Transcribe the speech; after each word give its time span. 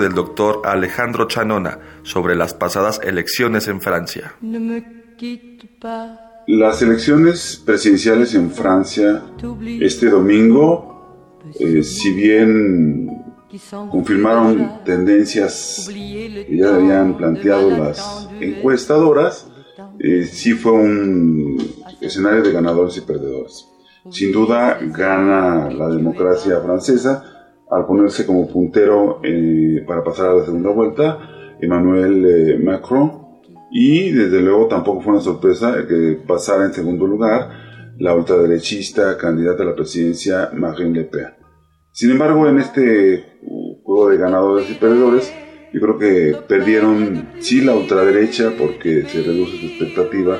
del 0.00 0.12
doctor 0.12 0.62
Alejandro 0.64 1.28
Chanona 1.28 1.78
sobre 2.02 2.34
las 2.34 2.52
pasadas 2.52 3.00
elecciones 3.04 3.68
en 3.68 3.80
Francia. 3.80 4.34
Las 6.48 6.82
elecciones 6.82 7.62
presidenciales 7.64 8.34
en 8.34 8.50
Francia 8.50 9.22
este 9.80 10.10
domingo, 10.10 11.38
eh, 11.60 11.84
si 11.84 12.12
bien 12.12 13.22
confirmaron 13.88 14.82
tendencias 14.84 15.88
que 15.88 16.56
ya 16.56 16.74
habían 16.74 17.16
planteado 17.16 17.70
las 17.70 18.28
encuestadoras, 18.40 19.46
eh, 20.00 20.24
sí 20.24 20.54
fue 20.54 20.72
un 20.72 21.56
escenario 22.00 22.42
de 22.42 22.50
ganadores 22.50 22.96
y 22.96 23.02
perdedores. 23.02 23.68
Sin 24.10 24.32
duda 24.32 24.76
gana 24.82 25.70
la 25.70 25.88
democracia 25.88 26.60
francesa 26.60 27.33
al 27.70 27.86
ponerse 27.86 28.26
como 28.26 28.48
puntero 28.48 29.20
eh, 29.22 29.84
para 29.86 30.04
pasar 30.04 30.30
a 30.30 30.34
la 30.34 30.44
segunda 30.44 30.70
vuelta 30.70 31.18
Emmanuel 31.60 32.24
eh, 32.26 32.58
Macron 32.58 33.24
y 33.70 34.12
desde 34.12 34.40
luego 34.40 34.66
tampoco 34.68 35.00
fue 35.00 35.14
una 35.14 35.22
sorpresa 35.22 35.74
que 35.88 36.18
pasara 36.26 36.64
en 36.64 36.72
segundo 36.72 37.06
lugar 37.06 37.50
la 37.98 38.14
ultraderechista 38.14 39.16
candidata 39.16 39.62
a 39.62 39.66
la 39.66 39.74
presidencia 39.74 40.50
Marine 40.52 41.00
Le 41.00 41.04
Pen. 41.04 41.28
Sin 41.92 42.10
embargo, 42.10 42.48
en 42.48 42.58
este 42.58 43.38
juego 43.84 44.08
de 44.08 44.16
ganadores 44.16 44.68
y 44.70 44.74
perdedores, 44.74 45.32
yo 45.72 45.80
creo 45.80 45.98
que 45.98 46.36
perdieron 46.48 47.28
sí 47.40 47.60
la 47.60 47.74
ultraderecha 47.74 48.52
porque 48.58 49.02
se 49.08 49.22
reduce 49.22 49.58
su 49.58 49.66
expectativa 49.66 50.38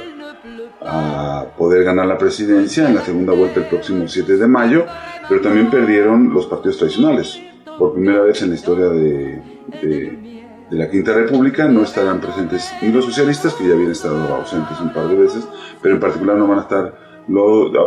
a 0.80 1.46
poder 1.56 1.84
ganar 1.84 2.06
la 2.06 2.18
presidencia 2.18 2.88
en 2.88 2.94
la 2.94 3.02
segunda 3.02 3.32
vuelta 3.32 3.60
el 3.60 3.66
próximo 3.66 4.06
7 4.06 4.36
de 4.36 4.46
mayo, 4.46 4.84
pero 5.28 5.41
también 5.41 5.70
perdieron 5.70 6.33
los 6.33 6.46
partidos 6.46 6.78
tradicionales. 6.78 7.41
Por 7.78 7.95
primera 7.95 8.23
vez 8.23 8.41
en 8.42 8.51
la 8.51 8.55
historia 8.55 8.87
de, 8.87 9.42
de, 9.83 10.45
la 10.70 10.91
Quinta 10.91 11.12
República 11.12 11.69
no 11.69 11.83
estarán 11.83 12.20
presentes 12.20 12.70
ni 12.83 12.91
los 12.91 13.05
socialistas, 13.05 13.55
que 13.55 13.66
ya 13.66 13.75
habían 13.75 13.91
estado 13.91 14.16
ausentes 14.34 14.81
un 14.81 14.92
par 14.92 15.08
de 15.08 15.16
veces, 15.16 15.47
pero 15.83 15.94
en 15.94 16.00
particular 16.00 16.36
no 16.36 16.48
van 16.48 16.58
a 16.58 16.62
estar 16.62 16.98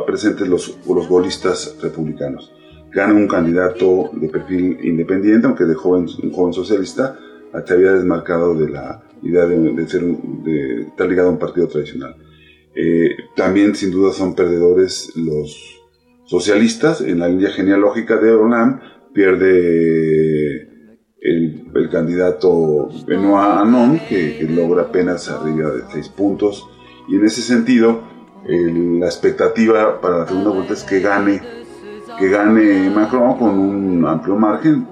presentes 0.06 0.48
los, 0.48 0.78
los 0.88 1.08
golistas 1.08 1.78
republicanos. 1.82 2.54
Gana 2.92 3.14
un 3.14 3.28
candidato 3.28 4.10
de 4.14 4.30
perfil 4.30 4.80
independiente, 4.84 5.48
aunque 5.48 5.66
de 5.66 5.76
joven, 5.76 6.08
un 6.24 6.32
joven 6.32 6.54
socialista, 6.54 7.18
se 7.66 7.74
había 7.74 7.94
desmarcado 7.94 8.56
de 8.56 8.70
la 8.70 9.04
idea 9.22 9.46
de, 9.46 9.58
de 9.58 9.88
ser 9.88 10.04
de 10.04 10.82
estar 10.84 11.08
ligado 11.08 11.30
a 11.30 11.32
un 11.32 11.40
partido 11.40 11.68
tradicional. 11.68 12.16
Eh, 12.76 13.10
también 13.36 13.76
sin 13.76 13.92
duda 13.92 14.14
son 14.14 14.36
perdedores 14.36 15.12
los 15.16 15.77
socialistas. 16.28 17.02
En 17.02 17.20
la 17.20 17.28
línea 17.28 17.50
genealógica 17.50 18.18
de 18.18 18.32
Hollande 18.32 18.80
pierde 19.14 20.70
el, 21.22 21.90
candidato 21.92 22.90
Benoit 23.06 23.60
Anon, 23.62 24.00
que, 24.08 24.46
logra 24.50 24.84
apenas 24.84 25.30
arriba 25.30 25.72
de 25.72 25.82
seis 25.92 26.10
puntos. 26.10 26.68
Y 27.08 27.16
en 27.16 27.26
ese 27.26 27.42
sentido, 27.42 28.04
la 28.46 29.08
expectativa 29.08 30.00
para 30.00 30.20
la 30.20 30.28
segunda 30.28 30.52
vuelta 30.52 30.74
es 30.74 30.84
que 30.84 31.00
gane, 31.00 31.42
que 32.20 32.30
gane 32.30 32.90
Macron 32.90 33.38
con 33.38 33.60
un 33.60 34.06
amplio 34.06 34.36
margen, 34.36 34.88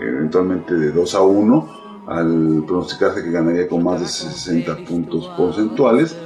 eventualmente 0.00 0.74
de 0.74 0.90
2 0.90 1.14
a 1.14 1.22
1, 1.22 1.68
al 2.06 2.64
pronosticarse 2.66 3.22
que 3.22 3.30
ganaría 3.30 3.68
con 3.68 3.84
más 3.84 4.00
de 4.00 4.06
60 4.06 4.84
puntos 4.86 5.30
porcentuales 5.36 6.16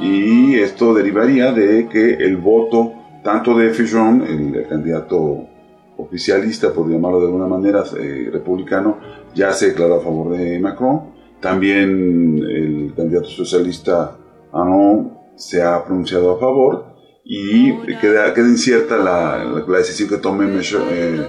y 0.00 0.54
esto 0.56 0.94
derivaría 0.94 1.52
de 1.52 1.88
que 1.88 2.14
el 2.14 2.36
voto 2.36 2.92
tanto 3.26 3.58
de 3.58 3.74
Fillon, 3.74 4.22
el, 4.22 4.68
candidato 4.68 5.48
oficialista, 5.96 6.72
por 6.72 6.88
llamarlo 6.88 7.18
de 7.18 7.26
alguna 7.26 7.48
manera, 7.48 7.82
eh, 7.98 8.30
republicano, 8.32 8.98
ya 9.34 9.52
se 9.52 9.70
declaró 9.70 9.96
a 9.96 10.00
favor 10.00 10.36
de 10.36 10.60
Macron. 10.60 11.10
También 11.40 12.38
el 12.38 12.92
candidato 12.96 13.26
socialista 13.26 14.16
Anon 14.52 15.12
se 15.34 15.60
ha 15.60 15.84
pronunciado 15.84 16.36
a 16.36 16.38
favor 16.38 16.84
y 17.24 17.72
queda, 17.96 18.32
queda 18.32 18.46
incierta 18.46 18.96
la, 18.96 19.44
la, 19.44 19.78
decisión 19.78 20.08
que 20.08 20.18
tome 20.18 20.46
Mechelon, 20.46 20.86
eh, 20.92 21.28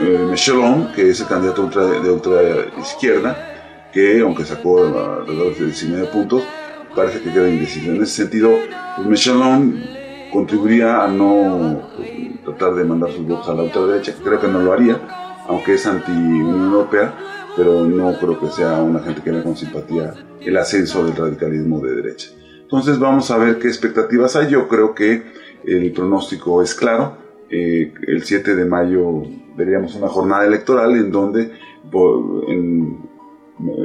eh, 0.00 0.92
que 0.96 1.10
es 1.10 1.20
el 1.20 1.26
candidato 1.26 1.68
de 1.68 2.10
ultra 2.10 2.40
izquierda, 2.80 3.36
que 3.92 4.20
aunque 4.20 4.46
sacó 4.46 4.78
alrededor 4.78 5.54
de 5.56 5.66
19 5.66 6.06
puntos, 6.06 6.42
parece 6.94 7.20
que 7.20 7.30
queda 7.30 7.50
indeciso. 7.50 7.90
En 7.90 8.02
ese 8.02 8.22
sentido, 8.22 8.56
pues 8.96 9.06
Michelon 9.06 10.05
contribuiría 10.32 11.04
a 11.04 11.08
no 11.08 11.82
pues, 11.96 12.10
tratar 12.44 12.74
de 12.74 12.84
mandar 12.84 13.10
sus 13.10 13.26
votos 13.26 13.48
a 13.48 13.54
la 13.54 13.62
ultraderecha, 13.62 14.14
creo 14.22 14.40
que 14.40 14.48
no 14.48 14.60
lo 14.60 14.72
haría, 14.72 15.00
aunque 15.48 15.74
es 15.74 15.86
anti-Unión 15.86 16.64
Europea, 16.64 17.14
pero 17.56 17.84
no 17.84 18.18
creo 18.18 18.38
que 18.38 18.48
sea 18.48 18.82
una 18.82 19.00
gente 19.00 19.22
que 19.22 19.32
le 19.32 19.42
con 19.42 19.56
simpatía 19.56 20.14
el 20.40 20.56
ascenso 20.56 21.04
del 21.04 21.16
radicalismo 21.16 21.80
de 21.80 21.94
derecha. 21.94 22.30
Entonces 22.62 22.98
vamos 22.98 23.30
a 23.30 23.38
ver 23.38 23.58
qué 23.58 23.68
expectativas 23.68 24.36
hay. 24.36 24.50
Yo 24.50 24.68
creo 24.68 24.94
que 24.94 25.22
el 25.64 25.92
pronóstico 25.92 26.62
es 26.62 26.74
claro. 26.74 27.16
Eh, 27.48 27.94
el 28.06 28.24
7 28.24 28.56
de 28.56 28.64
mayo 28.64 29.22
veríamos 29.56 29.94
una 29.94 30.08
jornada 30.08 30.44
electoral 30.46 30.96
en 30.96 31.10
donde 31.10 31.52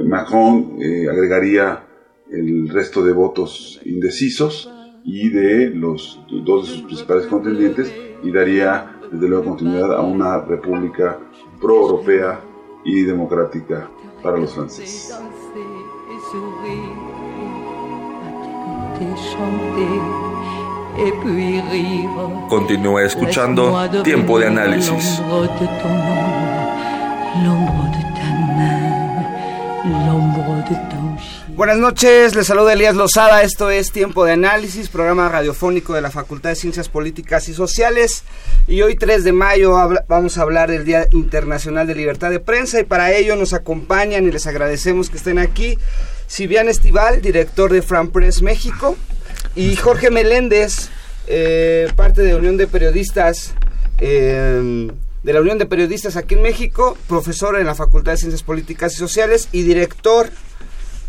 Macron 0.06 0.78
eh, 0.82 1.08
agregaría 1.10 1.84
el 2.32 2.70
resto 2.70 3.04
de 3.04 3.14
votos 3.14 3.80
indecisos 3.86 4.72
y 5.04 5.30
de 5.30 5.70
los 5.70 6.20
dos 6.30 6.68
de 6.68 6.74
sus 6.74 6.82
principales 6.84 7.28
contendientes 7.28 7.94
y 8.24 8.32
daría 8.32 8.98
desde 9.12 9.28
luego 9.28 9.46
continuidad 9.46 9.94
a 9.94 10.02
una 10.02 10.40
república 10.42 11.20
pro-europea 11.60 12.40
y 12.86 13.02
democrática 13.02 13.90
para 14.24 14.38
los 14.38 14.54
franceses. 14.54 15.18
Continúa 22.50 23.04
escuchando 23.04 24.04
Tiempo 24.04 24.40
de 24.40 24.48
Análisis. 24.48 25.22
Buenas 31.54 31.78
noches, 31.78 32.34
les 32.34 32.48
saluda 32.48 32.72
Elías 32.74 32.96
Lozada, 32.96 33.44
esto 33.44 33.70
es 33.70 33.92
Tiempo 33.92 34.24
de 34.24 34.32
Análisis, 34.32 34.88
programa 34.88 35.28
radiofónico 35.28 35.94
de 35.94 36.02
la 36.02 36.10
Facultad 36.10 36.52
de 36.52 36.56
Ciencias 36.56 36.88
Políticas 36.88 37.50
y 37.50 37.54
Sociales 37.54 38.24
y 38.68 38.82
hoy 38.82 38.96
3 38.96 39.26
de 39.26 39.34
mayo 39.34 39.78
vamos 40.08 40.38
a 40.38 40.44
hablar 40.44 40.72
del 40.72 40.86
Día 40.86 41.08
Internacional 41.12 41.88
de 41.88 41.96
Libertad 41.96 42.30
de 42.30 42.40
Prensa 42.40 42.80
y 42.80 42.86
para 42.86 43.12
ello 43.12 43.36
nos 43.36 43.54
acompañan 43.54 44.26
y 44.26 44.32
les 44.32 44.48
agradecemos 44.48 45.10
que 45.10 45.18
estén 45.18 45.40
aquí 45.40 45.78
Silvian 46.26 46.70
Estival, 46.70 47.22
director 47.22 47.72
de 47.72 47.82
Fran 47.82 48.12
Press 48.12 48.42
México 48.42 48.96
y 49.54 49.76
Jorge 49.76 50.10
Meléndez, 50.10 50.90
eh, 51.28 51.92
parte 51.98 52.22
de 52.22 52.34
Unión 52.34 52.56
de 52.56 52.68
Periodistas. 52.68 53.54
Eh, 54.00 54.90
de 55.24 55.34
la 55.34 55.42
Unión 55.42 55.60
de 55.60 55.68
Periodistas 55.68 56.16
aquí 56.16 56.34
en 56.34 56.42
México, 56.42 56.98
profesor 57.08 57.56
en 57.60 57.68
la 57.68 57.76
Facultad 57.76 58.14
de 58.14 58.18
Ciencias 58.18 58.42
Políticas 58.42 58.94
y 58.94 58.98
Sociales 58.98 59.50
y 59.52 59.62
director 59.62 60.32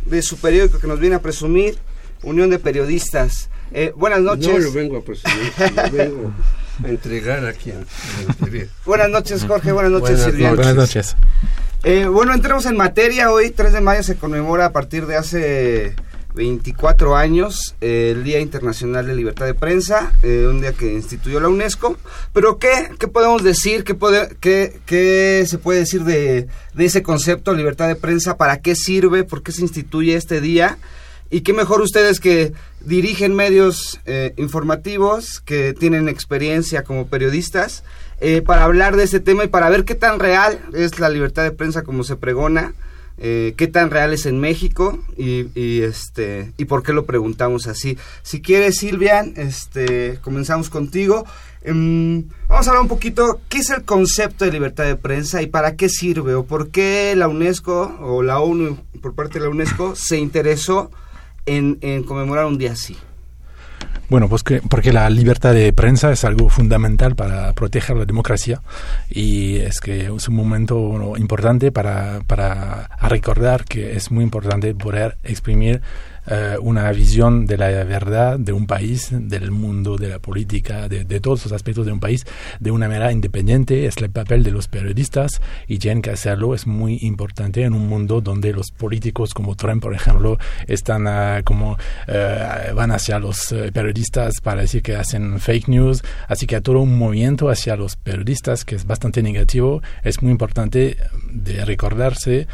de 0.07 0.23
su 0.23 0.39
periódico 0.39 0.79
que 0.79 0.87
nos 0.87 1.01
viene 1.01 1.17
a 1.17 1.23
presumir, 1.23 1.77
Unión 2.23 2.51
de 2.51 2.59
Periodistas. 2.59 3.49
Eh, 3.73 3.93
buenas 3.97 4.21
noches. 4.21 4.49
No 4.49 4.59
lo 4.59 4.73
vengo 4.73 4.99
a 4.99 5.03
presumir, 5.03 5.53
lo 5.59 5.91
vengo 5.91 6.35
a 6.85 6.89
entregar 6.89 7.45
a 7.47 7.53
quien 7.53 7.85
Buenas 8.85 9.11
noches, 9.11 9.45
Jorge. 9.45 9.73
Buenas 9.73 9.93
noches, 9.93 10.23
Silvia. 10.23 10.53
Buenas 10.55 10.75
noches. 10.75 11.17
Eh, 11.85 12.07
bueno, 12.07 12.33
entremos 12.33 12.67
en 12.67 12.77
materia. 12.77 13.33
Hoy, 13.33 13.51
3 13.51 13.73
de 13.73 13.81
mayo, 13.81 14.03
se 14.03 14.17
conmemora 14.17 14.67
a 14.67 14.73
partir 14.73 15.07
de 15.07 15.17
hace 15.17 15.97
24 16.35 17.17
años, 17.17 17.75
eh, 17.81 18.13
el 18.17 18.25
Día 18.25 18.41
Internacional 18.41 19.07
de 19.07 19.15
Libertad 19.15 19.47
de 19.47 19.55
Prensa, 19.55 20.13
eh, 20.23 20.47
un 20.49 20.61
día 20.61 20.73
que 20.73 20.93
instituyó 20.93 21.41
la 21.41 21.49
UNESCO. 21.49 21.97
Pero, 22.33 22.59
¿qué, 22.59 22.91
qué 22.99 23.09
podemos 23.09 23.43
decir? 23.43 23.85
¿Qué, 23.85 23.95
puede, 23.95 24.35
qué, 24.41 24.81
qué 24.87 25.45
se 25.47 25.59
puede 25.59 25.81
decir 25.81 26.05
de, 26.05 26.49
ese 26.79 27.03
concepto, 27.03 27.55
libertad 27.55 27.89
de 27.89 27.97
prensa? 27.97 28.37
¿Para 28.37 28.61
qué 28.61 28.75
sirve? 28.75 29.25
¿Por 29.25 29.43
qué 29.43 29.53
se 29.53 29.63
instituye 29.63 30.17
este 30.17 30.41
día? 30.41 30.79
Y 31.31 31.43
qué 31.43 31.53
mejor 31.53 31.81
ustedes 31.81 32.21
que 32.21 32.53
dirigen 32.81 33.35
medios 33.35 34.01
eh, 34.07 34.35
informativos, 34.37 35.41
que 35.41 35.73
tienen 35.73 36.09
experiencia 36.09 36.85
como 36.85 37.07
periodistas, 37.07 37.85
para 38.47 38.63
hablar 38.63 38.95
de 38.95 39.03
ese 39.03 39.19
tema 39.19 39.43
y 39.43 39.49
para 39.49 39.69
ver 39.69 39.85
qué 39.85 39.97
tan 39.97 40.21
real 40.21 40.61
es 40.75 41.01
la 41.01 41.09
libertad 41.09 41.43
de 41.43 41.51
prensa 41.51 41.83
como 41.83 42.05
se 42.05 42.15
pregona 42.15 42.73
eh, 43.25 43.55
qué 43.57 43.69
tan 43.69 43.93
real 43.93 44.13
es 44.13 44.27
en 44.27 44.41
México 44.41 44.99
y, 45.17 45.83
este 45.83 46.53
y 46.57 46.65
por 46.65 46.83
qué 46.83 46.93
lo 46.93 47.07
preguntamos 47.07 47.69
así. 47.69 47.97
Si 48.25 48.43
quieres, 48.43 48.79
Silvia, 48.79 49.25
este, 49.37 50.19
comenzamos 50.23 50.69
contigo. 50.69 51.25
Em, 51.63 52.25
vamos 52.49 52.67
a 52.67 52.71
hablar 52.71 52.83
un 52.83 52.89
poquito 52.89 53.41
qué 53.49 53.59
es 53.59 53.71
el 53.71 53.85
concepto 53.85 54.45
de 54.45 54.51
libertad 54.51 54.87
de 54.87 54.97
prensa 54.97 55.41
y 55.41 55.47
para 55.47 55.77
qué 55.77 55.89
sirve 55.89 56.35
o 56.35 56.45
por 56.45 56.71
qué 56.71 57.15
la 57.17 57.29
UNESCO 57.29 57.97
o 58.01 58.25
la 58.25 58.41
ONU 58.41 58.77
por 59.01 59.15
parte 59.15 59.39
de 59.39 59.45
la 59.45 59.51
UNESCO 59.51 59.95
se 59.95 60.19
interesó 60.19 60.91
en 61.47 62.03
conmemorar 62.03 62.47
un 62.47 62.59
día 62.59 62.73
así. 62.73 62.97
Bueno, 64.09 64.29
pues 64.29 64.43
que, 64.43 64.61
porque 64.61 64.93
la 64.93 65.09
libertad 65.09 65.55
de 65.55 65.73
prensa 65.73 66.13
es 66.13 66.25
algo 66.25 66.51
fundamental 66.51 67.17
para 67.17 67.53
proteger 67.55 67.97
la 67.97 68.05
democracia 68.05 68.61
y 69.09 69.57
es 69.57 69.81
que 69.81 70.11
es 70.15 70.29
un 70.29 70.35
momento 70.35 71.15
importante 71.17 71.73
para, 71.73 72.21
para 72.27 72.91
recordar 73.01 73.65
que 73.65 73.97
es 73.97 74.11
muy 74.11 74.23
importante 74.23 74.75
poder 74.75 75.17
exprimir 75.23 75.81
eh, 76.27 76.57
una 76.61 76.93
visión 76.93 77.47
de 77.47 77.59
la 77.59 77.69
verdad 77.83 78.39
de 78.39 78.53
un 78.53 78.67
país, 78.69 79.09
del 79.11 79.51
mundo, 79.51 79.97
de 79.97 80.09
la 80.09 80.19
política, 80.21 80.89
de, 80.89 81.05
todos 81.21 81.45
los 81.45 81.53
aspectos 81.53 81.85
de 81.85 81.93
un 81.93 81.99
país 81.99 82.25
de 82.61 82.71
una 82.71 82.87
manera 82.87 83.11
independiente. 83.11 83.87
Es 83.87 83.97
el 83.97 84.11
papel 84.11 84.45
de 84.45 84.53
los 84.53 84.69
periodistas 84.69 85.41
y 85.67 85.79
tienen 85.79 86.01
que 86.01 86.11
hacerlo. 86.11 86.55
Es 86.55 86.67
muy 86.67 86.99
importante 87.03 87.65
en 87.65 87.75
un 87.75 87.89
mundo 87.89 88.21
donde 88.21 88.53
los 88.53 88.71
políticos 88.71 89.35
como 89.35 89.57
Trump, 89.57 89.83
por 89.83 89.95
ejemplo, 89.95 90.39
están 90.69 91.09
ah, 91.09 91.41
como 91.45 91.77
eh, 92.07 92.73
van 92.75 92.93
hacia 92.93 93.19
los 93.19 93.51
eh, 93.51 93.72
periodistas 93.73 94.41
para 94.43 94.63
decir 94.63 94.83
que 94.83 94.97
hacen 94.97 95.41
fake 95.41 95.69
news. 95.69 96.03
Así 96.29 96.47
que 96.47 96.61
todo 96.61 96.81
un 96.81 96.99
movimiento 96.99 97.49
hacia 97.49 97.77
los 97.77 97.97
periodistas 97.97 98.65
que 98.65 98.75
es 98.75 98.87
bastante 98.87 99.23
negativo. 99.23 99.83
Es 100.05 100.23
muy 100.23 100.31
importante 100.31 100.97
de 101.31 101.65
recordarse 101.65 102.47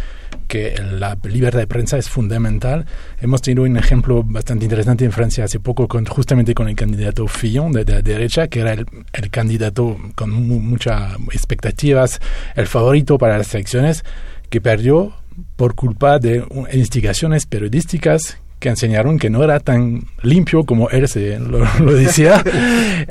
que 0.46 0.74
la 0.78 1.18
libertad 1.24 1.58
de 1.58 1.66
prensa 1.66 1.98
es 1.98 2.08
fundamental. 2.08 2.86
Hemos 3.20 3.42
tenido 3.42 3.64
un 3.64 3.76
ejemplo 3.76 4.22
bastante 4.24 4.64
interesante 4.64 5.04
en 5.04 5.12
Francia 5.12 5.44
hace 5.44 5.60
poco 5.60 5.88
con, 5.88 6.06
justamente 6.06 6.54
con 6.54 6.68
el 6.68 6.76
candidato 6.76 7.26
Fillon 7.28 7.72
de, 7.72 7.84
la 7.84 8.02
derecha, 8.02 8.48
que 8.48 8.60
era 8.60 8.72
el, 8.72 8.86
candidato 9.30 9.98
con 10.14 10.30
muchas 10.30 11.14
expectativas, 11.32 12.20
el 12.54 12.66
favorito 12.66 13.18
para 13.18 13.38
las 13.38 13.54
elecciones, 13.54 14.04
que 14.48 14.60
perdió 14.60 15.12
por 15.56 15.74
culpa 15.74 16.18
de 16.18 16.44
investigaciones 16.72 17.46
periodísticas 17.46 18.38
que 18.58 18.68
enseñaron 18.68 19.18
que 19.18 19.30
no 19.30 19.42
era 19.44 19.60
tan 19.60 20.04
limpio 20.22 20.64
como 20.64 20.90
él 20.90 21.08
se 21.08 21.38
lo, 21.38 21.64
decía. 21.94 22.42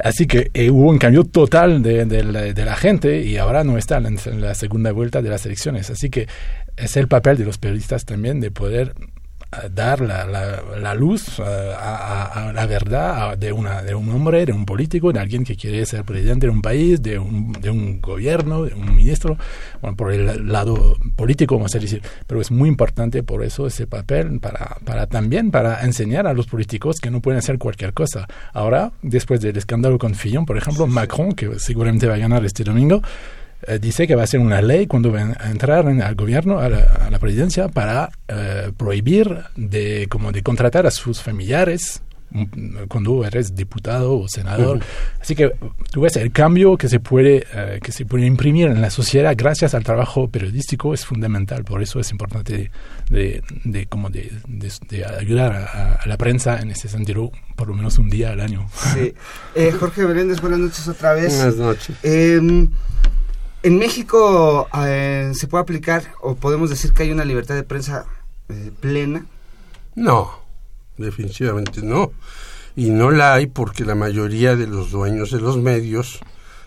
Así 0.04 0.28
que 0.28 0.52
eh, 0.54 0.70
hubo 0.70 0.90
un 0.90 0.98
cambio 0.98 1.24
total 1.24 1.82
de, 1.82 2.06
de, 2.06 2.66
la, 2.66 2.76
gente 2.76 3.22
y 3.24 3.38
ahora 3.38 3.64
no 3.64 3.78
está 3.78 3.98
en, 3.98 4.42
la 4.42 4.56
segunda 4.56 4.92
vuelta 4.92 5.22
de 5.22 5.30
las 5.30 5.46
elecciones. 5.46 5.90
Así 5.90 6.10
que 6.10 6.28
es 6.76 6.98
el 6.98 7.08
papel 7.08 7.38
de 7.38 7.46
los 7.46 7.58
periodistas 7.58 8.06
también 8.06 8.40
de 8.40 8.52
poder 8.52 8.94
eh, 9.00 9.06
dar 9.72 10.02
la, 10.02 10.26
la, 10.26 10.94
luz 10.94 11.40
eh, 11.40 11.44
a, 11.44 12.52
la 12.54 12.66
verdad 12.66 13.38
de, 13.38 13.52
una, 13.52 13.82
de 13.82 13.96
un 13.96 14.10
hombre, 14.10 14.46
de 14.46 14.54
un 14.54 14.66
político, 14.66 15.12
de 15.12 15.20
alguien 15.20 15.44
que 15.44 15.56
quiere 15.56 15.86
ser 15.86 16.04
presidente 16.04 16.48
de 16.48 16.52
un 16.52 16.62
país, 16.62 17.02
de 17.02 17.20
un, 17.20 17.52
de 17.54 17.70
un 17.70 18.02
gobierno, 18.02 18.64
de 18.64 18.74
un 18.74 18.96
ministro, 18.96 19.38
bueno, 19.82 19.96
por 19.96 20.12
el 20.12 20.48
lado 20.48 20.98
político, 21.16 21.56
vamos 21.56 21.76
a 21.76 21.80
decir. 21.80 22.02
Pero 22.26 22.42
es 22.42 22.52
muy 22.52 22.70
importante 22.70 23.24
por 23.24 23.44
eso 23.44 23.68
ese 23.68 23.88
papel 23.88 24.40
para, 24.40 24.78
para 24.84 25.08
también 25.08 25.52
para 25.52 25.82
enseñar 25.84 26.28
a 26.28 26.34
los 26.34 26.48
políticos 26.48 27.00
que 27.00 27.12
no 27.12 27.22
pueden 27.22 27.40
hacer 27.40 27.58
cualquier 27.58 27.94
cosa. 27.94 28.28
Ahora, 28.54 28.92
después 29.02 29.42
del 29.42 29.58
escándalo 29.58 29.98
con 29.98 30.16
Fillon, 30.16 30.46
por 30.46 30.58
ejemplo, 30.58 30.88
Macron, 30.88 31.34
que 31.34 31.60
seguramente 31.60 32.08
va 32.08 32.16
a 32.16 32.18
ganar 32.18 32.46
este 32.46 32.64
domingo, 32.64 33.02
eh, 33.64 33.80
dice 33.80 34.06
que 34.08 34.16
va 34.16 34.24
a 34.24 34.28
ser 34.28 34.40
una 34.40 34.62
ley 34.62 34.86
cuando 34.86 35.12
va 35.12 35.36
a 35.40 35.50
entrar 35.50 35.88
al 35.88 36.16
gobierno, 36.16 36.60
a 36.60 36.70
la, 36.70 37.20
presidencia, 37.20 37.70
para 37.70 38.12
eh, 38.28 38.72
prohibir 38.78 39.36
de, 39.56 40.06
como 40.10 40.32
de 40.32 40.44
contratar 40.44 40.86
a 40.86 40.92
sus 40.92 41.24
familiares 41.24 42.04
mm, 42.30 42.84
cuando 42.88 43.26
eres 43.26 43.56
diputado 43.56 44.20
o 44.20 44.28
senador. 44.28 44.80
Así 45.20 45.34
que 45.34 45.54
tú 45.92 46.02
ves 46.02 46.18
el 46.18 46.32
cambio 46.32 46.78
que 46.78 46.88
se 46.88 47.00
puede 47.00 47.48
eh, 47.52 47.80
que 47.82 47.92
se 47.92 48.06
puede 48.06 48.28
imprimir 48.28 48.68
en 48.68 48.80
la 48.80 48.92
sociedad 48.92 49.34
gracias 49.36 49.74
al 49.74 49.84
trabajo 49.84 50.28
periodístico 50.30 50.94
es 50.94 51.04
fundamental. 51.04 51.64
Por 51.64 51.82
eso 51.82 52.00
es 52.00 52.12
importante 52.12 52.70
de, 53.10 53.42
de, 53.64 53.86
como 53.88 54.12
de, 54.12 54.32
de 54.48 55.06
ayudar 55.06 55.56
a, 55.56 56.00
la 56.06 56.18
prensa 56.18 56.60
en 56.60 56.70
ese 56.70 56.88
sentido 56.90 57.32
por 57.56 57.70
lo 57.70 57.74
menos 57.74 57.98
un 57.98 58.08
día 58.08 58.34
al 58.34 58.40
año. 58.40 58.70
Sí. 58.94 59.16
Jorge 59.80 60.06
Beléndez, 60.06 60.42
buenas 60.42 60.60
noches 60.60 60.88
otra 60.88 61.14
vez. 61.14 61.36
Buenas 61.36 61.56
noches. 61.56 61.96
Em, 62.04 62.70
en 63.64 63.78
México 63.78 64.68
eh, 64.78 65.32
se 65.34 65.48
puede 65.48 65.64
aplicar 65.64 66.14
o 66.22 66.36
podemos 66.36 66.70
decir 66.70 66.94
que 66.94 67.04
hay 67.04 67.12
una 67.12 67.26
libertad 67.26 67.56
de 67.56 67.64
prensa 67.64 68.06
eh, 68.50 68.72
plena. 68.80 69.26
No, 69.96 70.40
definitivamente 70.98 71.82
no. 71.82 72.12
Y 72.76 72.92
no 72.92 73.10
la 73.10 73.34
hay 73.34 73.48
porque 73.48 73.86
la 73.86 73.96
mayoría 73.96 74.56
de 74.56 74.68
los 74.68 74.92
dueños 74.92 75.32
de 75.32 75.42
los 75.42 75.58
medios 75.58 76.20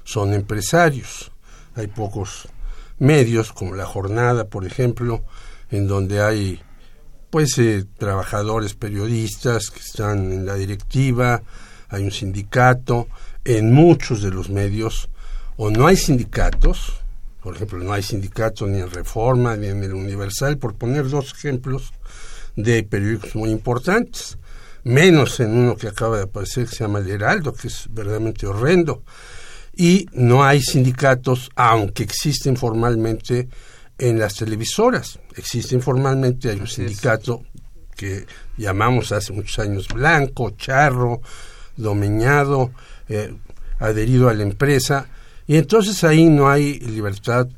son 0.05 0.35
empresarios. 0.35 1.31
Hay 1.77 1.87
pocos 1.87 2.49
medios, 2.99 3.53
como 3.53 3.77
La 3.77 3.87
Jornada, 3.87 4.49
por 4.49 4.67
ejemplo, 4.67 5.23
en 5.71 5.87
donde 5.87 6.21
hay 6.23 6.61
pues 7.31 7.57
eh, 7.59 7.85
trabajadores 7.97 8.75
periodistas 8.75 9.71
que 9.71 9.79
están 9.79 10.33
en 10.33 10.47
la 10.47 10.57
directiva, 10.57 11.43
hay 11.89 12.03
un 12.03 12.11
sindicato, 12.11 13.07
en 13.45 13.73
muchos 13.73 14.23
de 14.23 14.31
los 14.31 14.51
medios 14.51 15.10
o 15.63 15.71
no 15.71 15.87
hay 15.87 15.97
sindicatos, 15.99 16.95
por 17.43 17.55
ejemplo, 17.55 17.79
no 17.81 17.93
hay 17.93 18.03
sindicatos 18.03 18.67
ni 18.67 18.79
en 18.79 18.91
Reforma 18.91 19.59
ni 19.59 19.67
en 19.67 19.85
el 19.85 19.93
Universal, 19.93 20.57
por 20.57 20.75
poner 20.75 21.11
dos 21.11 21.35
ejemplos 21.35 21.93
de 22.57 22.83
periódicos 22.83 23.35
muy 23.35 23.51
importantes, 23.51 24.39
menos 24.85 25.39
en 25.39 25.55
uno 25.55 25.77
que 25.77 25.89
acaba 25.89 26.17
de 26.17 26.23
aparecer 26.23 26.65
que 26.65 26.77
se 26.77 26.85
llama 26.85 27.01
El 27.01 27.11
Heraldo, 27.11 27.53
que 27.53 27.69
es 27.69 27.89
verdaderamente 27.91 28.47
horrendo. 28.47 29.03
Y 29.77 30.07
no 30.15 30.43
hay 30.45 30.63
sindicatos, 30.63 31.51
aunque 31.57 32.05
existen 32.05 32.57
formalmente 32.57 33.51
en 33.99 34.19
las 34.19 34.37
televisoras. 34.37 35.19
Existen 35.37 35.83
formalmente, 35.83 36.49
hay 36.49 36.59
un 36.59 36.69
sindicato 36.69 37.45
que 37.95 38.25
llamamos 38.57 39.13
hace 39.13 39.35
muchos 39.35 39.59
años 39.59 39.89
Blanco, 39.89 40.53
Charro, 40.53 41.21
Domeñado, 41.77 42.71
eh, 43.11 43.35
adherido 43.79 44.31
a 44.31 44.33
la 44.33 44.43
empresa, 44.43 45.07
y 45.51 45.57
entonces 45.57 46.05
ahí 46.05 46.27
no 46.27 46.49
hay 46.49 46.79
libertad 46.79 47.49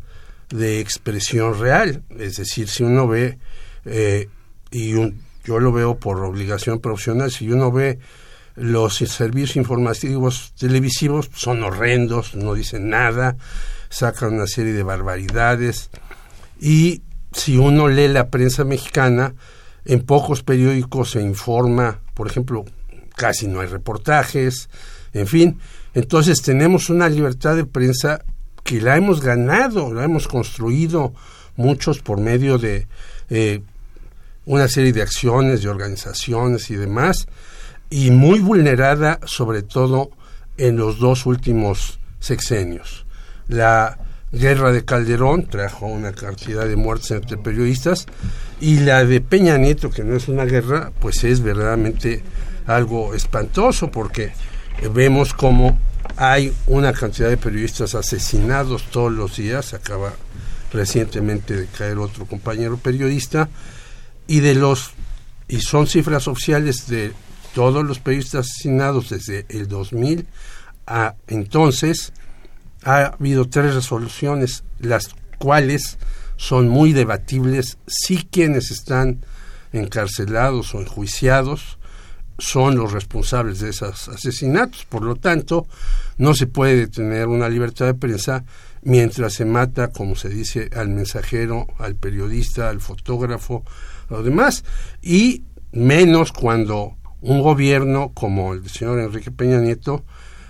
de 0.48 0.80
expresión 0.80 1.60
real. 1.60 2.02
Es 2.18 2.38
decir, 2.38 2.66
si 2.66 2.84
uno 2.84 3.06
ve, 3.06 3.38
eh, 3.84 4.30
y 4.70 4.92
yo 5.44 5.60
lo 5.60 5.72
veo 5.72 5.98
por 5.98 6.24
obligación 6.24 6.80
profesional, 6.80 7.30
si 7.30 7.50
uno 7.50 7.70
ve 7.70 7.98
los 8.54 8.96
servicios 8.96 9.56
informativos 9.56 10.54
televisivos, 10.58 11.28
son 11.34 11.62
horrendos, 11.62 12.34
no 12.34 12.54
dicen 12.54 12.88
nada, 12.88 13.36
sacan 13.90 14.36
una 14.36 14.46
serie 14.46 14.72
de 14.72 14.84
barbaridades. 14.84 15.90
Y 16.58 17.02
si 17.32 17.58
uno 17.58 17.88
lee 17.88 18.08
la 18.08 18.30
prensa 18.30 18.64
mexicana, 18.64 19.34
en 19.84 20.00
pocos 20.00 20.42
periódicos 20.42 21.10
se 21.10 21.20
informa, 21.20 22.00
por 22.14 22.26
ejemplo, 22.26 22.64
casi 23.16 23.48
no 23.48 23.60
hay 23.60 23.66
reportajes, 23.66 24.70
en 25.12 25.26
fin, 25.26 25.60
entonces 25.94 26.42
tenemos 26.42 26.90
una 26.90 27.08
libertad 27.08 27.56
de 27.56 27.64
prensa 27.64 28.24
que 28.64 28.80
la 28.80 28.96
hemos 28.96 29.20
ganado, 29.20 29.92
la 29.92 30.04
hemos 30.04 30.28
construido 30.28 31.12
muchos 31.56 32.00
por 32.00 32.18
medio 32.18 32.58
de 32.58 32.86
eh, 33.28 33.62
una 34.46 34.68
serie 34.68 34.92
de 34.92 35.02
acciones, 35.02 35.62
de 35.62 35.68
organizaciones 35.68 36.70
y 36.70 36.76
demás, 36.76 37.26
y 37.90 38.10
muy 38.10 38.40
vulnerada 38.40 39.20
sobre 39.24 39.62
todo 39.62 40.10
en 40.56 40.76
los 40.76 40.98
dos 40.98 41.26
últimos 41.26 41.98
sexenios. 42.20 43.04
La 43.48 43.98
guerra 44.32 44.72
de 44.72 44.84
Calderón 44.84 45.46
trajo 45.46 45.86
una 45.86 46.12
cantidad 46.12 46.66
de 46.66 46.76
muertes 46.76 47.10
entre 47.10 47.36
periodistas 47.36 48.06
y 48.60 48.80
la 48.80 49.04
de 49.04 49.20
Peña 49.20 49.58
Nieto, 49.58 49.90
que 49.90 50.04
no 50.04 50.16
es 50.16 50.28
una 50.28 50.44
guerra, 50.44 50.90
pues 51.00 51.22
es 51.24 51.42
verdaderamente 51.42 52.22
algo 52.66 53.14
espantoso 53.14 53.90
porque 53.90 54.32
vemos 54.88 55.34
como 55.34 55.78
hay 56.16 56.52
una 56.66 56.92
cantidad 56.92 57.28
de 57.28 57.36
periodistas 57.36 57.94
asesinados 57.94 58.84
todos 58.90 59.12
los 59.12 59.36
días, 59.36 59.74
acaba 59.74 60.12
recientemente 60.72 61.56
de 61.56 61.66
caer 61.66 61.98
otro 61.98 62.26
compañero 62.26 62.76
periodista, 62.76 63.48
y 64.26 64.40
de 64.40 64.54
los, 64.54 64.92
y 65.48 65.60
son 65.60 65.86
cifras 65.86 66.28
oficiales 66.28 66.86
de 66.86 67.12
todos 67.54 67.84
los 67.84 67.98
periodistas 67.98 68.46
asesinados 68.46 69.10
desde 69.10 69.46
el 69.48 69.68
2000 69.68 70.26
a 70.86 71.14
entonces, 71.28 72.12
ha 72.84 73.14
habido 73.18 73.48
tres 73.48 73.74
resoluciones, 73.74 74.64
las 74.80 75.14
cuales 75.38 75.98
son 76.36 76.68
muy 76.68 76.92
debatibles. 76.92 77.78
Si 77.86 78.24
quienes 78.24 78.70
están 78.70 79.24
encarcelados 79.72 80.74
o 80.74 80.80
enjuiciados 80.80 81.78
son 82.38 82.76
los 82.76 82.92
responsables 82.92 83.60
de 83.60 83.70
esos 83.70 84.08
asesinatos. 84.08 84.84
Por 84.84 85.02
lo 85.02 85.16
tanto, 85.16 85.66
no 86.18 86.34
se 86.34 86.46
puede 86.46 86.86
tener 86.86 87.28
una 87.28 87.48
libertad 87.48 87.86
de 87.86 87.94
prensa 87.94 88.44
mientras 88.82 89.34
se 89.34 89.44
mata, 89.44 89.88
como 89.88 90.16
se 90.16 90.28
dice, 90.28 90.68
al 90.74 90.88
mensajero, 90.88 91.66
al 91.78 91.94
periodista, 91.94 92.68
al 92.68 92.80
fotógrafo, 92.80 93.64
a 94.08 94.14
los 94.14 94.24
demás, 94.24 94.64
y 95.00 95.44
menos 95.72 96.32
cuando 96.32 96.96
un 97.20 97.40
gobierno 97.40 98.10
como 98.14 98.52
el 98.52 98.62
del 98.62 98.70
señor 98.70 98.98
Enrique 98.98 99.30
Peña 99.30 99.60
Nieto 99.60 100.04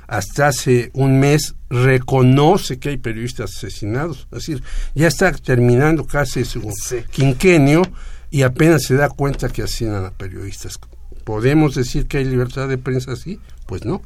hasta 0.09 0.49
hace 0.49 0.91
un 0.95 1.21
mes 1.21 1.55
reconoce 1.71 2.79
que 2.79 2.91
hay 2.91 2.99
periodistas 2.99 3.57
asesinados. 3.57 4.27
Es 4.31 4.47
decir, 4.47 4.63
ya 4.95 5.09
está 5.09 5.33
terminando 5.33 6.07
casi 6.07 6.45
su 6.45 6.63
quinquenio 7.11 7.83
y 8.31 8.43
apenas 8.43 8.83
se 8.83 8.95
da 8.95 9.09
cuenta 9.09 9.49
que 9.49 9.63
asesinan 9.63 10.05
a 10.05 10.11
periodistas 10.11 10.79
¿Podemos 11.25 11.75
decir 11.75 12.07
que 12.07 12.19
hay 12.19 12.25
libertad 12.25 12.69
de 12.69 12.79
prensa 12.79 13.13
así? 13.13 13.41
Pues 13.67 13.85
no. 13.85 14.03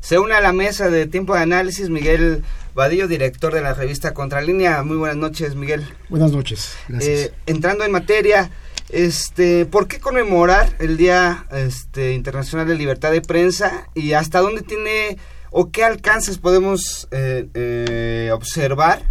Se 0.00 0.18
une 0.18 0.34
a 0.34 0.40
la 0.40 0.52
mesa 0.52 0.88
de 0.88 1.06
tiempo 1.06 1.34
de 1.34 1.40
análisis 1.40 1.90
Miguel 1.90 2.42
Vadillo, 2.74 3.06
director 3.06 3.52
de 3.52 3.60
la 3.60 3.74
revista 3.74 4.14
Contralínea. 4.14 4.82
Muy 4.82 4.96
buenas 4.96 5.16
noches, 5.16 5.54
Miguel. 5.54 5.84
Buenas 6.08 6.32
noches, 6.32 6.74
gracias. 6.88 7.18
Eh, 7.26 7.32
entrando 7.46 7.84
en 7.84 7.92
materia, 7.92 8.50
este, 8.88 9.66
¿por 9.66 9.88
qué 9.88 10.00
conmemorar 10.00 10.74
el 10.78 10.96
Día 10.96 11.46
este, 11.52 12.14
Internacional 12.14 12.66
de 12.66 12.76
Libertad 12.76 13.12
de 13.12 13.20
Prensa 13.20 13.88
y 13.94 14.12
hasta 14.12 14.40
dónde 14.40 14.62
tiene 14.62 15.18
o 15.50 15.70
qué 15.70 15.84
alcances 15.84 16.38
podemos 16.38 17.08
eh, 17.10 17.48
eh, 17.54 18.30
observar 18.32 19.02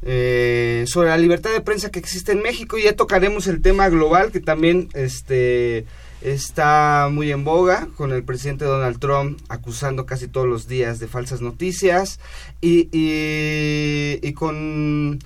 sobre 0.00 1.08
la 1.08 1.16
libertad 1.16 1.50
de 1.50 1.60
prensa 1.60 1.90
que 1.90 1.98
existe 1.98 2.32
en 2.32 2.42
México? 2.42 2.78
Y 2.78 2.84
ya 2.84 2.94
tocaremos 2.94 3.46
el 3.46 3.62
tema 3.62 3.88
global 3.88 4.30
que 4.30 4.40
también 4.40 4.88
este, 4.94 5.86
está 6.20 7.08
muy 7.10 7.30
en 7.30 7.44
boga 7.44 7.88
con 7.96 8.12
el 8.12 8.24
presidente 8.24 8.64
Donald 8.64 8.98
Trump 8.98 9.40
acusando 9.48 10.06
casi 10.06 10.28
todos 10.28 10.46
los 10.46 10.66
días 10.66 10.98
de 10.98 11.08
falsas 11.08 11.40
noticias 11.40 12.18
y, 12.60 12.88
y, 12.92 14.32
con 14.32 15.18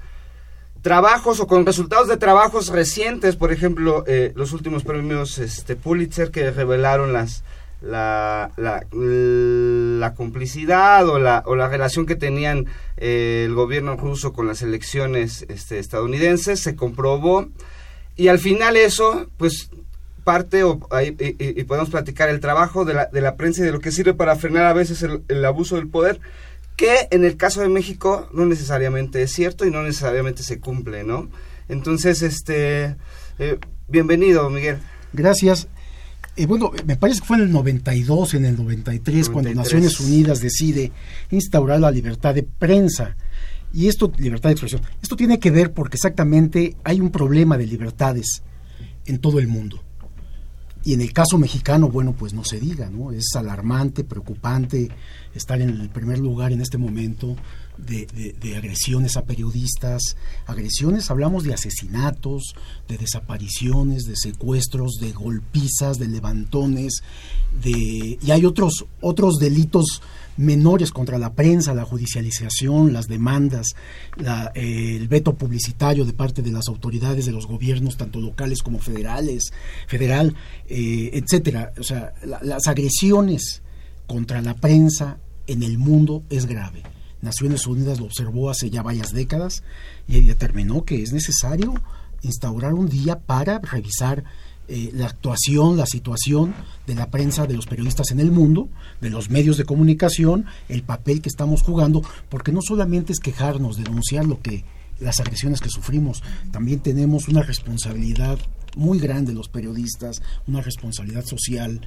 trabajos 0.83 1.41
o 1.41 1.47
con 1.47 1.65
resultados 1.65 2.09
de 2.09 2.17
trabajos 2.17 2.69
recientes, 2.69 3.37
por 3.37 3.53
ejemplo, 3.53 4.05
eh, 4.07 4.33
los 4.35 4.53
últimos 4.53 4.85
premios 4.85 5.39
este, 5.39 5.77
Pulitzer 5.77 6.31
que 6.31 6.51
revelaron 6.51 7.13
las 7.13 7.45
la, 7.83 8.53
la, 8.57 10.15
complicidad 10.15 11.09
o 11.09 11.19
la, 11.19 11.43
o 11.47 11.57
la 11.57 11.69
relación 11.69 12.07
que 12.07 12.15
tenían 12.15 12.67
eh, 12.97 13.45
el 13.47 13.55
gobierno 13.55 13.97
ruso 13.97 14.33
con 14.33 14.47
las 14.47 14.63
elecciones 14.63 15.45
este, 15.49 15.79
estadounidenses, 15.79 16.61
se 16.61 16.77
comprobó. 16.77 17.49
Y 18.15 18.29
al 18.29 18.39
final 18.39 18.77
eso, 18.77 19.29
pues 19.37 19.71
parte 20.25 20.63
o, 20.63 20.81
y, 21.01 21.65
podemos 21.65 21.91
platicar 21.91 22.29
el 22.29 22.41
trabajo 22.41 22.85
de 22.85 22.95
la, 22.95 23.07
de 23.07 23.21
la 23.21 23.37
prensa 23.37 23.63
y 23.63 23.65
de 23.65 23.73
lo 23.73 23.81
que 23.81 23.93
sirve 23.93 24.15
para 24.15 24.37
frenar 24.37 24.67
a 24.67 24.73
veces 24.73 25.03
el, 25.03 25.45
abuso 25.45 25.77
del 25.77 25.89
poder, 25.89 26.21
que 26.77 27.09
en 27.11 27.25
el 27.25 27.37
caso 27.37 27.61
de 27.61 27.69
México 27.69 28.29
no 28.33 28.47
necesariamente 28.47 29.23
es 29.23 29.33
cierto 29.33 29.67
y 29.67 29.71
no 29.71 29.83
necesariamente 29.83 30.43
se 30.43 30.59
cumple, 30.59 31.05
¿no? 31.05 31.29
Entonces, 31.69 32.23
este, 32.23 32.97
eh, 33.39 33.59
bienvenido, 33.89 34.49
Miguel. 34.51 34.79
Gracias. 35.13 35.69
Eh, 36.37 36.47
bueno, 36.47 36.73
me 36.87 36.97
parece 36.97 37.21
que 37.21 37.27
fue 37.27 37.37
en 37.37 37.45
el 37.45 37.53
92, 37.53 38.35
en 38.35 38.47
el 38.47 38.57
93, 38.57 39.29
cuando 39.29 39.53
Naciones 39.53 40.01
Unidas 40.01 40.41
decide 40.41 40.91
instaurar 41.31 41.81
la 41.81 41.91
libertad 41.91 42.35
de 42.35 42.43
prensa. 42.43 43.17
Y 43.75 43.89
esto, 43.89 44.13
libertad 44.19 44.51
de 44.51 44.53
expresión, 44.53 44.83
esto 45.03 45.17
tiene 45.17 45.39
que 45.39 45.51
ver 45.51 45.73
porque 45.73 45.97
exactamente 45.97 46.77
hay 46.85 47.01
un 47.01 47.11
problema 47.11 47.57
de 47.57 47.67
libertades 47.67 48.43
en 49.07 49.19
todo 49.19 49.39
el 49.39 49.49
mundo. 49.49 49.83
Y 50.85 50.95
en 50.95 51.01
el 51.01 51.13
caso 51.13 51.39
mexicano, 51.39 51.89
bueno, 51.89 52.13
pues 52.13 52.35
no 52.35 52.45
se 52.45 52.59
diga, 52.59 52.91
¿no? 52.91 53.13
Es 53.13 53.37
alarmante, 53.37 54.03
preocupante 54.03 54.91
estar 55.35 55.61
en 55.61 55.71
el 55.71 55.89
primer 55.91 56.19
lugar 56.19 56.53
en 56.53 56.61
este 56.61 56.77
momento 56.77 57.37
de, 57.79 58.57
agresiones 58.57 59.17
a 59.17 59.25
periodistas. 59.25 60.17
Agresiones, 60.47 61.11
hablamos 61.11 61.45
de 61.45 61.55
asesinatos, 61.55 62.55
de 62.89 62.99
desapariciones, 62.99 64.05
de 64.05 64.17
secuestros, 64.17 64.99
de 65.01 65.13
golpizas, 65.13 65.99
de 65.99 66.09
levantones, 66.09 67.03
de, 67.63 68.19
y 68.21 68.31
hay 68.31 68.45
otros, 68.45 68.87
otros 69.01 69.39
delitos 69.39 70.03
menores 70.37 70.91
contra 70.91 71.19
la 71.19 71.35
prensa, 71.35 71.75
la 71.75 71.85
judicialización, 71.85 72.93
las 72.93 73.09
demandas, 73.09 73.69
el 74.55 75.09
veto 75.09 75.35
publicitario 75.35 76.05
de 76.05 76.13
parte 76.13 76.43
de 76.43 76.53
las 76.53 76.69
autoridades 76.69 77.27
de 77.27 77.33
los 77.33 77.47
gobiernos, 77.47 77.97
tanto 77.97 78.21
locales 78.21 78.63
como 78.63 78.79
federales, 78.79 79.53
federal, 79.87 80.35
eh, 80.69 81.11
etcétera. 81.13 81.73
O 81.79 81.83
sea, 81.83 82.15
las 82.23 82.67
agresiones 82.67 83.63
contra 84.07 84.43
la 84.43 84.55
prensa 84.55 85.19
en 85.47 85.63
el 85.63 85.79
mundo 85.79 86.23
es 86.31 86.47
grave. 86.47 86.83
Naciones 87.21 87.67
Unidas 87.67 88.01
lo 88.01 88.07
observó 88.07 88.51
hace 88.51 88.69
ya 88.69 88.83
varias 88.83 89.13
décadas 89.13 89.63
y 90.09 90.21
determinó 90.23 90.85
que 90.85 91.03
es 91.03 91.13
necesario 91.13 91.75
instaurar 92.23 92.75
un 92.75 92.89
día 92.89 93.21
para 93.21 93.59
revisar 93.59 94.25
eh, 94.75 94.91
la 94.95 95.05
actuación, 95.05 95.77
la 95.77 95.85
situación 95.85 96.55
de 96.87 96.95
la 96.95 97.11
prensa, 97.11 97.47
de 97.47 97.53
los 97.53 97.67
periodistas 97.67 98.11
en 98.11 98.21
el 98.21 98.33
mundo, 98.33 98.71
de 99.03 99.11
los 99.11 99.29
medios 99.29 99.59
de 99.59 99.65
comunicación, 99.65 100.47
el 100.71 100.83
papel 100.83 101.21
que 101.21 101.29
estamos 101.29 101.61
jugando, 101.61 102.01
porque 102.31 102.53
no 102.53 102.61
solamente 102.63 103.13
es 103.13 103.21
quejarnos, 103.21 103.77
denunciar 103.77 104.25
lo 104.25 104.41
que 104.41 104.65
las 104.99 105.21
agresiones 105.21 105.61
que 105.61 105.69
sufrimos, 105.69 106.23
también 106.53 106.81
tenemos 106.81 107.29
una 107.29 107.43
responsabilidad 107.43 108.39
muy 108.75 108.99
grande 108.99 109.35
los 109.35 109.51
periodistas, 109.51 110.23
una 110.47 110.63
responsabilidad 110.63 111.27
social 111.27 111.87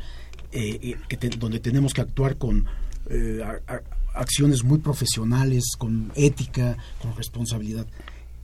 eh, 0.52 0.96
que 1.08 1.18
donde 1.40 1.60
tenemos 1.60 1.92
que 1.92 2.02
actuar 2.02 2.38
con 2.38 2.68
eh, 3.10 3.42
acciones 4.14 4.64
muy 4.64 4.78
profesionales, 4.78 5.64
con 5.76 6.12
ética, 6.14 6.78
con 7.02 7.16
responsabilidad. 7.16 7.88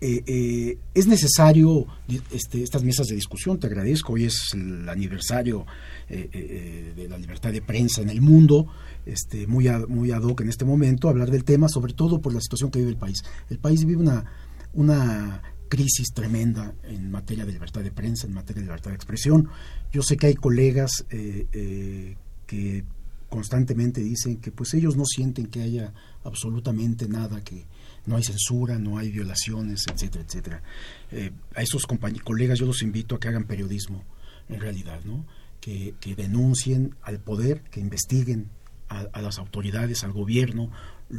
Eh, 0.03 0.23
eh, 0.25 0.77
es 0.95 1.05
necesario 1.05 1.85
este, 2.31 2.63
estas 2.63 2.83
mesas 2.83 3.05
de 3.05 3.13
discusión, 3.13 3.59
te 3.59 3.67
agradezco, 3.67 4.13
hoy 4.13 4.25
es 4.25 4.49
el 4.55 4.89
aniversario 4.89 5.67
eh, 6.09 6.91
de 6.95 7.07
la 7.07 7.19
libertad 7.19 7.51
de 7.51 7.61
prensa 7.61 8.01
en 8.01 8.09
el 8.09 8.19
mundo, 8.19 8.65
este, 9.05 9.45
muy, 9.45 9.69
muy 9.87 10.09
ad 10.09 10.23
hoc 10.23 10.41
en 10.41 10.49
este 10.49 10.65
momento, 10.65 11.07
hablar 11.07 11.29
del 11.29 11.43
tema, 11.43 11.69
sobre 11.69 11.93
todo 11.93 12.19
por 12.19 12.33
la 12.33 12.41
situación 12.41 12.71
que 12.71 12.79
vive 12.79 12.89
el 12.89 12.97
país. 12.97 13.21
El 13.51 13.59
país 13.59 13.85
vive 13.85 14.01
una, 14.01 14.25
una 14.73 15.43
crisis 15.69 16.07
tremenda 16.15 16.73
en 16.81 17.11
materia 17.11 17.45
de 17.45 17.53
libertad 17.53 17.81
de 17.81 17.91
prensa, 17.91 18.25
en 18.25 18.33
materia 18.33 18.61
de 18.61 18.65
libertad 18.65 18.89
de 18.89 18.95
expresión. 18.95 19.49
Yo 19.93 20.01
sé 20.01 20.17
que 20.17 20.25
hay 20.25 20.33
colegas 20.33 21.05
que 21.11 22.85
constantemente 23.29 24.01
dicen 24.01 24.37
que 24.37 24.51
pues 24.51 24.73
ellos 24.73 24.97
no 24.97 25.05
sienten 25.05 25.45
que 25.45 25.61
haya 25.61 25.93
absolutamente 26.23 27.07
nada 27.07 27.41
que 27.41 27.65
no 28.05 28.15
hay 28.15 28.23
censura, 28.23 28.77
no 28.79 28.97
hay 28.97 29.11
violaciones, 29.11 29.85
etcétera, 29.91 30.25
etcétera. 30.25 30.63
Eh, 31.11 31.31
a 31.55 31.61
esos 31.61 31.85
colegas 32.23 32.59
yo 32.59 32.65
los 32.65 32.81
invito 32.81 33.15
a 33.15 33.19
que 33.19 33.27
hagan 33.27 33.45
periodismo, 33.45 34.03
en 34.49 34.59
realidad, 34.59 35.01
¿no? 35.05 35.25
Que, 35.59 35.93
denuncien 36.17 36.95
al 37.03 37.19
poder, 37.19 37.61
que 37.63 37.79
investiguen 37.79 38.49
a, 38.89 39.21
las 39.21 39.37
autoridades, 39.37 40.03
al 40.03 40.11
gobierno, 40.11 40.71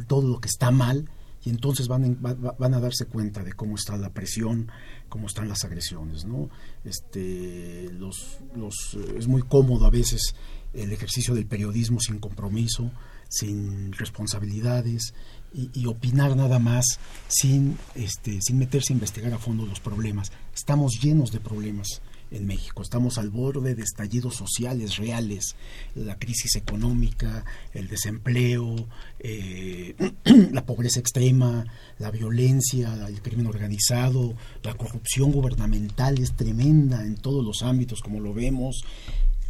todo 0.07 0.27
lo 0.27 0.39
que 0.39 0.49
está 0.49 0.69
mal, 0.69 1.09
y 1.45 1.49
entonces 1.49 1.87
van, 1.87 2.19
van 2.21 2.73
a 2.73 2.79
darse 2.79 3.05
cuenta 3.05 3.43
de 3.43 3.53
cómo 3.53 3.75
está 3.75 3.97
la 3.97 4.11
presión, 4.11 4.69
cómo 5.09 5.27
están 5.27 5.49
las 5.49 5.63
agresiones, 5.63 6.25
¿no? 6.25 6.49
Este, 6.83 7.89
los, 7.93 8.39
los, 8.55 8.97
es 9.17 9.27
muy 9.27 9.41
cómodo 9.41 9.85
a 9.85 9.89
veces 9.89 10.35
el 10.73 10.91
ejercicio 10.91 11.35
del 11.35 11.45
periodismo 11.45 11.99
sin 11.99 12.19
compromiso, 12.19 12.91
sin 13.29 13.93
responsabilidades, 13.93 15.13
y, 15.53 15.85
opinar 15.85 16.35
nada 16.35 16.59
más 16.59 16.99
sin, 17.27 17.77
este, 17.95 18.39
sin 18.41 18.57
meterse 18.57 18.93
a 18.93 18.95
investigar 18.95 19.33
a 19.33 19.37
fondo 19.37 19.65
los 19.65 19.79
problemas. 19.79 20.31
Estamos 20.55 20.99
llenos 21.01 21.31
de 21.31 21.39
problemas 21.39 22.01
en 22.31 22.47
México. 22.47 22.81
Estamos 22.81 23.17
al 23.19 23.29
borde 23.29 23.75
de 23.75 23.83
estallidos 23.83 24.35
sociales 24.35 24.97
reales, 24.97 25.55
la 25.95 26.17
crisis 26.17 26.55
económica, 26.55 27.45
el 27.73 27.87
desempleo, 27.87 28.75
eh, 29.19 29.95
la 30.51 30.65
pobreza 30.65 30.99
extrema, 30.99 31.65
la 31.99 32.09
violencia, 32.09 33.07
el 33.07 33.21
crimen 33.21 33.45
organizado, 33.45 34.33
la 34.63 34.73
corrupción 34.73 35.31
gubernamental 35.31 36.17
es 36.17 36.33
tremenda 36.33 37.05
en 37.05 37.15
todos 37.15 37.45
los 37.45 37.61
ámbitos, 37.61 38.01
como 38.01 38.19
lo 38.19 38.33
vemos. 38.33 38.83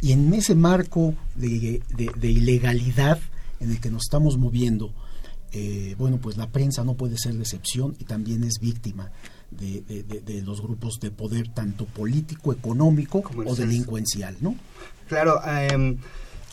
Y 0.02 0.12
en 0.12 0.34
ese 0.34 0.54
marco 0.54 1.14
de, 1.34 1.80
de 1.96 2.30
ilegalidad 2.30 3.18
en 3.60 3.70
el 3.70 3.80
que 3.80 3.90
nos 3.90 4.02
estamos 4.02 4.36
moviendo, 4.36 4.92
eh, 5.56 5.94
bueno, 5.96 6.18
pues 6.18 6.36
la 6.36 6.48
prensa 6.48 6.82
no 6.82 6.94
puede 6.94 7.16
ser 7.16 7.34
decepción 7.34 7.94
y 8.00 8.04
también 8.04 8.42
es 8.42 8.58
víctima 8.60 9.12
de, 9.52 10.42
los 10.44 10.60
grupos 10.60 10.98
de 11.00 11.12
poder, 11.12 11.48
tanto 11.48 11.84
político, 11.84 12.52
económico 12.52 13.22
o 13.46 13.54
delincuencial, 13.54 14.36
¿no? 14.40 14.56
Claro, 15.06 15.40
em, 15.46 15.96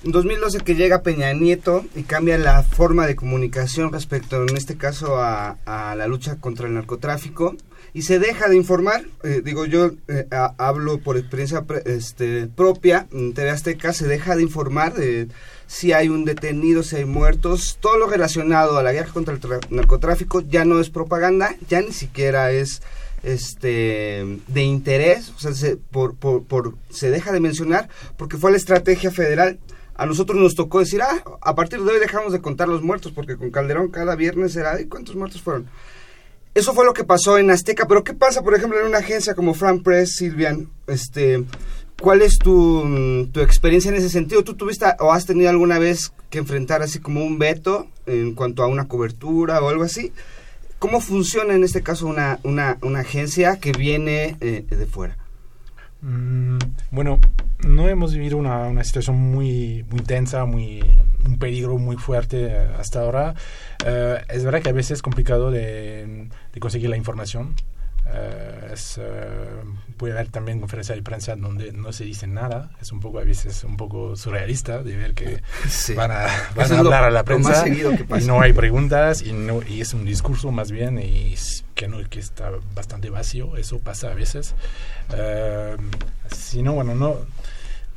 en 0.03 0.11
2012 0.11 0.59
que 0.59 0.75
llega 0.75 1.01
Peña 1.01 1.33
Nieto 1.33 1.83
y 1.95 2.03
cambia 2.03 2.37
la 2.37 2.61
forma 2.61 3.07
de 3.07 3.15
comunicación 3.15 3.91
respecto, 3.91 4.43
en 4.43 4.55
este 4.55 4.77
caso, 4.77 5.17
a, 5.17 5.57
la 5.65 6.05
lucha 6.05 6.35
contra 6.35 6.67
el 6.67 6.75
narcotráfico 6.75 7.55
y 7.93 8.03
se 8.03 8.19
deja 8.19 8.47
de 8.47 8.55
informar. 8.55 9.03
Eh, 9.23 9.41
digo, 9.43 9.65
yo 9.65 9.91
eh, 10.07 10.27
hablo 10.57 10.99
por 10.99 11.17
experiencia 11.17 11.65
este, 11.85 12.47
propia, 12.47 13.07
en 13.11 13.33
TV 13.33 13.49
Azteca 13.49 13.93
se 13.93 14.07
deja 14.07 14.35
de 14.35 14.43
informar 14.43 14.93
de 14.93 15.27
si 15.67 15.93
hay 15.93 16.09
un 16.09 16.25
detenido, 16.25 16.83
si 16.83 16.97
hay 16.97 17.05
muertos, 17.05 17.77
todo 17.79 17.97
lo 17.97 18.07
relacionado 18.07 18.77
a 18.77 18.83
la 18.83 18.91
guerra 18.91 19.13
contra 19.13 19.33
el 19.33 19.39
narcotráfico 19.69 20.41
ya 20.41 20.65
no 20.65 20.79
es 20.79 20.89
propaganda, 20.89 21.55
ya 21.69 21.81
ni 21.81 21.93
siquiera 21.93 22.51
es 22.51 22.81
este 23.23 24.25
de 24.47 24.63
interés, 24.63 25.29
o 25.29 25.39
sea, 25.39 25.53
se, 25.53 25.77
por, 25.77 26.15
por, 26.15 26.73
se 26.89 27.11
deja 27.11 27.31
de 27.31 27.39
mencionar 27.39 27.87
porque 28.17 28.37
fue 28.37 28.51
la 28.51 28.57
estrategia 28.57 29.11
federal. 29.11 29.59
A 29.95 30.05
nosotros 30.07 30.39
nos 30.39 30.55
tocó 30.55 30.79
decir, 30.79 31.01
ah, 31.03 31.23
a 31.41 31.53
partir 31.53 31.79
de 31.81 31.91
hoy 31.91 31.99
dejamos 31.99 32.33
de 32.33 32.41
contar 32.41 32.67
los 32.67 32.81
muertos, 32.81 33.11
porque 33.11 33.37
con 33.37 33.51
Calderón 33.51 33.89
cada 33.89 34.15
viernes 34.15 34.55
era, 34.55 34.81
¿y 34.81 34.85
cuántos 34.85 35.15
muertos 35.15 35.41
fueron? 35.41 35.67
Eso 36.53 36.73
fue 36.73 36.85
lo 36.85 36.93
que 36.93 37.05
pasó 37.05 37.37
en 37.37 37.49
Azteca, 37.49 37.87
pero 37.87 38.03
¿qué 38.03 38.13
pasa, 38.13 38.41
por 38.41 38.53
ejemplo, 38.53 38.79
en 38.79 38.87
una 38.87 38.97
agencia 38.97 39.35
como 39.35 39.53
Fran 39.53 39.83
Press, 39.83 40.15
Silvian? 40.17 40.69
Este, 40.87 41.45
¿Cuál 42.01 42.23
es 42.23 42.39
tu, 42.39 43.29
tu, 43.31 43.41
experiencia 43.41 43.89
en 43.89 43.95
ese 43.95 44.09
sentido? 44.09 44.43
¿Tú 44.43 44.55
tuviste 44.55 44.85
o 44.99 45.13
has 45.13 45.27
tenido 45.27 45.49
alguna 45.49 45.77
vez 45.77 46.11
que 46.29 46.39
enfrentar 46.39 46.81
así 46.81 46.99
como 46.99 47.23
un 47.23 47.37
veto 47.37 47.87
en 48.07 48.33
cuanto 48.33 48.63
a 48.63 48.67
una 48.67 48.87
cobertura 48.87 49.61
o 49.61 49.69
algo 49.69 49.83
así? 49.83 50.11
¿Cómo 50.79 50.99
funciona 50.99 51.53
en 51.53 51.63
este 51.63 51.83
caso 51.83 52.07
una, 52.07 52.39
una, 52.43 52.79
una 52.81 53.01
agencia 53.01 53.59
que 53.59 53.71
viene 53.71 54.35
eh, 54.41 54.65
de 54.67 54.85
fuera? 54.87 55.15
Mm, 56.01 56.57
bueno, 56.89 57.19
no 57.67 57.87
hemos 57.87 58.13
vivido 58.13 58.37
una, 58.37 58.83
situación 58.83 59.17
muy, 59.17 59.85
muy 59.89 60.01
tensa, 60.01 60.45
muy, 60.45 60.83
un 61.25 61.37
peligro 61.37 61.77
muy 61.77 61.97
fuerte 61.97 62.47
eh, 62.47 62.67
hasta 62.79 63.01
ahora. 63.01 63.35
Uh, 63.85 64.21
es 64.29 64.43
verdad 64.43 64.61
que 64.61 64.69
a 64.69 64.73
veces 64.73 64.91
es 64.91 65.01
complicado 65.01 65.51
de 65.51 66.27
conseguir 66.59 66.89
la 66.89 66.97
información. 66.97 67.55
Uh, 68.05 68.73
es, 68.73 68.97
uh, 68.97 69.93
puede 69.95 70.13
haber 70.13 70.29
también 70.29 70.59
conferencias 70.59 70.97
de 70.97 71.03
prensa 71.03 71.35
donde 71.35 71.71
no 71.71 71.93
se 71.93 72.03
dice 72.03 72.27
nada. 72.27 72.71
Es 72.81 72.91
un 72.91 72.99
poco, 72.99 73.19
a 73.19 73.23
veces, 73.23 73.63
un 73.63 73.77
poco 73.77 74.15
surrealista 74.15 74.83
de 74.83 74.95
ver 74.95 75.13
que 75.13 75.41
sí. 75.69 75.93
van 75.93 76.11
a, 76.11 76.27
van 76.55 76.71
a 76.71 76.79
hablar 76.79 77.01
lo, 77.01 77.07
a 77.07 77.09
la 77.11 77.23
prensa 77.23 77.67
y 77.67 77.83
no 78.25 78.41
hay 78.41 78.53
preguntas 78.53 79.21
y, 79.21 79.33
no, 79.33 79.61
y 79.63 79.81
es 79.81 79.93
un 79.93 80.05
discurso 80.05 80.51
más 80.51 80.71
bien 80.71 80.99
y 80.99 81.35
que, 81.75 81.87
no, 81.87 81.97
que 82.09 82.19
está 82.19 82.51
bastante 82.75 83.09
vacío. 83.09 83.55
Eso 83.55 83.79
pasa 83.79 84.11
a 84.11 84.15
veces. 84.15 84.55
si 86.31 86.63
no, 86.63 86.73
bueno, 86.73 86.95
no 86.95 87.19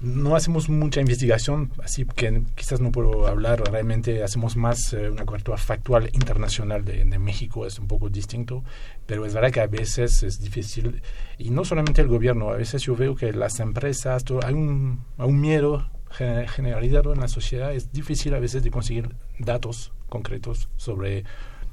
no 0.01 0.37
hacemos 0.37 0.69
mucha 0.69 1.01
investigación, 1.01 1.71
así 1.83 2.05
que 2.05 2.43
quizás 2.55 2.81
no 2.81 2.93
puedo 2.93 3.27
hablar 3.27 3.63
realmente, 3.71 4.23
hacemos 4.23 4.57
más 4.57 4.93
eh, 4.93 5.09
una 5.09 5.25
cobertura 5.25 5.57
factual 5.57 6.11
internacional 6.13 6.85
de, 6.85 7.05
México, 7.19 7.65
es 7.67 7.79
un 7.79 7.87
poco 7.87 8.11
distinto, 8.11 8.65
pero 9.07 9.25
es 9.25 9.33
verdad 9.35 9.51
que 9.51 9.61
a 9.61 9.67
veces 9.67 10.23
es 10.23 10.41
difícil, 10.41 11.01
y 11.39 11.51
no 11.51 11.65
solamente 11.65 12.03
el 12.03 12.09
gobierno, 12.09 12.51
a 12.51 12.57
veces 12.57 12.83
yo 12.83 12.97
veo 12.97 13.15
que 13.15 13.33
las 13.33 13.61
empresas, 13.61 14.25
hay, 14.45 14.55
un, 14.55 15.05
hay 15.17 15.29
un 15.29 15.41
miedo 15.41 15.89
generalizado 16.11 17.13
en 17.13 17.21
la 17.21 17.29
sociedad, 17.29 17.73
es 17.73 17.93
difícil 17.93 18.35
a 18.35 18.41
veces 18.41 18.63
de 18.63 18.71
conseguir 18.71 19.15
datos 19.39 19.93
concretos 20.09 20.69
sobre 20.77 21.25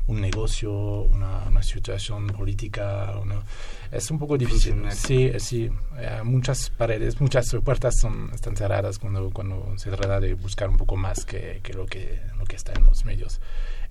un 0.08 0.22
negocio, 0.22 0.72
una, 0.72 1.46
una 1.48 1.63
situación 1.63 2.27
política, 2.27 3.13
una, 3.22 3.43
es 3.91 4.10
un 4.12 4.20
poco 4.20 4.38
difícil. 4.38 4.84
Sí, 4.91 5.31
sí. 5.39 5.70
Eh, 5.98 6.22
muchas 6.24 6.70
paredes, 6.70 7.20
muchas 7.22 7.55
puertas 7.63 7.96
son, 8.00 8.31
están 8.34 8.55
cerradas 8.55 9.00
cuando, 9.00 9.29
cuando 9.31 9.74
se 9.77 9.89
trata 9.89 10.20
de 10.20 10.34
buscar 10.34 10.70
un 10.70 10.77
poco 10.77 10.96
más 10.96 11.25
que, 11.25 11.60
que, 11.63 11.74
lo, 11.74 11.86
que 11.86 12.22
lo 12.38 12.46
que 12.46 12.55
está 12.55 12.74
en 12.74 12.84
los 12.84 13.05
medios. 13.05 13.39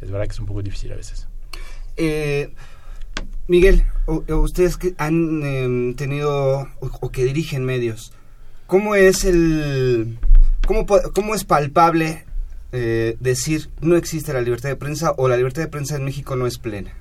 Es 0.01 0.11
verdad 0.11 0.27
que 0.27 0.33
es 0.33 0.41
un 0.41 0.47
poco 0.47 0.63
difícil 0.63 0.93
a 0.93 0.97
veces. 0.97 1.29
Eh, 1.97 2.53
Miguel, 3.47 3.85
ustedes 4.07 4.77
que 4.77 4.95
han 4.97 5.43
eh, 5.45 5.95
tenido 5.97 6.69
o, 6.81 6.91
o, 7.01 7.11
que 7.11 7.25
dirigen 7.25 7.65
medios, 7.65 8.13
¿cómo 8.67 8.95
es 8.95 9.25
el... 9.25 10.19
¿Cómo, 10.67 10.87
cómo 10.87 11.35
es 11.35 11.45
palpable 11.45 12.25
eh, 12.73 13.17
decir 13.21 13.69
no 13.81 13.97
existe 13.97 14.33
la 14.33 14.41
libertad 14.41 14.69
de 14.69 14.77
prensa 14.77 15.13
o 15.17 15.29
la 15.29 15.37
libertad 15.37 15.63
de 15.63 15.69
prensa 15.69 15.97
en 15.97 16.05
México 16.05 16.37
no 16.37 16.47
es 16.47 16.59
plena? 16.59 16.93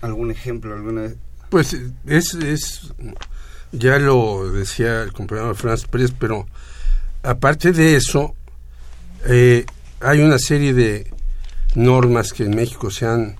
¿Algún 0.00 0.30
ejemplo? 0.30 0.74
alguna 0.74 1.12
Pues 1.50 1.76
es, 2.06 2.34
es, 2.34 2.92
ya 3.72 3.98
lo 3.98 4.50
decía 4.50 5.02
el 5.02 5.12
compañero 5.12 5.54
Franz 5.54 5.84
Pérez, 5.84 6.12
pero 6.18 6.46
aparte 7.22 7.72
de 7.72 7.96
eso, 7.96 8.34
eh, 9.26 9.66
hay 10.00 10.20
una 10.20 10.38
serie 10.38 10.72
de 10.72 11.12
normas 11.74 12.32
que 12.32 12.44
en 12.44 12.56
México 12.56 12.90
se 12.90 13.06
han 13.06 13.36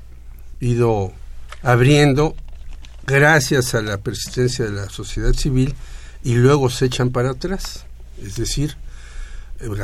ido 0.61 1.13
abriendo 1.63 2.35
gracias 3.07 3.75
a 3.75 3.83
la 3.83 3.99
persistencia 3.99 4.67
de 4.67 4.73
la 4.73 4.89
sociedad 4.89 5.33
civil 5.33 5.75
y 6.23 6.35
luego 6.35 6.71
se 6.71 6.87
echan 6.87 7.11
para 7.11 7.31
atrás. 7.31 7.87
Es 8.23 8.37
decir, 8.37 8.77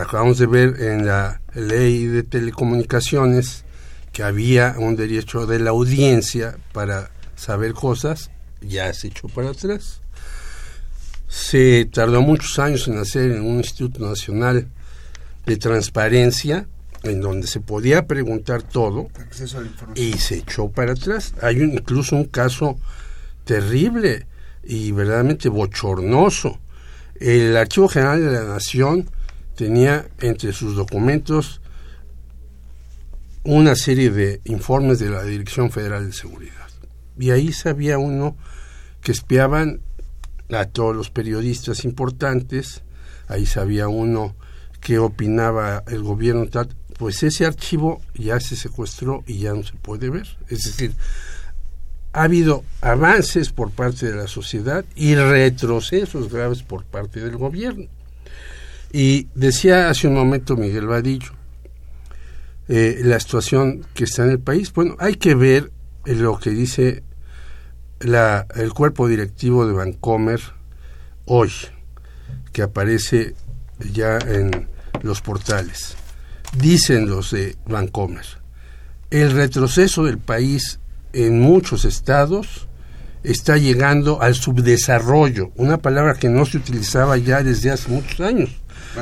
acabamos 0.00 0.38
de 0.38 0.46
ver 0.46 0.80
en 0.80 1.06
la 1.06 1.40
ley 1.54 2.06
de 2.06 2.22
telecomunicaciones 2.22 3.64
que 4.12 4.22
había 4.22 4.76
un 4.78 4.96
derecho 4.96 5.46
de 5.46 5.58
la 5.58 5.70
audiencia 5.70 6.56
para 6.72 7.10
saber 7.36 7.74
cosas, 7.74 8.30
ya 8.62 8.92
se 8.94 9.08
echó 9.08 9.28
para 9.28 9.50
atrás. 9.50 10.00
Se 11.28 11.84
tardó 11.92 12.22
muchos 12.22 12.58
años 12.58 12.88
en 12.88 12.98
hacer 12.98 13.32
en 13.32 13.42
un 13.42 13.58
Instituto 13.58 14.08
Nacional 14.08 14.68
de 15.44 15.56
Transparencia, 15.58 16.66
en 17.02 17.20
donde 17.20 17.46
se 17.46 17.60
podía 17.60 18.06
preguntar 18.06 18.62
todo, 18.62 19.08
y 19.94 20.14
se 20.14 20.36
echó 20.36 20.70
para 20.70 20.92
atrás. 20.92 21.34
Hay 21.42 21.60
un, 21.60 21.74
incluso 21.74 22.16
un 22.16 22.24
caso 22.24 22.78
terrible 23.44 24.26
y 24.64 24.92
verdaderamente 24.92 25.50
bochornoso. 25.50 26.58
El 27.20 27.56
Archivo 27.56 27.88
General 27.88 28.20
de 28.20 28.32
la 28.32 28.44
Nación 28.44 29.10
tenía 29.56 30.06
entre 30.20 30.52
sus 30.52 30.76
documentos 30.76 31.60
una 33.42 33.74
serie 33.74 34.10
de 34.10 34.40
informes 34.44 34.98
de 34.98 35.08
la 35.08 35.22
Dirección 35.22 35.70
Federal 35.70 36.06
de 36.06 36.12
Seguridad. 36.12 36.68
Y 37.18 37.30
ahí 37.30 37.52
sabía 37.52 37.98
uno 37.98 38.36
que 39.00 39.12
espiaban 39.12 39.80
a 40.50 40.66
todos 40.66 40.94
los 40.94 41.10
periodistas 41.10 41.84
importantes, 41.84 42.82
ahí 43.28 43.46
sabía 43.46 43.88
uno 43.88 44.36
qué 44.80 44.98
opinaba 44.98 45.82
el 45.86 46.02
gobierno, 46.02 46.46
pues 46.98 47.22
ese 47.22 47.46
archivo 47.46 48.02
ya 48.14 48.40
se 48.40 48.56
secuestró 48.56 49.24
y 49.26 49.38
ya 49.38 49.54
no 49.54 49.62
se 49.62 49.74
puede 49.74 50.10
ver. 50.10 50.26
Es 50.48 50.64
decir, 50.64 50.94
ha 52.12 52.24
habido 52.24 52.64
avances 52.80 53.50
por 53.50 53.70
parte 53.70 54.06
de 54.06 54.16
la 54.16 54.26
sociedad 54.26 54.84
y 54.94 55.14
retrocesos 55.14 56.30
graves 56.32 56.62
por 56.62 56.84
parte 56.84 57.20
del 57.20 57.36
gobierno. 57.36 57.86
Y 58.92 59.28
decía 59.34 59.88
hace 59.88 60.08
un 60.08 60.14
momento 60.14 60.56
Miguel 60.56 60.86
Vadillo, 60.86 61.32
eh, 62.68 63.00
la 63.02 63.20
situación 63.20 63.86
que 63.94 64.04
está 64.04 64.24
en 64.24 64.30
el 64.30 64.40
país. 64.40 64.72
Bueno, 64.72 64.96
hay 64.98 65.16
que 65.16 65.34
ver 65.34 65.70
lo 66.04 66.38
que 66.38 66.50
dice 66.50 67.02
la, 68.00 68.46
el 68.54 68.72
cuerpo 68.72 69.08
directivo 69.08 69.66
de 69.66 69.72
Vancomer 69.72 70.40
hoy, 71.26 71.50
que 72.52 72.62
aparece 72.62 73.34
ya 73.92 74.18
en 74.18 74.68
los 75.02 75.20
portales. 75.20 75.96
Dicen 76.56 77.08
los 77.08 77.32
de 77.32 77.56
Vancomer, 77.66 78.26
el 79.10 79.32
retroceso 79.32 80.04
del 80.04 80.18
país 80.18 80.80
en 81.12 81.40
muchos 81.40 81.84
estados 81.84 82.68
está 83.22 83.56
llegando 83.56 84.22
al 84.22 84.34
subdesarrollo, 84.34 85.50
una 85.56 85.78
palabra 85.78 86.14
que 86.14 86.28
no 86.28 86.46
se 86.46 86.58
utilizaba 86.58 87.16
ya 87.16 87.42
desde 87.42 87.70
hace 87.70 87.90
muchos 87.90 88.20
años. 88.20 88.50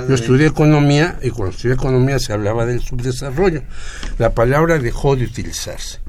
Yo 0.09 0.15
estudié 0.15 0.47
economía 0.47 1.19
y 1.23 1.31
cuando 1.31 1.55
estudié 1.55 1.75
economía 1.75 2.19
se 2.19 2.33
hablaba 2.33 2.67
del 2.67 2.81
subdesarrollo. 2.81 3.63
La 4.19 4.35
palabra 4.35 4.79
dejó 4.79 5.15
de 5.15 5.25
utilizarse, 5.25 6.01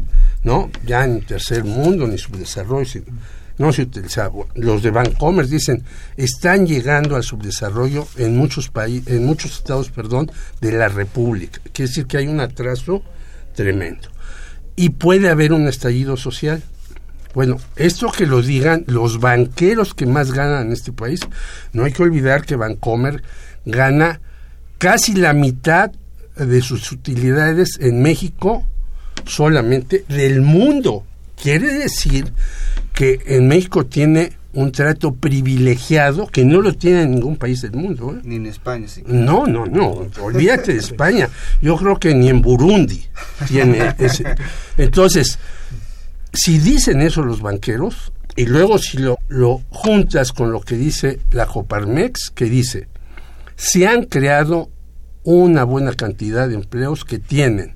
¿no? 0.44 0.72
Ya 0.86 1.04
en 1.04 1.22
tercer 1.22 1.64
mundo 1.64 2.08
ni 2.08 2.18
subdesarrollo, 2.18 3.04
no 3.58 3.72
se 3.72 3.84
utilizaba. 3.84 4.46
Los 4.56 4.82
de 4.84 4.92
Bancomer 4.92 5.48
dicen, 5.48 5.84
están 6.18 6.66
llegando 6.66 7.16
al 7.16 7.24
subdesarrollo 7.24 8.08
en 8.18 8.36
muchos 8.36 8.70
países, 8.70 9.14
en 9.14 9.26
muchos 9.26 9.54
estados, 9.58 9.90
perdón, 9.90 10.32
de 10.62 10.72
la 10.72 10.90
República. 10.90 11.62
Quiere 11.72 11.90
decir 11.90 12.08
que 12.08 12.18
hay 12.18 12.28
un 12.28 12.40
atraso 12.40 13.04
tremendo. 13.56 14.10
Y 14.76 14.90
puede 14.90 15.30
haber 15.30 15.54
un 15.54 15.68
estallido 15.68 16.18
social. 16.18 16.62
Bueno, 17.34 17.58
esto 17.76 18.12
que 18.12 18.26
lo 18.26 18.42
digan 18.42 18.84
los 18.88 19.20
banqueros 19.20 19.94
que 19.94 20.06
más 20.06 20.32
ganan 20.32 20.68
en 20.68 20.74
este 20.74 20.92
país, 20.92 21.20
no 21.74 21.84
hay 21.84 21.92
que 21.92 22.04
olvidar 22.04 22.46
que 22.46 22.56
Bancomer 22.56 23.24
gana 23.66 24.22
casi 24.78 25.14
la 25.14 25.34
mitad 25.34 25.92
de 26.36 26.62
sus 26.62 26.92
utilidades 26.92 27.78
en 27.80 28.02
México 28.02 28.66
solamente 29.26 30.06
del 30.08 30.42
mundo. 30.42 31.06
Quiere 31.42 31.74
decir 31.74 32.32
que 32.94 33.20
en 33.26 33.48
México 33.48 33.86
tiene 33.86 34.34
un 34.54 34.72
trato 34.72 35.14
privilegiado 35.14 36.28
que 36.28 36.46
no 36.46 36.62
lo 36.62 36.74
tiene 36.74 37.04
en 37.04 37.12
ningún 37.12 37.36
país 37.36 37.62
del 37.62 37.74
mundo. 37.74 38.16
¿eh? 38.16 38.22
Ni 38.24 38.36
en 38.36 38.46
España, 38.46 38.88
sí. 38.88 39.04
No, 39.06 39.46
no, 39.46 39.66
no. 39.66 40.08
Olvídate 40.22 40.74
de 40.74 40.80
España. 40.80 41.30
Yo 41.62 41.76
creo 41.76 42.00
que 42.00 42.16
ni 42.16 42.30
en 42.30 42.42
Burundi 42.42 43.06
tiene 43.48 43.94
ese. 44.00 44.24
Entonces, 44.78 45.40
si 46.32 46.58
dicen 46.58 47.02
eso 47.02 47.22
los 47.22 47.42
banqueros, 47.42 48.14
y 48.38 48.46
luego 48.46 48.78
si 48.78 48.98
lo, 48.98 49.18
lo 49.28 49.62
juntas 49.70 50.32
con 50.32 50.52
lo 50.52 50.62
que 50.62 50.76
dice 50.76 51.20
la 51.32 51.46
Coparmex, 51.46 52.32
que 52.34 52.46
dice, 52.46 52.88
se 53.56 53.88
han 53.88 54.04
creado 54.04 54.70
una 55.24 55.64
buena 55.64 55.94
cantidad 55.94 56.48
de 56.48 56.56
empleos 56.56 57.04
que 57.04 57.20
tienen 57.20 57.76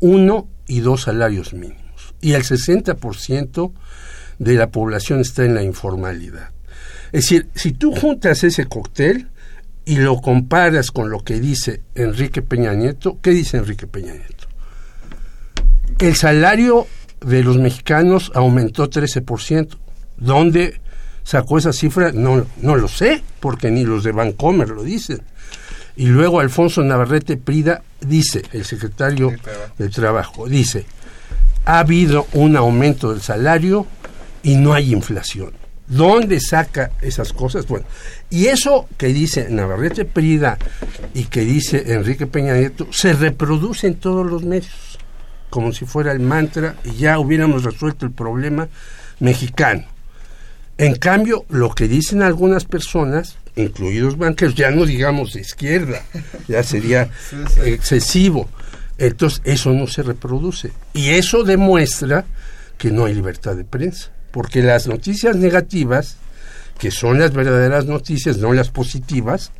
uno 0.00 0.48
y 0.66 0.80
dos 0.80 1.02
salarios 1.02 1.52
mínimos. 1.52 2.14
Y 2.20 2.32
el 2.32 2.42
60% 2.42 3.72
de 4.38 4.54
la 4.54 4.70
población 4.70 5.20
está 5.20 5.44
en 5.44 5.54
la 5.54 5.62
informalidad. 5.62 6.50
Es 7.12 7.22
decir, 7.22 7.48
si 7.54 7.72
tú 7.72 7.94
juntas 7.94 8.42
ese 8.42 8.66
cóctel 8.66 9.28
y 9.84 9.96
lo 9.96 10.20
comparas 10.20 10.90
con 10.90 11.10
lo 11.10 11.22
que 11.22 11.38
dice 11.38 11.82
Enrique 11.94 12.42
Peña 12.42 12.74
Nieto, 12.74 13.18
¿qué 13.22 13.30
dice 13.30 13.58
Enrique 13.58 13.86
Peña 13.86 14.12
Nieto? 14.12 14.48
El 16.00 16.16
salario 16.16 16.86
de 17.24 17.44
los 17.44 17.58
mexicanos 17.58 18.32
aumentó 18.34 18.90
13%, 18.90 19.78
donde 20.16 20.80
sacó 21.24 21.58
esa 21.58 21.72
cifra? 21.72 22.12
No, 22.12 22.46
no 22.62 22.76
lo 22.76 22.86
sé, 22.86 23.22
porque 23.40 23.70
ni 23.70 23.84
los 23.84 24.04
de 24.04 24.12
Vancomer 24.12 24.68
lo 24.68 24.84
dicen. 24.84 25.20
Y 25.96 26.06
luego 26.06 26.40
Alfonso 26.40 26.82
Navarrete 26.82 27.36
Prida 27.36 27.82
dice, 28.00 28.42
el 28.52 28.64
secretario 28.64 29.32
del 29.78 29.90
Trabajo, 29.90 30.48
dice, 30.48 30.86
ha 31.64 31.78
habido 31.78 32.26
un 32.32 32.56
aumento 32.56 33.12
del 33.12 33.22
salario 33.22 33.86
y 34.42 34.56
no 34.56 34.74
hay 34.74 34.92
inflación. 34.92 35.52
¿Dónde 35.86 36.40
saca 36.40 36.92
esas 37.02 37.32
cosas? 37.32 37.66
Bueno, 37.66 37.86
y 38.30 38.46
eso 38.46 38.88
que 38.96 39.08
dice 39.08 39.48
Navarrete 39.50 40.04
Prida 40.04 40.58
y 41.12 41.24
que 41.24 41.42
dice 41.42 41.92
Enrique 41.92 42.26
Peña 42.26 42.54
Nieto 42.54 42.88
se 42.90 43.12
reproduce 43.12 43.86
en 43.86 43.96
todos 43.96 44.26
los 44.26 44.44
medios, 44.44 44.98
como 45.50 45.72
si 45.72 45.84
fuera 45.84 46.12
el 46.12 46.20
mantra 46.20 46.76
y 46.84 46.92
ya 46.96 47.18
hubiéramos 47.18 47.64
resuelto 47.64 48.06
el 48.06 48.12
problema 48.12 48.68
mexicano. 49.20 49.84
En 50.76 50.96
cambio, 50.96 51.44
lo 51.48 51.70
que 51.70 51.86
dicen 51.86 52.22
algunas 52.22 52.64
personas, 52.64 53.36
incluidos 53.54 54.18
banqueros, 54.18 54.54
ya 54.54 54.70
no 54.70 54.84
digamos 54.86 55.34
de 55.34 55.40
izquierda, 55.40 56.02
ya 56.48 56.62
sería 56.62 57.10
excesivo. 57.64 58.48
Entonces, 58.98 59.40
eso 59.44 59.72
no 59.72 59.86
se 59.86 60.02
reproduce. 60.02 60.72
Y 60.92 61.10
eso 61.10 61.44
demuestra 61.44 62.24
que 62.78 62.90
no 62.90 63.04
hay 63.04 63.14
libertad 63.14 63.56
de 63.56 63.64
prensa. 63.64 64.10
Porque 64.30 64.62
las 64.62 64.88
noticias 64.88 65.36
negativas, 65.36 66.16
que 66.78 66.90
son 66.90 67.20
las 67.20 67.32
verdaderas 67.32 67.86
noticias, 67.86 68.38
no 68.38 68.52
las 68.52 68.70
positivas, 68.70 69.52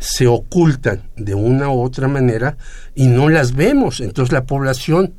se 0.00 0.26
ocultan 0.26 1.04
de 1.16 1.34
una 1.34 1.68
u 1.70 1.80
otra 1.80 2.08
manera 2.08 2.56
y 2.96 3.06
no 3.06 3.28
las 3.28 3.54
vemos. 3.54 4.00
Entonces 4.00 4.32
la 4.32 4.44
población 4.44 5.14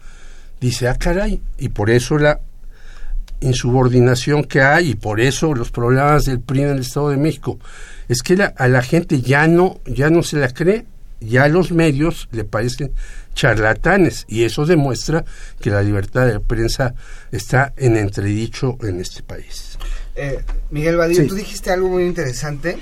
dice, 0.60 0.90
ah, 0.90 0.96
caray, 0.96 1.42
y 1.58 1.70
por 1.70 1.90
eso 1.90 2.18
la 2.18 2.42
insubordinación 3.44 4.44
que 4.44 4.62
hay 4.62 4.92
y 4.92 4.96
por 4.96 5.22
eso 5.22 5.54
los 5.54 5.72
problemas 5.72 6.24
del 6.26 6.40
PRI 6.40 6.62
en 6.64 6.70
el 6.70 6.80
Estado 6.80 7.10
de 7.10 7.18
México. 7.18 7.60
Es 8.10 8.22
que 8.22 8.38
a 8.56 8.68
la 8.68 8.82
gente 8.82 9.22
ya 9.22 9.48
no, 9.48 9.80
ya 9.86 10.10
no 10.10 10.24
se 10.24 10.38
la 10.38 10.50
cree, 10.50 10.86
ya 11.20 11.48
los 11.48 11.72
medios 11.72 12.28
le 12.32 12.44
parecen 12.44 12.92
charlatanes 13.34 14.26
y 14.28 14.44
eso 14.44 14.66
demuestra 14.66 15.26
que 15.60 15.70
la 15.70 15.82
libertad 15.82 16.28
de 16.28 16.40
prensa 16.40 16.94
está 17.32 17.74
en 17.78 17.98
entredicho 17.98 18.78
en 18.82 19.00
este 19.00 19.24
país. 19.24 19.78
Eh, 20.16 20.44
Miguel 20.70 20.98
Badillo, 20.98 21.28
tú 21.28 21.36
dijiste 21.36 21.72
algo 21.72 21.90
muy 21.90 22.04
interesante 22.04 22.78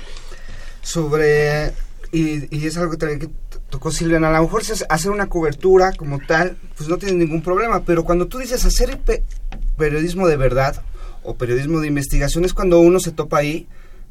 sobre, 0.82 1.72
y, 2.10 2.54
y 2.54 2.66
es 2.66 2.76
algo 2.76 2.90
que 2.90 2.98
también 2.98 3.32
tocó 3.70 3.90
Silvia, 3.90 4.18
a 4.18 4.20
lo 4.20 4.42
mejor 4.42 4.62
hacer 4.88 5.10
una 5.10 5.28
cobertura 5.28 5.92
como 5.92 6.18
tal, 6.18 6.58
pues 6.76 6.88
no 6.88 6.98
tiene 6.98 7.24
ningún 7.24 7.42
problema, 7.42 7.82
pero 7.84 8.04
cuando 8.04 8.26
tú 8.26 8.38
dices 8.38 8.64
hacer 8.66 8.90
periodismo 9.76 10.26
de 10.26 10.36
verdad 10.36 10.82
o 11.22 11.36
periodismo 11.36 11.80
de 11.80 11.88
investigación 11.88 12.44
es 12.44 12.54
cuando 12.54 12.80
uno 12.80 13.00
se 13.00 13.12
topa 13.12 13.38
ahí 13.38 13.66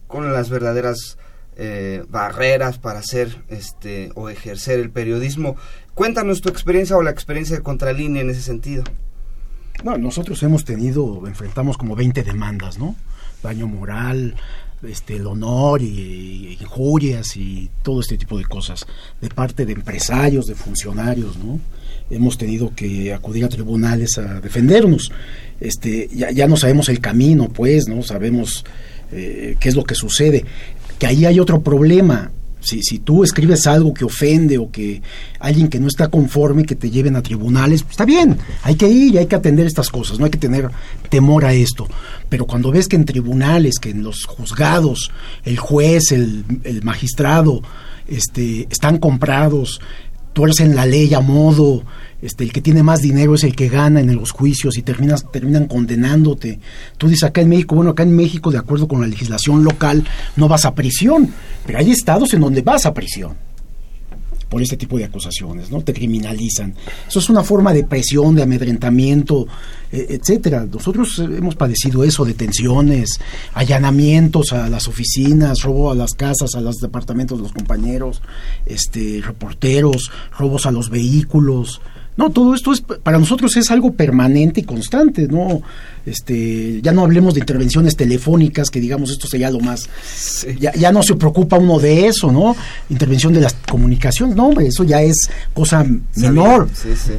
con 0.07 0.31
las 0.31 0.49
verdaderas 0.49 1.17
eh, 1.57 2.03
barreras 2.09 2.77
para 2.77 2.99
hacer 2.99 3.43
este 3.49 4.11
o 4.15 4.29
ejercer 4.29 4.79
el 4.79 4.89
periodismo. 4.89 5.57
Cuéntanos 5.93 6.41
tu 6.41 6.49
experiencia 6.49 6.97
o 6.97 7.03
la 7.03 7.11
experiencia 7.11 7.55
de 7.55 7.63
Contralínea 7.63 8.21
en 8.21 8.29
ese 8.29 8.41
sentido. 8.41 8.83
Bueno, 9.83 9.99
nosotros 9.99 10.41
hemos 10.43 10.63
tenido, 10.63 11.25
enfrentamos 11.27 11.77
como 11.77 11.95
20 11.95 12.23
demandas, 12.23 12.77
¿no? 12.77 12.95
Daño 13.41 13.67
moral, 13.67 14.35
este, 14.83 15.15
el 15.15 15.27
honor 15.27 15.81
y, 15.81 16.57
injurias 16.59 17.35
y 17.35 17.69
todo 17.81 18.01
este 18.01 18.17
tipo 18.17 18.37
de 18.37 18.45
cosas 18.45 18.85
de 19.19 19.29
parte 19.29 19.65
de 19.65 19.73
empresarios, 19.73 20.45
de 20.47 20.55
funcionarios, 20.55 21.37
¿no? 21.37 21.59
Hemos 22.11 22.37
tenido 22.37 22.73
que 22.75 23.13
acudir 23.13 23.45
a 23.45 23.49
tribunales 23.49 24.17
a 24.17 24.41
defendernos. 24.41 25.11
Este, 25.59 26.09
ya, 26.13 26.29
ya 26.31 26.47
no 26.47 26.57
sabemos 26.57 26.89
el 26.89 26.99
camino, 26.99 27.47
pues, 27.49 27.87
¿no? 27.87 28.03
Sabemos 28.03 28.65
eh, 29.11 29.55
qué 29.59 29.69
es 29.69 29.75
lo 29.75 29.83
que 29.83 29.95
sucede. 29.95 30.43
Que 30.99 31.07
ahí 31.07 31.25
hay 31.25 31.39
otro 31.39 31.61
problema. 31.61 32.31
Si, 32.59 32.83
si 32.83 32.99
tú 32.99 33.23
escribes 33.23 33.65
algo 33.65 33.93
que 33.93 34.05
ofende 34.05 34.57
o 34.59 34.69
que 34.69 35.01
alguien 35.39 35.67
que 35.67 35.79
no 35.79 35.87
está 35.87 36.09
conforme 36.09 36.63
que 36.63 36.75
te 36.75 36.91
lleven 36.91 37.15
a 37.15 37.23
tribunales, 37.23 37.81
pues 37.81 37.93
está 37.93 38.05
bien, 38.05 38.37
hay 38.61 38.75
que 38.75 38.87
ir 38.87 39.15
y 39.15 39.17
hay 39.17 39.25
que 39.25 39.35
atender 39.35 39.65
estas 39.65 39.89
cosas, 39.89 40.19
no 40.19 40.25
hay 40.25 40.31
que 40.31 40.37
tener 40.37 40.69
temor 41.09 41.43
a 41.43 41.53
esto. 41.53 41.87
Pero 42.29 42.45
cuando 42.45 42.71
ves 42.71 42.87
que 42.87 42.97
en 42.97 43.05
tribunales, 43.05 43.79
que 43.79 43.89
en 43.89 44.03
los 44.03 44.25
juzgados, 44.25 45.11
el 45.43 45.57
juez, 45.57 46.11
el, 46.11 46.45
el 46.63 46.83
magistrado, 46.83 47.63
este, 48.07 48.67
están 48.69 48.99
comprados, 48.99 49.81
tuercen 50.33 50.75
la 50.75 50.85
ley 50.85 51.13
a 51.13 51.19
modo, 51.19 51.83
este, 52.21 52.43
el 52.43 52.53
que 52.53 52.61
tiene 52.61 52.83
más 52.83 53.01
dinero 53.01 53.35
es 53.35 53.43
el 53.43 53.55
que 53.55 53.69
gana 53.69 53.99
en 53.99 54.15
los 54.15 54.31
juicios 54.31 54.77
y 54.77 54.81
terminas, 54.81 55.25
terminan 55.31 55.67
condenándote. 55.67 56.59
Tú 56.97 57.07
dices 57.07 57.23
acá 57.23 57.41
en 57.41 57.49
México, 57.49 57.75
bueno, 57.75 57.91
acá 57.91 58.03
en 58.03 58.15
México, 58.15 58.51
de 58.51 58.57
acuerdo 58.57 58.87
con 58.87 59.01
la 59.01 59.07
legislación 59.07 59.63
local, 59.63 60.03
no 60.35 60.47
vas 60.47 60.65
a 60.65 60.75
prisión, 60.75 61.29
pero 61.65 61.79
hay 61.79 61.91
estados 61.91 62.33
en 62.33 62.41
donde 62.41 62.61
vas 62.61 62.85
a 62.85 62.93
prisión 62.93 63.50
por 64.51 64.61
este 64.61 64.75
tipo 64.75 64.97
de 64.97 65.05
acusaciones, 65.05 65.71
¿no? 65.71 65.81
Te 65.81 65.93
criminalizan. 65.93 66.75
Eso 67.07 67.19
es 67.19 67.29
una 67.29 67.41
forma 67.41 67.71
de 67.71 67.85
presión, 67.85 68.35
de 68.35 68.43
amedrentamiento, 68.43 69.47
e, 69.89 70.07
etcétera. 70.09 70.67
Nosotros 70.69 71.19
hemos 71.19 71.55
padecido 71.55 72.03
eso, 72.03 72.25
detenciones, 72.25 73.21
allanamientos 73.53 74.51
a 74.51 74.67
las 74.69 74.89
oficinas, 74.89 75.61
robo 75.63 75.89
a 75.89 75.95
las 75.95 76.15
casas, 76.15 76.53
a 76.55 76.59
los 76.59 76.79
departamentos 76.79 77.37
de 77.37 77.43
los 77.43 77.53
compañeros, 77.53 78.21
este, 78.65 79.21
reporteros, 79.23 80.11
robos 80.37 80.65
a 80.65 80.71
los 80.71 80.89
vehículos, 80.89 81.79
no, 82.17 82.29
todo 82.29 82.53
esto 82.53 82.73
es 82.73 82.81
para 82.81 83.17
nosotros 83.17 83.55
es 83.57 83.71
algo 83.71 83.93
permanente 83.93 84.61
y 84.61 84.63
constante, 84.63 85.27
no 85.27 85.61
este 86.05 86.81
ya 86.81 86.91
no 86.91 87.03
hablemos 87.03 87.35
de 87.35 87.39
intervenciones 87.39 87.95
telefónicas 87.95 88.69
que 88.69 88.79
digamos 88.79 89.11
esto 89.11 89.27
sería 89.27 89.51
lo 89.51 89.59
más 89.59 89.87
ya, 90.59 90.73
ya, 90.73 90.91
no 90.91 91.03
se 91.03 91.15
preocupa 91.15 91.57
uno 91.57 91.79
de 91.79 92.07
eso, 92.07 92.31
¿no? 92.31 92.55
Intervención 92.89 93.33
de 93.33 93.41
las 93.41 93.53
comunicaciones, 93.53 94.35
no, 94.35 94.47
hombre, 94.47 94.67
eso 94.67 94.83
ya 94.83 95.01
es 95.01 95.29
cosa 95.53 95.85
menor. 96.15 96.69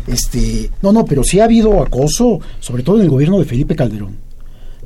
este, 0.07 0.70
no, 0.83 0.92
no, 0.92 1.05
pero 1.05 1.24
sí 1.24 1.40
ha 1.40 1.44
habido 1.44 1.83
acoso, 1.83 2.40
sobre 2.61 2.83
todo 2.83 2.96
en 2.96 3.02
el 3.02 3.11
gobierno 3.11 3.38
de 3.38 3.44
Felipe 3.44 3.76
Calderón. 3.76 4.16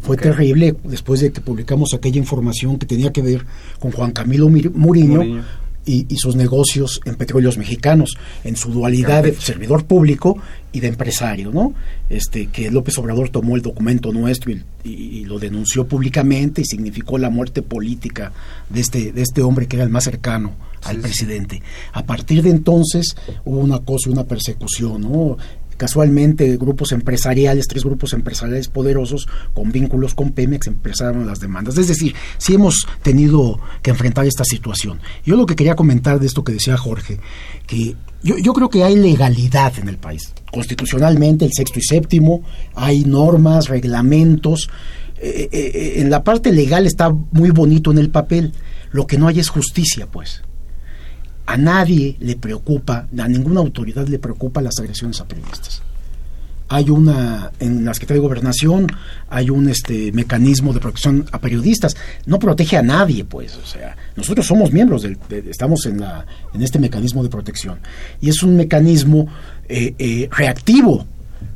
Fue 0.00 0.16
terrible 0.16 0.76
después 0.84 1.20
de 1.20 1.32
que 1.32 1.40
publicamos 1.40 1.94
aquella 1.94 2.18
información 2.18 2.78
que 2.78 2.86
tenía 2.86 3.12
que 3.12 3.22
ver 3.22 3.44
con 3.80 3.90
Juan 3.90 4.12
Camilo 4.12 4.48
Muriño 4.48 5.42
y, 5.86 6.16
sus 6.16 6.34
negocios 6.36 7.00
en 7.04 7.14
petróleos 7.14 7.56
mexicanos, 7.56 8.16
en 8.44 8.56
su 8.56 8.72
dualidad 8.72 9.22
de 9.22 9.34
servidor 9.34 9.86
público 9.86 10.36
y 10.72 10.80
de 10.80 10.88
empresario, 10.88 11.52
¿no? 11.52 11.74
Este, 12.10 12.48
que 12.48 12.70
López 12.70 12.98
Obrador 12.98 13.28
tomó 13.28 13.56
el 13.56 13.62
documento 13.62 14.12
nuestro 14.12 14.52
y, 14.84 15.24
lo 15.24 15.38
denunció 15.40 15.88
públicamente 15.88 16.60
y 16.60 16.64
significó 16.64 17.18
la 17.18 17.30
muerte 17.30 17.60
política 17.60 18.32
de 18.68 18.80
este, 18.80 19.12
de 19.12 19.22
este 19.22 19.42
hombre 19.42 19.66
que 19.66 19.76
era 19.76 19.84
el 19.84 19.90
más 19.90 20.04
cercano 20.04 20.54
al 20.82 20.98
presidente. 20.98 21.62
A 21.92 22.04
partir 22.04 22.42
de 22.42 22.50
entonces 22.50 23.16
hubo 23.44 23.58
una 23.58 23.80
cosa, 23.80 24.10
una 24.10 24.24
persecución, 24.24 25.02
¿no? 25.02 25.36
Casualmente, 25.76 26.56
grupos 26.56 26.92
empresariales, 26.92 27.68
tres 27.68 27.84
grupos 27.84 28.12
empresariales 28.12 28.68
poderosos 28.68 29.28
con 29.54 29.72
vínculos 29.72 30.14
con 30.14 30.32
Pemex 30.32 30.66
empezaron 30.66 31.26
las 31.26 31.40
demandas. 31.40 31.76
Es 31.78 31.88
decir, 31.88 32.14
sí 32.38 32.54
hemos 32.54 32.86
tenido 33.02 33.60
que 33.82 33.90
enfrentar 33.90 34.26
esta 34.26 34.44
situación. 34.44 35.00
Yo 35.24 35.36
lo 35.36 35.46
que 35.46 35.56
quería 35.56 35.76
comentar 35.76 36.18
de 36.18 36.26
esto 36.26 36.44
que 36.44 36.52
decía 36.52 36.76
Jorge, 36.76 37.20
que 37.66 37.94
yo, 38.22 38.52
creo 38.54 38.70
que 38.70 38.82
hay 38.82 38.96
legalidad 38.96 39.78
en 39.78 39.88
el 39.88 39.98
país. 39.98 40.32
Constitucionalmente, 40.50 41.44
el 41.44 41.52
sexto 41.52 41.78
y 41.78 41.82
séptimo, 41.82 42.42
hay 42.74 43.04
normas, 43.04 43.68
reglamentos. 43.68 44.68
Eh, 45.18 45.48
eh, 45.52 45.70
eh, 45.74 45.92
en 46.00 46.10
la 46.10 46.24
parte 46.24 46.52
legal 46.52 46.86
está 46.86 47.10
muy 47.10 47.50
bonito 47.50 47.92
en 47.92 47.98
el 47.98 48.10
papel. 48.10 48.52
Lo 48.90 49.06
que 49.06 49.18
no 49.18 49.28
hay 49.28 49.38
es 49.38 49.48
justicia, 49.48 50.06
pues 50.06 50.42
a 51.46 51.56
nadie 51.56 52.16
le 52.20 52.36
preocupa, 52.36 53.06
a 53.16 53.28
ninguna 53.28 53.60
autoridad 53.60 54.06
le 54.08 54.18
preocupa 54.18 54.60
las 54.60 54.78
agresiones 54.78 55.20
a 55.20 55.28
periodistas. 55.28 55.82
Hay 56.68 56.90
una, 56.90 57.52
en 57.60 57.84
la 57.84 57.94
Secretaría 57.94 58.20
de 58.20 58.26
Gobernación, 58.26 58.88
hay 59.30 59.50
un 59.50 59.68
este 59.68 60.10
mecanismo 60.10 60.72
de 60.72 60.80
protección 60.80 61.24
a 61.30 61.40
periodistas. 61.40 61.96
No 62.26 62.40
protege 62.40 62.76
a 62.76 62.82
nadie, 62.82 63.24
pues. 63.24 63.56
O 63.56 63.64
sea, 63.64 63.96
nosotros 64.16 64.44
somos 64.44 64.72
miembros 64.72 65.02
del, 65.02 65.16
estamos 65.48 65.86
en 65.86 66.00
la, 66.00 66.26
en 66.52 66.62
este 66.62 66.80
mecanismo 66.80 67.22
de 67.22 67.28
protección. 67.28 67.78
Y 68.20 68.30
es 68.30 68.42
un 68.42 68.56
mecanismo 68.56 69.28
eh, 69.68 69.94
eh, 69.96 70.28
reactivo, 70.32 71.06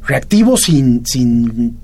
reactivo 0.06 0.56
sin, 0.56 1.04
sin 1.04 1.76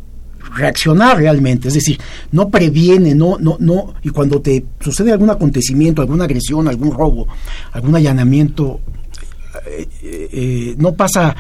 reaccionar 0.56 1.18
realmente, 1.18 1.68
es 1.68 1.74
decir, 1.74 1.98
no 2.32 2.48
previene, 2.48 3.14
no, 3.14 3.38
no, 3.38 3.56
no, 3.60 3.94
y 4.02 4.10
cuando 4.10 4.40
te 4.40 4.64
sucede 4.80 5.12
algún 5.12 5.30
acontecimiento, 5.30 6.02
alguna 6.02 6.24
agresión, 6.24 6.68
algún 6.68 6.92
robo, 6.92 7.28
algún 7.72 7.94
allanamiento, 7.94 8.80
eh, 9.66 9.88
eh, 10.02 10.74
no 10.78 10.94
pasa 10.94 11.36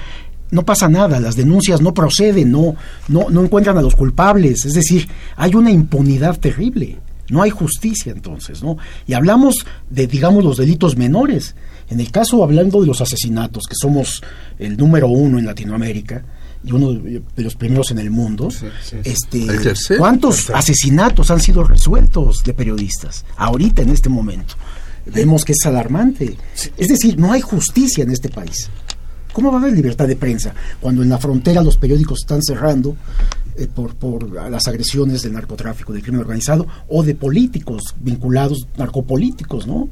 no 0.48 0.64
pasa 0.64 0.88
nada, 0.88 1.18
las 1.18 1.34
denuncias 1.34 1.80
no 1.80 1.92
proceden, 1.92 2.52
no, 2.52 2.76
no, 3.08 3.28
no 3.30 3.42
encuentran 3.42 3.76
a 3.78 3.82
los 3.82 3.96
culpables, 3.96 4.64
es 4.64 4.74
decir, 4.74 5.08
hay 5.36 5.54
una 5.56 5.72
impunidad 5.72 6.38
terrible, 6.38 6.98
no 7.30 7.42
hay 7.42 7.50
justicia 7.50 8.12
entonces, 8.12 8.62
¿no? 8.62 8.78
Y 9.06 9.14
hablamos 9.14 9.66
de, 9.90 10.06
digamos, 10.06 10.44
los 10.44 10.56
delitos 10.56 10.96
menores. 10.96 11.56
En 11.88 11.98
el 12.00 12.10
caso, 12.12 12.44
hablando 12.44 12.80
de 12.80 12.86
los 12.86 13.00
asesinatos, 13.00 13.64
que 13.68 13.74
somos 13.74 14.22
el 14.58 14.76
número 14.76 15.08
uno 15.08 15.38
en 15.38 15.46
Latinoamérica, 15.46 16.24
y 16.66 16.72
uno 16.72 16.92
de 16.92 17.22
los 17.36 17.54
primeros 17.54 17.92
en 17.92 18.00
el 18.00 18.10
mundo. 18.10 18.48
Este, 19.04 19.46
¿Cuántos 19.96 20.50
asesinatos 20.50 21.30
han 21.30 21.40
sido 21.40 21.62
resueltos 21.62 22.42
de 22.44 22.52
periodistas 22.52 23.24
ahorita 23.36 23.82
en 23.82 23.90
este 23.90 24.08
momento? 24.08 24.54
Vemos 25.06 25.44
que 25.44 25.52
es 25.52 25.64
alarmante. 25.64 26.36
Es 26.76 26.88
decir, 26.88 27.18
no 27.18 27.32
hay 27.32 27.40
justicia 27.40 28.02
en 28.02 28.10
este 28.10 28.28
país. 28.28 28.68
¿Cómo 29.32 29.52
va 29.52 29.58
a 29.58 29.60
haber 29.60 29.74
libertad 29.74 30.08
de 30.08 30.16
prensa 30.16 30.54
cuando 30.80 31.02
en 31.02 31.08
la 31.08 31.18
frontera 31.18 31.62
los 31.62 31.76
periódicos 31.76 32.20
están 32.22 32.42
cerrando 32.42 32.96
eh, 33.56 33.68
por, 33.72 33.94
por 33.94 34.32
las 34.50 34.66
agresiones 34.66 35.22
del 35.22 35.34
narcotráfico, 35.34 35.92
del 35.92 36.02
crimen 36.02 36.22
organizado 36.22 36.66
o 36.88 37.04
de 37.04 37.14
políticos 37.14 37.94
vinculados, 38.00 38.66
narcopolíticos, 38.76 39.68
¿no? 39.68 39.88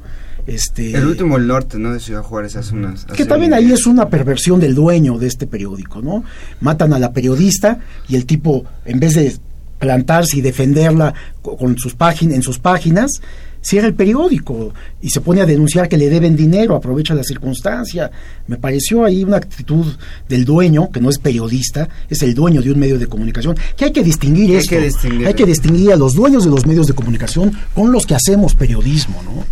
Este, 0.47 0.95
el 0.95 1.07
último 1.07 1.37
el 1.37 1.47
norte, 1.47 1.79
¿no? 1.79 1.93
De 1.93 1.99
Ciudad 1.99 2.21
Juárez 2.21 2.55
hace 2.55 2.75
unas... 2.75 3.05
que 3.05 3.25
también 3.25 3.53
ahí 3.53 3.71
es 3.71 3.87
una 3.87 4.09
perversión 4.09 4.59
del 4.59 4.75
dueño 4.75 5.17
de 5.17 5.27
este 5.27 5.47
periódico, 5.47 6.01
¿no? 6.01 6.23
Matan 6.61 6.93
a 6.93 6.99
la 6.99 7.13
periodista 7.13 7.79
y 8.07 8.15
el 8.15 8.25
tipo, 8.25 8.65
en 8.85 8.99
vez 8.99 9.15
de 9.15 9.35
plantarse 9.79 10.37
y 10.37 10.41
defenderla 10.41 11.13
con 11.41 11.77
sus 11.77 11.95
páginas, 11.95 12.35
en 12.35 12.41
sus 12.43 12.59
páginas, 12.59 13.21
cierra 13.65 13.87
el 13.87 13.95
periódico 13.95 14.73
y 15.01 15.09
se 15.09 15.21
pone 15.21 15.41
a 15.41 15.45
denunciar 15.45 15.89
que 15.89 15.97
le 15.97 16.07
deben 16.07 16.35
dinero, 16.35 16.75
aprovecha 16.75 17.15
la 17.15 17.23
circunstancia. 17.23 18.11
Me 18.47 18.57
pareció 18.57 19.03
ahí 19.03 19.23
una 19.23 19.37
actitud 19.37 19.87
del 20.29 20.45
dueño, 20.45 20.91
que 20.91 21.01
no 21.01 21.09
es 21.09 21.17
periodista, 21.17 21.89
es 22.07 22.21
el 22.21 22.35
dueño 22.35 22.61
de 22.61 22.71
un 22.71 22.79
medio 22.79 22.99
de 22.99 23.07
comunicación, 23.07 23.57
que 23.75 23.85
hay 23.85 23.91
que 23.91 24.03
distinguir 24.03 24.51
hay 24.51 24.57
esto. 24.57 24.69
Que 24.69 24.81
distinguir. 24.81 25.27
Hay 25.27 25.33
que 25.33 25.45
distinguir 25.47 25.91
a 25.91 25.95
los 25.95 26.13
dueños 26.13 26.43
de 26.43 26.51
los 26.51 26.67
medios 26.67 26.85
de 26.85 26.93
comunicación 26.93 27.53
con 27.73 27.91
los 27.91 28.05
que 28.05 28.13
hacemos 28.13 28.53
periodismo, 28.53 29.21
¿no? 29.23 29.43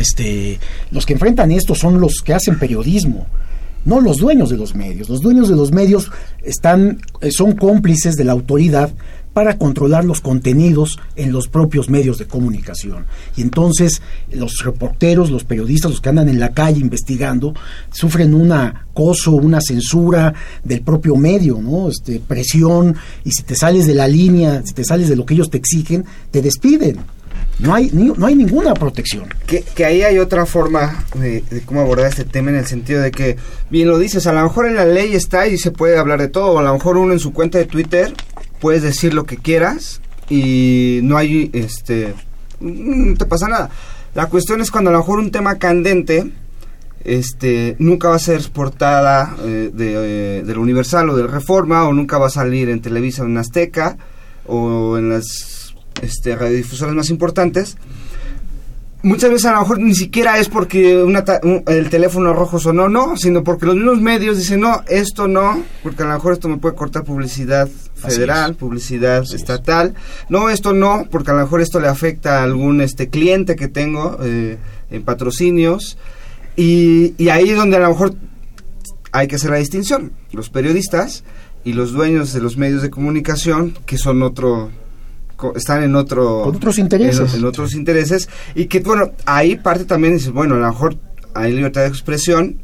Este, 0.00 0.60
los 0.92 1.04
que 1.04 1.14
enfrentan 1.14 1.50
esto 1.50 1.74
son 1.74 2.00
los 2.00 2.20
que 2.24 2.34
hacen 2.34 2.58
periodismo 2.58 3.26
no 3.86 4.00
los 4.00 4.16
dueños 4.18 4.50
de 4.50 4.56
los 4.56 4.74
medios. 4.74 5.08
Los 5.08 5.20
dueños 5.20 5.48
de 5.48 5.54
los 5.54 5.70
medios 5.70 6.10
están, 6.42 6.98
eh, 7.20 7.30
son 7.30 7.52
cómplices 7.52 8.16
de 8.16 8.24
la 8.24 8.32
autoridad 8.32 8.90
para 9.36 9.58
controlar 9.58 10.06
los 10.06 10.22
contenidos 10.22 10.98
en 11.14 11.30
los 11.30 11.48
propios 11.48 11.90
medios 11.90 12.16
de 12.16 12.24
comunicación. 12.24 13.04
Y 13.36 13.42
entonces 13.42 14.00
los 14.32 14.64
reporteros, 14.64 15.30
los 15.30 15.44
periodistas, 15.44 15.90
los 15.90 16.00
que 16.00 16.08
andan 16.08 16.30
en 16.30 16.40
la 16.40 16.54
calle 16.54 16.80
investigando, 16.80 17.52
sufren 17.92 18.32
un 18.32 18.50
acoso, 18.50 19.32
una 19.32 19.60
censura 19.60 20.32
del 20.64 20.80
propio 20.80 21.16
medio, 21.16 21.58
¿no? 21.60 21.90
Este, 21.90 22.18
presión, 22.18 22.96
y 23.24 23.32
si 23.32 23.42
te 23.42 23.54
sales 23.54 23.86
de 23.86 23.92
la 23.92 24.08
línea, 24.08 24.62
si 24.64 24.72
te 24.72 24.84
sales 24.84 25.10
de 25.10 25.16
lo 25.16 25.26
que 25.26 25.34
ellos 25.34 25.50
te 25.50 25.58
exigen, 25.58 26.06
te 26.30 26.40
despiden. 26.40 26.96
No 27.58 27.74
hay, 27.74 27.90
no 27.92 28.24
hay 28.24 28.36
ninguna 28.36 28.72
protección. 28.72 29.26
Que, 29.46 29.60
que 29.60 29.84
ahí 29.84 30.00
hay 30.00 30.18
otra 30.18 30.46
forma 30.46 31.04
de, 31.14 31.42
de, 31.50 31.60
cómo 31.60 31.82
abordar 31.82 32.08
este 32.08 32.24
tema 32.24 32.48
en 32.48 32.56
el 32.56 32.66
sentido 32.66 33.02
de 33.02 33.10
que, 33.10 33.36
bien 33.68 33.88
lo 33.88 33.98
dices, 33.98 34.26
a 34.26 34.32
lo 34.32 34.42
mejor 34.42 34.66
en 34.66 34.76
la 34.76 34.86
ley 34.86 35.14
está 35.14 35.46
y 35.46 35.58
se 35.58 35.72
puede 35.72 35.98
hablar 35.98 36.22
de 36.22 36.28
todo, 36.28 36.58
a 36.58 36.62
lo 36.62 36.72
mejor 36.72 36.96
uno 36.96 37.12
en 37.12 37.18
su 37.18 37.34
cuenta 37.34 37.58
de 37.58 37.66
Twitter 37.66 38.14
puedes 38.60 38.82
decir 38.82 39.14
lo 39.14 39.24
que 39.24 39.36
quieras 39.36 40.00
y 40.28 41.00
no 41.02 41.16
hay, 41.16 41.50
este, 41.52 42.14
no 42.60 43.16
te 43.16 43.26
pasa 43.26 43.48
nada. 43.48 43.70
La 44.14 44.26
cuestión 44.28 44.60
es 44.60 44.70
cuando 44.70 44.90
a 44.90 44.92
lo 44.92 45.00
mejor 45.00 45.18
un 45.18 45.30
tema 45.30 45.58
candente, 45.58 46.30
este, 47.04 47.76
nunca 47.78 48.08
va 48.08 48.16
a 48.16 48.20
ser 48.20 48.42
portada 48.50 49.36
eh, 49.44 49.70
de, 49.72 50.38
eh, 50.38 50.42
del 50.42 50.58
Universal 50.58 51.10
o 51.10 51.16
del 51.16 51.28
Reforma, 51.28 51.86
o 51.86 51.92
nunca 51.92 52.18
va 52.18 52.26
a 52.26 52.30
salir 52.30 52.68
en 52.68 52.80
Televisa 52.80 53.24
en 53.24 53.36
Azteca, 53.36 53.96
o 54.46 54.96
en 54.98 55.10
las 55.10 55.74
este, 56.02 56.36
radiodifusoras 56.36 56.94
más 56.94 57.10
importantes, 57.10 57.76
muchas 59.02 59.30
veces 59.30 59.46
a 59.46 59.52
lo 59.52 59.60
mejor 59.60 59.78
ni 59.78 59.94
siquiera 59.94 60.38
es 60.38 60.48
porque 60.48 61.04
el 61.66 61.90
teléfono 61.90 62.32
rojo 62.32 62.58
sonó, 62.58 62.88
no, 62.88 63.16
sino 63.16 63.44
porque 63.44 63.66
los 63.66 63.76
mismos 63.76 64.00
medios 64.00 64.36
dicen, 64.36 64.60
no, 64.60 64.82
esto 64.88 65.28
no, 65.28 65.62
porque 65.82 66.02
a 66.02 66.06
lo 66.06 66.14
mejor 66.14 66.32
esto 66.32 66.48
me 66.48 66.58
puede 66.58 66.74
cortar 66.74 67.04
publicidad 67.04 67.68
federal, 68.06 68.54
publicidad 68.54 69.24
estatal, 69.32 69.94
no, 70.28 70.50
esto 70.50 70.72
no, 70.72 71.06
porque 71.10 71.30
a 71.30 71.34
lo 71.34 71.40
mejor 71.40 71.60
esto 71.60 71.80
le 71.80 71.88
afecta 71.88 72.40
a 72.40 72.44
algún 72.44 72.80
este 72.80 73.08
cliente 73.08 73.56
que 73.56 73.68
tengo 73.68 74.18
eh, 74.22 74.58
en 74.90 75.02
patrocinios, 75.02 75.98
y, 76.56 77.14
y 77.18 77.28
ahí 77.28 77.50
es 77.50 77.56
donde 77.56 77.76
a 77.76 77.80
lo 77.80 77.90
mejor 77.90 78.14
hay 79.12 79.28
que 79.28 79.36
hacer 79.36 79.50
la 79.50 79.56
distinción, 79.56 80.12
los 80.32 80.50
periodistas 80.50 81.24
y 81.64 81.72
los 81.72 81.92
dueños 81.92 82.32
de 82.32 82.40
los 82.40 82.56
medios 82.56 82.82
de 82.82 82.90
comunicación, 82.90 83.74
que 83.86 83.98
son 83.98 84.22
otro 84.22 84.70
están 85.54 85.82
en 85.82 85.96
otro 85.96 86.42
otros 86.44 86.78
intereses. 86.78 87.34
en, 87.34 87.44
otros 87.44 87.74
intereses. 87.74 88.28
Y 88.54 88.66
que 88.66 88.80
bueno 88.80 89.12
ahí 89.26 89.56
parte 89.56 89.84
también 89.84 90.14
dices 90.14 90.32
bueno 90.32 90.54
a 90.54 90.58
lo 90.58 90.68
mejor 90.68 90.96
hay 91.34 91.52
libertad 91.52 91.82
de 91.82 91.88
expresión 91.88 92.58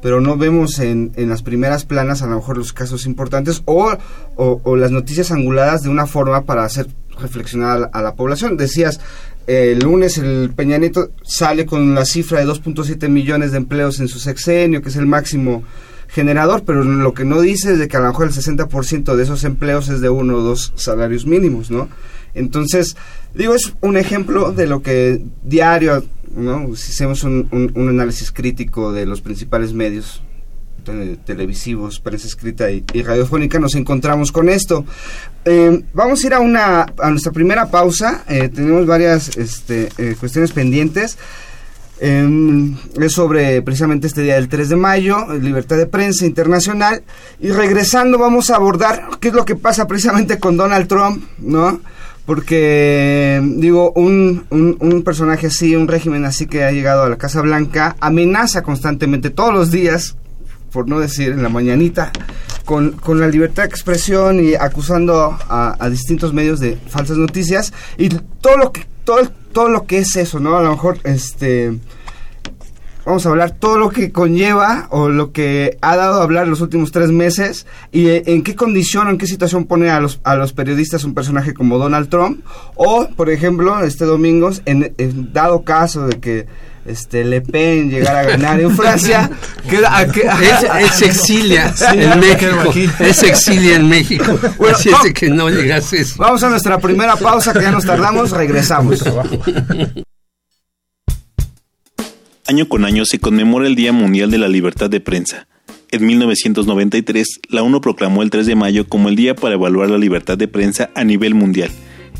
pero 0.00 0.20
no 0.20 0.36
vemos 0.36 0.78
en, 0.78 1.12
en 1.16 1.28
las 1.28 1.42
primeras 1.42 1.84
planas 1.84 2.22
a 2.22 2.26
lo 2.26 2.36
mejor 2.36 2.58
los 2.58 2.72
casos 2.72 3.06
importantes 3.06 3.62
o, 3.64 3.96
o, 4.36 4.76
las 4.76 4.90
noticias 4.90 5.30
anguladas 5.30 5.82
de 5.82 5.88
una 5.88 6.06
forma 6.06 6.44
para 6.44 6.64
hacer 6.64 6.88
reflexionar 7.18 7.90
a 7.92 8.02
la, 8.02 8.14
población 8.14 8.56
decías 8.56 9.00
el 9.48 9.80
lunes 9.80 10.18
el 10.18 10.52
Peña 10.54 10.78
Nieto 10.78 11.10
sale 11.24 11.66
con 11.66 11.94
la 11.94 12.04
cifra 12.04 12.38
de 12.40 12.46
2.7 12.46 13.08
millones 13.08 13.50
de 13.52 13.58
empleos 13.58 13.98
en 13.98 14.08
su 14.08 14.20
sexenio 14.20 14.82
que 14.82 14.90
es 14.90 14.96
el 14.96 15.06
máximo 15.06 15.64
generador, 16.08 16.64
pero 16.64 16.82
lo 16.84 17.12
que 17.12 17.24
no 17.24 17.40
dice 17.40 17.72
es 17.72 17.78
de 17.78 17.86
que 17.86 17.96
a 17.96 18.00
lo 18.00 18.08
mejor 18.08 18.28
el 18.28 18.32
60% 18.32 19.14
de 19.14 19.22
esos 19.22 19.44
empleos 19.44 19.88
es 19.88 20.00
de 20.00 20.08
uno 20.08 20.36
o 20.36 20.40
dos 20.40 20.72
salarios 20.74 21.26
mínimos, 21.26 21.70
¿no? 21.70 21.88
Entonces, 22.34 22.96
digo, 23.34 23.54
es 23.54 23.74
un 23.80 23.96
ejemplo 23.96 24.52
de 24.52 24.66
lo 24.66 24.82
que 24.82 25.22
diario, 25.42 26.04
¿no? 26.34 26.74
Si 26.76 26.92
hacemos 26.92 27.22
un, 27.24 27.72
análisis 27.76 28.32
crítico 28.32 28.92
de 28.92 29.06
los 29.06 29.20
principales 29.20 29.72
medios 29.72 30.22
televisivos, 31.24 32.00
prensa 32.00 32.26
escrita 32.26 32.70
y, 32.70 32.82
radiofónica, 33.02 33.58
nos 33.58 33.74
encontramos 33.74 34.32
con 34.32 34.48
esto. 34.48 34.86
Eh, 35.44 35.82
vamos 35.92 36.22
a 36.22 36.26
ir 36.26 36.34
a, 36.34 36.40
una, 36.40 36.86
a 36.98 37.10
nuestra 37.10 37.32
primera 37.32 37.70
pausa. 37.70 38.24
Eh, 38.26 38.48
tenemos 38.48 38.86
varias 38.86 39.36
este, 39.36 39.90
eh, 39.98 40.16
cuestiones 40.18 40.52
pendientes. 40.52 41.18
Es 42.00 43.12
sobre 43.12 43.60
precisamente 43.62 44.06
este 44.06 44.22
día 44.22 44.36
del 44.36 44.48
3 44.48 44.68
de 44.68 44.76
mayo, 44.76 45.34
libertad 45.34 45.76
de 45.76 45.86
prensa 45.86 46.24
internacional. 46.24 47.02
Y 47.40 47.50
regresando 47.50 48.18
vamos 48.18 48.50
a 48.50 48.56
abordar 48.56 49.08
qué 49.20 49.28
es 49.28 49.34
lo 49.34 49.44
que 49.44 49.56
pasa 49.56 49.86
precisamente 49.88 50.38
con 50.38 50.56
Donald 50.56 50.86
Trump, 50.86 51.24
¿no? 51.38 51.80
Porque, 52.28 53.40
digo, 53.56 53.90
un, 53.92 54.44
un, 54.50 55.02
personaje 55.02 55.46
así, 55.46 55.74
un 55.74 55.88
régimen 55.88 56.26
así 56.26 56.46
que 56.46 56.62
ha 56.62 56.70
llegado 56.70 57.04
a 57.04 57.08
la 57.08 57.16
Casa 57.16 57.40
Blanca, 57.40 57.96
amenaza 58.00 58.62
constantemente 58.62 59.30
todos 59.30 59.54
los 59.54 59.70
días, 59.70 60.14
por 60.70 60.86
no 60.90 61.00
decir 61.00 61.30
en 61.30 61.42
la 61.42 61.48
mañanita, 61.48 62.12
con, 62.66 62.90
con 62.92 63.18
la 63.18 63.28
libertad 63.28 63.62
de 63.62 63.70
expresión 63.70 64.44
y 64.44 64.54
acusando 64.56 65.38
a, 65.48 65.82
a 65.82 65.88
distintos 65.88 66.34
medios 66.34 66.60
de 66.60 66.76
falsas 66.76 67.16
noticias. 67.16 67.72
Y 67.96 68.10
todo 68.10 68.58
lo 68.58 68.72
que 68.72 68.84
todo, 69.04 69.20
todo 69.52 69.70
lo 69.70 69.86
que 69.86 69.96
es 69.96 70.14
eso, 70.14 70.38
¿no? 70.38 70.58
A 70.58 70.62
lo 70.62 70.72
mejor, 70.72 70.98
este, 71.04 71.78
vamos 73.08 73.24
a 73.24 73.30
hablar 73.30 73.52
todo 73.52 73.78
lo 73.78 73.88
que 73.88 74.12
conlleva 74.12 74.86
o 74.90 75.08
lo 75.08 75.32
que 75.32 75.78
ha 75.80 75.96
dado 75.96 76.20
a 76.20 76.24
hablar 76.24 76.46
los 76.46 76.60
últimos 76.60 76.92
tres 76.92 77.10
meses 77.10 77.66
y 77.90 78.08
eh, 78.08 78.22
en 78.26 78.42
qué 78.42 78.54
condición 78.54 79.06
o 79.06 79.10
en 79.10 79.16
qué 79.16 79.26
situación 79.26 79.64
pone 79.64 79.88
a 79.88 79.98
los, 79.98 80.20
a 80.24 80.34
los 80.34 80.52
periodistas 80.52 81.04
un 81.04 81.14
personaje 81.14 81.54
como 81.54 81.78
Donald 81.78 82.10
Trump 82.10 82.44
o, 82.74 83.08
por 83.16 83.30
ejemplo, 83.30 83.82
este 83.82 84.04
domingo, 84.04 84.50
en 84.66 84.92
dado 85.32 85.64
caso 85.64 86.06
de 86.06 86.20
que 86.20 86.46
este 86.84 87.24
Le 87.24 87.40
Pen 87.40 87.90
llegar 87.90 88.14
a 88.14 88.22
ganar 88.24 88.60
en 88.60 88.76
Francia. 88.76 89.30
es, 89.64 91.02
exilia 91.02 91.72
en 91.94 92.20
México. 92.20 92.72
Es 92.98 93.22
exilia 93.22 93.76
en 93.76 93.88
México. 93.88 94.38
Así 94.70 94.90
es 94.90 95.14
que 95.14 95.30
no 95.30 95.48
llegase 95.48 96.04
Vamos 96.18 96.42
a 96.42 96.50
nuestra 96.50 96.78
primera 96.78 97.16
pausa, 97.16 97.54
que 97.54 97.62
ya 97.62 97.70
nos 97.70 97.86
tardamos. 97.86 98.32
Regresamos. 98.32 99.02
Año 102.48 102.66
con 102.66 102.86
año 102.86 103.04
se 103.04 103.18
conmemora 103.18 103.66
el 103.66 103.74
Día 103.74 103.92
Mundial 103.92 104.30
de 104.30 104.38
la 104.38 104.48
Libertad 104.48 104.88
de 104.88 105.00
Prensa. 105.00 105.46
En 105.90 106.06
1993, 106.06 107.40
la 107.50 107.62
ONU 107.62 107.82
proclamó 107.82 108.22
el 108.22 108.30
3 108.30 108.46
de 108.46 108.54
mayo 108.54 108.88
como 108.88 109.10
el 109.10 109.16
día 109.16 109.34
para 109.34 109.56
evaluar 109.56 109.90
la 109.90 109.98
libertad 109.98 110.38
de 110.38 110.48
prensa 110.48 110.88
a 110.94 111.04
nivel 111.04 111.34
mundial 111.34 111.68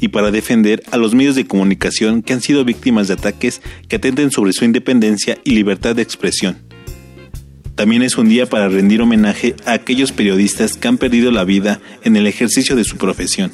y 0.00 0.08
para 0.08 0.30
defender 0.30 0.82
a 0.90 0.98
los 0.98 1.14
medios 1.14 1.34
de 1.34 1.46
comunicación 1.46 2.20
que 2.20 2.34
han 2.34 2.42
sido 2.42 2.66
víctimas 2.66 3.08
de 3.08 3.14
ataques 3.14 3.62
que 3.88 3.96
atenten 3.96 4.30
sobre 4.30 4.52
su 4.52 4.66
independencia 4.66 5.38
y 5.44 5.52
libertad 5.52 5.96
de 5.96 6.02
expresión. 6.02 6.58
También 7.74 8.02
es 8.02 8.18
un 8.18 8.28
día 8.28 8.44
para 8.44 8.68
rendir 8.68 9.00
homenaje 9.00 9.54
a 9.64 9.72
aquellos 9.72 10.12
periodistas 10.12 10.76
que 10.76 10.88
han 10.88 10.98
perdido 10.98 11.30
la 11.30 11.44
vida 11.44 11.80
en 12.04 12.16
el 12.16 12.26
ejercicio 12.26 12.76
de 12.76 12.84
su 12.84 12.98
profesión. 12.98 13.50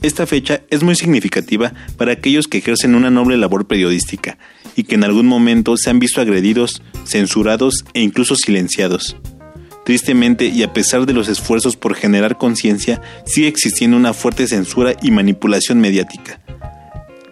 Esta 0.00 0.26
fecha 0.26 0.62
es 0.70 0.82
muy 0.82 0.94
significativa 0.94 1.72
para 1.96 2.12
aquellos 2.12 2.46
que 2.46 2.58
ejercen 2.58 2.94
una 2.94 3.10
noble 3.10 3.36
labor 3.36 3.66
periodística 3.66 4.38
y 4.76 4.84
que 4.84 4.94
en 4.94 5.02
algún 5.02 5.26
momento 5.26 5.76
se 5.76 5.90
han 5.90 5.98
visto 5.98 6.20
agredidos, 6.20 6.82
censurados 7.04 7.84
e 7.94 8.00
incluso 8.00 8.36
silenciados. 8.36 9.16
Tristemente, 9.84 10.46
y 10.46 10.62
a 10.62 10.72
pesar 10.72 11.06
de 11.06 11.14
los 11.14 11.28
esfuerzos 11.28 11.76
por 11.76 11.94
generar 11.94 12.38
conciencia, 12.38 13.00
sigue 13.24 13.48
existiendo 13.48 13.96
una 13.96 14.12
fuerte 14.12 14.46
censura 14.46 14.94
y 15.02 15.10
manipulación 15.10 15.80
mediática. 15.80 16.40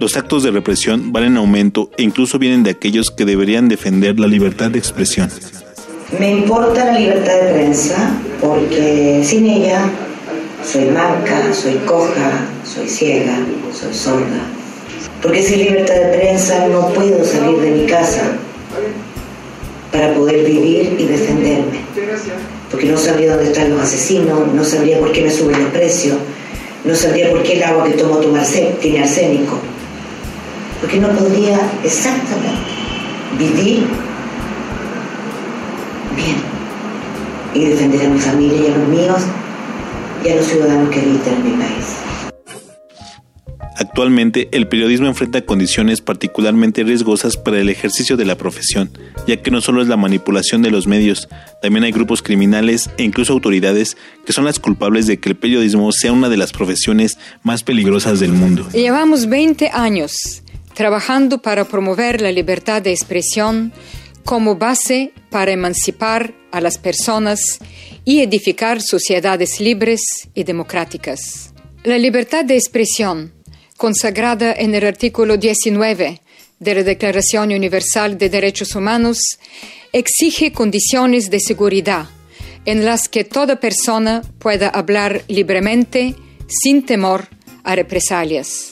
Los 0.00 0.16
actos 0.16 0.42
de 0.42 0.50
represión 0.50 1.12
van 1.12 1.24
en 1.24 1.36
aumento 1.36 1.90
e 1.96 2.02
incluso 2.02 2.38
vienen 2.38 2.64
de 2.64 2.70
aquellos 2.70 3.10
que 3.10 3.24
deberían 3.24 3.68
defender 3.68 4.18
la 4.18 4.26
libertad 4.26 4.70
de 4.70 4.78
expresión. 4.78 5.30
Me 6.18 6.32
importa 6.32 6.84
la 6.84 6.98
libertad 6.98 7.40
de 7.42 7.52
prensa 7.52 8.18
porque 8.40 9.22
sin 9.24 9.46
ella 9.46 9.90
soy 10.66 10.86
manca, 10.86 11.54
soy 11.54 11.74
coja, 11.86 12.44
soy 12.64 12.88
ciega, 12.88 13.38
soy 13.72 13.94
sorda. 13.94 14.42
Porque 15.22 15.42
sin 15.42 15.60
libertad 15.60 15.94
de 15.94 16.18
prensa 16.18 16.66
no 16.68 16.88
puedo 16.88 17.24
salir 17.24 17.58
de 17.58 17.70
mi 17.70 17.86
casa 17.86 18.22
para 19.92 20.12
poder 20.14 20.44
vivir 20.44 20.96
y 20.98 21.04
defenderme. 21.04 21.80
Porque 22.70 22.86
no 22.86 22.98
sabría 22.98 23.36
dónde 23.36 23.50
están 23.50 23.70
los 23.70 23.80
asesinos, 23.80 24.52
no 24.52 24.64
sabría 24.64 24.98
por 24.98 25.12
qué 25.12 25.22
me 25.22 25.30
suben 25.30 25.54
el 25.54 25.68
precio, 25.68 26.14
no 26.84 26.94
sabría 26.94 27.30
por 27.30 27.42
qué 27.42 27.54
el 27.54 27.62
agua 27.62 27.84
que 27.84 27.92
tomo 27.92 28.18
tiene 28.18 29.02
arsénico. 29.02 29.58
Porque 30.80 30.98
no 30.98 31.08
podría 31.10 31.58
exactamente 31.84 32.76
vivir 33.38 33.86
bien 36.14 36.36
y 37.54 37.64
defender 37.70 38.06
a 38.06 38.08
mi 38.10 38.18
familia 38.18 38.60
y 38.60 38.72
a 38.72 38.76
los 38.76 38.88
míos 38.88 39.22
y 40.26 40.30
a 40.30 40.36
los 40.36 40.46
ciudadanos 40.46 40.90
que 40.90 41.00
habitan 41.00 41.34
en 41.34 41.44
mi 41.44 41.64
país. 41.64 41.96
Actualmente, 43.78 44.48
el 44.52 44.68
periodismo 44.68 45.06
enfrenta 45.06 45.42
condiciones 45.42 46.00
particularmente 46.00 46.82
riesgosas 46.82 47.36
para 47.36 47.60
el 47.60 47.68
ejercicio 47.68 48.16
de 48.16 48.24
la 48.24 48.36
profesión, 48.36 48.90
ya 49.26 49.36
que 49.36 49.50
no 49.50 49.60
solo 49.60 49.82
es 49.82 49.88
la 49.88 49.98
manipulación 49.98 50.62
de 50.62 50.70
los 50.70 50.86
medios, 50.86 51.28
también 51.60 51.84
hay 51.84 51.92
grupos 51.92 52.22
criminales 52.22 52.88
e 52.96 53.04
incluso 53.04 53.34
autoridades 53.34 53.98
que 54.24 54.32
son 54.32 54.46
las 54.46 54.58
culpables 54.58 55.06
de 55.06 55.20
que 55.20 55.28
el 55.28 55.36
periodismo 55.36 55.92
sea 55.92 56.12
una 56.12 56.30
de 56.30 56.38
las 56.38 56.52
profesiones 56.52 57.18
más 57.42 57.62
peligrosas 57.62 58.18
del 58.18 58.32
mundo. 58.32 58.66
Llevamos 58.72 59.28
20 59.28 59.68
años 59.68 60.42
trabajando 60.74 61.42
para 61.42 61.66
promover 61.66 62.22
la 62.22 62.32
libertad 62.32 62.80
de 62.80 62.92
expresión 62.92 63.72
como 64.24 64.56
base 64.56 65.12
para 65.30 65.52
emancipar 65.52 66.34
a 66.56 66.60
las 66.60 66.78
personas 66.78 67.58
y 68.04 68.20
edificar 68.20 68.80
sociedades 68.80 69.60
libres 69.60 70.00
y 70.34 70.44
democráticas. 70.44 71.52
La 71.84 71.98
libertad 71.98 72.44
de 72.46 72.54
expresión, 72.54 73.32
consagrada 73.76 74.54
en 74.54 74.74
el 74.74 74.86
artículo 74.86 75.36
19 75.36 76.20
de 76.58 76.74
la 76.74 76.82
Declaración 76.82 77.52
Universal 77.52 78.16
de 78.16 78.30
Derechos 78.30 78.74
Humanos, 78.74 79.18
exige 79.92 80.52
condiciones 80.52 81.30
de 81.30 81.40
seguridad 81.40 82.06
en 82.64 82.86
las 82.86 83.08
que 83.08 83.24
toda 83.24 83.60
persona 83.60 84.22
pueda 84.38 84.68
hablar 84.68 85.22
libremente 85.28 86.14
sin 86.48 86.86
temor 86.86 87.28
a 87.64 87.76
represalias. 87.76 88.70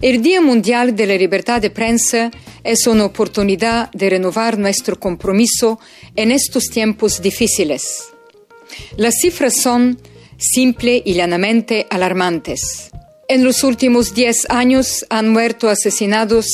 El 0.00 0.22
Día 0.22 0.40
Mundial 0.40 0.94
de 0.94 1.08
la 1.08 1.16
Libertad 1.16 1.60
de 1.60 1.70
Prensa 1.70 2.30
es 2.62 2.86
una 2.86 3.04
oportunidad 3.04 3.90
de 3.90 4.10
renovar 4.10 4.56
nuestro 4.56 5.00
compromiso 5.00 5.80
en 6.14 6.30
estos 6.30 6.66
tiempos 6.66 7.20
difíciles. 7.20 8.10
Las 8.96 9.16
cifras 9.20 9.56
son 9.56 9.98
simple 10.36 11.02
y 11.04 11.14
llanamente 11.14 11.88
alarmantes. 11.90 12.92
En 13.26 13.42
los 13.42 13.64
últimos 13.64 14.14
10 14.14 14.50
años 14.50 15.04
han 15.10 15.30
muerto 15.30 15.68
asesinados 15.68 16.46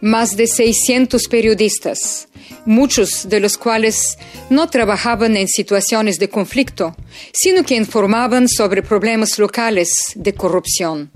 más 0.00 0.36
de 0.36 0.46
600 0.46 1.26
periodistas, 1.26 2.28
muchos 2.64 3.28
de 3.28 3.40
los 3.40 3.58
cuales 3.58 4.18
no 4.50 4.70
trabajaban 4.70 5.36
en 5.36 5.48
situaciones 5.48 6.20
de 6.20 6.28
conflicto, 6.28 6.94
sino 7.32 7.64
que 7.64 7.74
informaban 7.74 8.48
sobre 8.48 8.84
problemas 8.84 9.36
locales 9.40 9.90
de 10.14 10.32
corrupción 10.32 11.10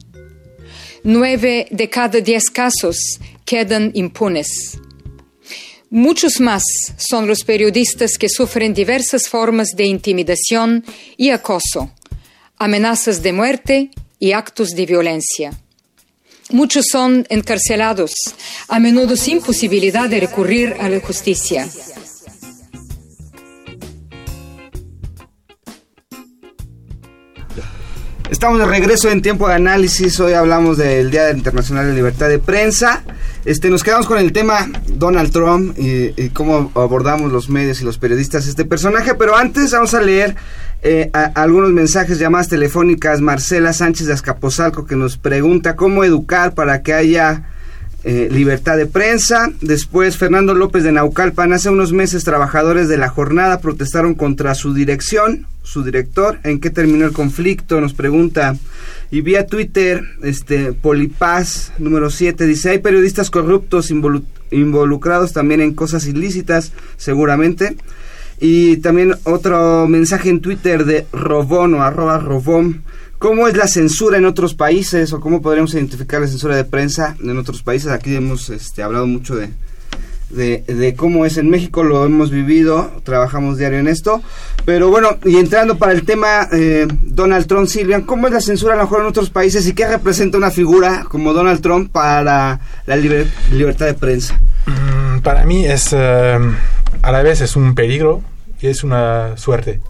nueve 1.09 1.67
de 1.71 1.89
cada 1.89 2.21
diez 2.21 2.51
casos 2.51 3.19
quedan 3.47 3.93
impunes. 3.95 4.79
Muchos 5.89 6.39
más 6.39 6.63
son 6.99 7.27
los 7.27 7.45
periodistas 7.45 8.19
que 8.19 8.29
sufren 8.29 8.75
diversas 8.75 9.27
formas 9.27 9.69
de 9.75 9.87
intimidación 9.87 10.85
y 11.17 11.31
acoso, 11.31 11.91
amenazas 12.59 13.23
de 13.23 13.33
muerte 13.33 13.91
y 14.19 14.33
actos 14.33 14.73
de 14.73 14.85
violencia. 14.85 15.59
Muchos 16.51 16.85
son 16.93 17.27
encarcelados, 17.31 18.13
a 18.69 18.79
menudo 18.79 19.17
sin 19.17 19.41
posibilidad 19.41 20.11
de 20.11 20.21
recurrir 20.21 20.77
a 20.79 20.91
la 20.91 21.01
justicia. 21.01 21.67
Estamos 28.31 28.59
de 28.59 28.67
regreso 28.67 29.11
en 29.11 29.23
tiempo 29.23 29.49
de 29.49 29.55
análisis. 29.55 30.21
Hoy 30.21 30.35
hablamos 30.35 30.77
del 30.77 31.11
Día 31.11 31.31
Internacional 31.31 31.87
de 31.87 31.95
Libertad 31.95 32.29
de 32.29 32.39
Prensa. 32.39 33.03
Este, 33.47 33.71
nos 33.71 33.83
quedamos 33.83 34.07
con 34.07 34.19
el 34.19 34.33
tema 34.33 34.69
Donald 34.87 35.33
Trump 35.33 35.75
y, 35.79 36.29
cómo 36.31 36.71
abordamos 36.75 37.33
los 37.33 37.49
medios 37.49 37.81
y 37.81 37.85
los 37.85 37.97
periodistas 37.97 38.47
este 38.47 38.67
personaje. 38.67 39.15
Pero 39.15 39.35
antes 39.35 39.73
vamos 39.73 39.95
a 39.95 40.03
leer 40.03 40.37
eh, 40.83 41.11
algunos 41.35 41.71
mensajes, 41.71 42.19
llamadas 42.19 42.49
telefónicas. 42.49 43.23
Marcela 43.23 43.73
Sánchez 43.73 44.07
de 44.07 44.13
Azcapotzalco 44.13 44.85
que 44.85 44.95
nos 44.95 45.17
pregunta 45.17 45.75
cómo 45.75 46.05
educar 46.05 46.55
para 46.55 46.83
que 46.83 46.93
haya 46.93 47.45
eh, 48.05 48.29
libertad 48.31 48.77
de 48.77 48.87
prensa. 48.87 49.51
Después, 49.61 50.17
Fernando 50.17 50.55
López 50.55 50.85
de 50.85 50.93
Naucalpan. 50.93 51.53
Hace 51.53 51.71
unos 51.71 51.93
meses, 51.93 52.25
trabajadores 52.25 52.89
de 52.89 52.99
la 52.99 53.09
jornada 53.09 53.61
protestaron 53.61 54.15
contra 54.15 54.55
su 54.55 54.75
dirección 54.75 55.47
su 55.69 55.85
director. 55.85 56.39
¿En 56.45 56.61
qué 56.61 56.71
terminó 56.71 57.05
el 57.05 57.13
conflicto? 57.13 57.81
Nos 57.81 57.93
pregunta. 57.93 58.57
Y 59.11 59.21
vía 59.21 59.47
Twitter, 59.47 60.03
este 60.23 60.73
Polipaz 60.73 61.73
número 61.79 62.11
7 62.11 62.47
dice, 62.47 62.71
hay 62.71 62.79
periodistas 62.79 63.31
corruptos 63.31 63.91
involucrados 64.51 65.33
también 65.33 65.61
en 65.61 65.75
cosas 65.75 66.07
ilícitas, 66.07 66.73
seguramente. 66.97 67.77
Y 68.41 68.79
también 68.79 69.17
otro 69.25 69.87
mensaje 69.89 70.31
en 70.31 70.41
Twitter 70.41 70.85
de 70.87 71.07
Robón 71.13 71.75
o 71.75 71.83
arroba 71.83 72.19
Robón. 72.19 72.83
¿Cómo 73.19 73.49
es 73.49 73.57
la 73.57 73.67
censura 73.67 74.17
en 74.17 74.27
otros 74.27 74.55
países 74.55 75.13
o 75.13 75.19
cómo 75.19 75.43
podríamos 75.43 75.75
identificar 75.75 76.21
la 76.21 76.29
censura 76.29 76.55
de 76.55 76.63
prensa 76.63 77.17
en 77.21 77.37
otros 77.37 77.65
países? 77.65 77.91
Aquí 77.91 78.15
hemos 78.15 78.49
este, 78.49 78.81
hablado 78.81 79.09
mucho 79.09 79.35
de, 79.35 80.95
cómo 80.97 81.27
es 81.27 81.37
en 81.37 81.51
México, 81.51 81.83
lo 81.83 82.05
hemos 82.05 82.31
vivido, 82.31 82.93
trabajamos 83.03 83.59
diario 83.59 83.81
en 83.81 83.89
esto. 83.89 84.23
Pero 84.65 84.91
bueno, 84.91 85.19
y 85.25 85.37
entrando 85.37 85.79
para 85.79 85.93
el 85.93 86.05
tema, 86.05 86.49
eh, 86.53 86.87
Donald 87.03 87.49
Trump, 87.49 87.67
Silvia, 87.67 88.03
¿cómo 88.07 88.29
es 88.29 88.33
la 88.33 88.41
censura 88.41 88.75
a 88.75 88.77
lo 88.77 88.85
mejor 88.85 89.01
en 89.01 89.07
otros 89.07 89.31
países 89.31 89.67
y 89.67 89.73
qué 89.73 89.89
representa 89.89 90.39
una 90.39 90.53
figura 90.53 91.05
como 91.09 91.33
Donald 91.33 91.61
Trump 91.61 91.91
para 91.91 92.61
la 92.87 92.97
libertad 92.97 93.87
de 93.87 93.95
prensa? 93.95 94.41
Mm, 94.67 95.23
para 95.23 95.45
mí 95.45 95.67
es, 95.67 95.89
eh, 95.93 96.39
a 97.03 97.13
la 97.13 97.23
vez 97.25 97.41
es 97.41 97.57
un 97.57 97.75
peligro 97.75 98.23
y 98.61 98.69
es 98.69 98.85
una 98.85 99.37
suerte. 99.37 99.81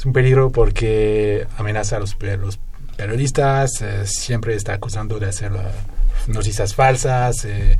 Es 0.00 0.06
un 0.06 0.14
peligro 0.14 0.50
porque 0.50 1.46
amenaza 1.58 1.96
a 1.96 2.00
los, 2.00 2.16
los 2.40 2.58
periodistas, 2.96 3.82
eh, 3.82 4.06
siempre 4.06 4.54
está 4.54 4.72
acusando 4.72 5.18
de 5.18 5.26
hacer 5.26 5.52
noticias 6.26 6.74
falsas 6.74 7.44
eh, 7.44 7.76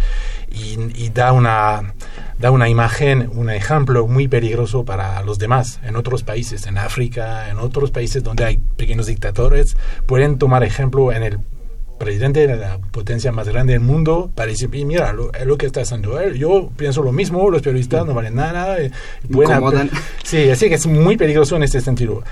y, 0.50 1.09
da, 1.09 1.33
una, 1.33 1.94
da 2.38 2.50
una 2.50 2.68
imagen, 2.68 3.30
un 3.33 3.48
ejemplo 3.48 4.06
muy 4.06 4.28
peligroso 4.28 4.85
para 4.85 5.22
los 5.22 5.38
demás. 5.38 5.80
En 5.83 5.96
otros 5.96 6.22
países, 6.22 6.66
en 6.66 6.76
África, 6.76 7.48
en 7.48 7.59
otros 7.59 7.90
países 7.90 8.22
donde 8.22 8.44
hay 8.44 8.59
pequeños 8.59 9.06
dictadores, 9.06 9.78
pueden 10.04 10.37
tomar 10.37 10.62
ejemplo 10.62 11.12
en 11.12 11.22
el 11.22 11.38
presidente 12.00 12.46
de 12.46 12.56
la 12.56 12.78
potencia 12.78 13.30
más 13.30 13.46
grande 13.46 13.74
del 13.74 13.82
mundo 13.82 14.30
para 14.34 14.50
decir, 14.50 14.70
mira, 14.70 15.12
lo, 15.12 15.30
lo 15.44 15.58
que 15.58 15.66
está 15.66 15.82
haciendo 15.82 16.18
él, 16.18 16.34
yo 16.34 16.70
pienso 16.74 17.02
lo 17.02 17.12
mismo, 17.12 17.50
los 17.50 17.60
periodistas 17.60 18.06
no 18.06 18.14
valen 18.14 18.36
nada. 18.36 18.80
Eh, 18.80 18.90
sí, 20.24 20.48
así 20.48 20.68
que 20.70 20.76
es 20.76 20.86
muy 20.86 21.18
peligroso 21.18 21.56
en 21.56 21.62
este 21.62 21.80
sentido. 21.82 22.22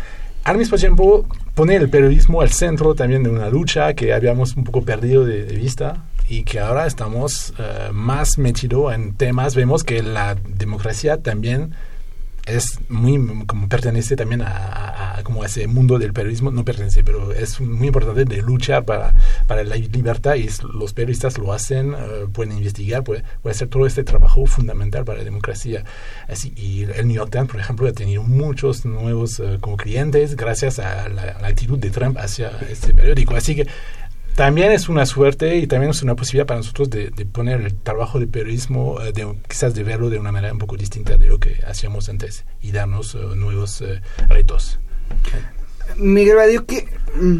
Al 0.44 0.56
mismo 0.56 0.78
tiempo, 0.78 1.26
pone 1.54 1.76
el 1.76 1.90
periodismo 1.90 2.40
al 2.40 2.50
centro 2.50 2.94
también 2.94 3.22
de 3.22 3.28
una 3.28 3.50
lucha 3.50 3.92
que 3.92 4.14
habíamos 4.14 4.56
un 4.56 4.64
poco 4.64 4.82
perdido 4.82 5.26
de, 5.26 5.44
vista 5.44 6.02
y 6.30 6.44
que 6.44 6.60
ahora 6.60 6.86
estamos 6.86 7.52
eh, 7.58 7.90
más 7.92 8.38
metidos 8.38 8.94
en 8.94 9.14
temas. 9.16 9.54
Vemos 9.54 9.84
que 9.84 10.02
la 10.02 10.34
democracia 10.34 11.18
también 11.18 11.74
es 12.48 12.80
muy 12.88 13.44
como 13.46 13.68
pertenece 13.68 14.16
también 14.16 14.42
a, 14.42 15.20
como 15.24 15.44
ese 15.44 15.66
mundo 15.66 15.98
del 15.98 16.12
periodismo 16.12 16.50
no 16.50 16.64
pertenece 16.64 17.04
pero 17.04 17.32
es 17.32 17.60
muy 17.60 17.88
importante 17.88 18.24
de 18.24 18.42
luchar 18.42 18.84
para, 18.84 19.14
para 19.46 19.64
la 19.64 19.76
libertad 19.76 20.36
y 20.36 20.48
los 20.72 20.92
periodistas 20.92 21.38
lo 21.38 21.52
hacen 21.52 21.94
eh, 21.94 22.26
pueden 22.32 22.56
investigar 22.56 23.04
pueden, 23.04 23.24
hacer 23.44 23.68
todo 23.68 23.86
este 23.86 24.04
trabajo 24.04 24.46
fundamental 24.46 25.04
para 25.04 25.18
la 25.18 25.24
democracia. 25.24 25.84
Así 26.28 26.52
y 26.56 26.82
el 26.82 27.06
New 27.08 27.16
York 27.16 27.30
Times 27.30 27.50
por 27.50 27.60
ejemplo 27.60 27.88
ha 27.88 27.92
tenido 27.92 28.22
muchos 28.22 28.84
nuevos 28.84 29.40
eh, 29.40 29.58
como 29.60 29.76
clientes 29.76 30.36
gracias 30.36 30.78
a 30.78 31.08
la, 31.08 31.22
a 31.22 31.40
la 31.42 31.48
actitud 31.48 31.78
de 31.78 31.90
Trump 31.90 32.18
hacia 32.18 32.50
este 32.70 32.94
periódico. 32.94 33.34
Así 33.34 33.54
que 33.54 33.66
también 34.38 34.70
es 34.70 34.88
una 34.88 35.04
suerte 35.04 35.56
y 35.56 35.66
también 35.66 35.90
es 35.90 36.00
una 36.04 36.14
posibilidad 36.14 36.46
para 36.46 36.58
nosotros 36.58 36.88
de, 36.88 37.10
poner 37.32 37.60
el 37.60 37.74
trabajo 37.74 38.20
de 38.20 38.28
periodismo, 38.28 39.00
eh, 39.00 39.10
de, 39.10 39.34
quizás 39.48 39.74
de 39.74 39.82
verlo 39.82 40.10
de 40.10 40.20
una 40.20 40.30
manera 40.30 40.52
un 40.52 40.60
poco 40.60 40.76
distinta 40.76 41.16
de 41.16 41.26
lo 41.26 41.40
que 41.40 41.60
hacíamos 41.66 42.08
antes 42.08 42.44
y 42.62 42.70
darnos 42.70 43.16
eh, 43.16 43.18
nuevos 43.34 43.80
eh, 43.80 44.00
retos. 44.28 44.78
Miguel 45.96 46.36
Radio, 46.36 46.64
que 46.66 46.86
mm, 47.20 47.38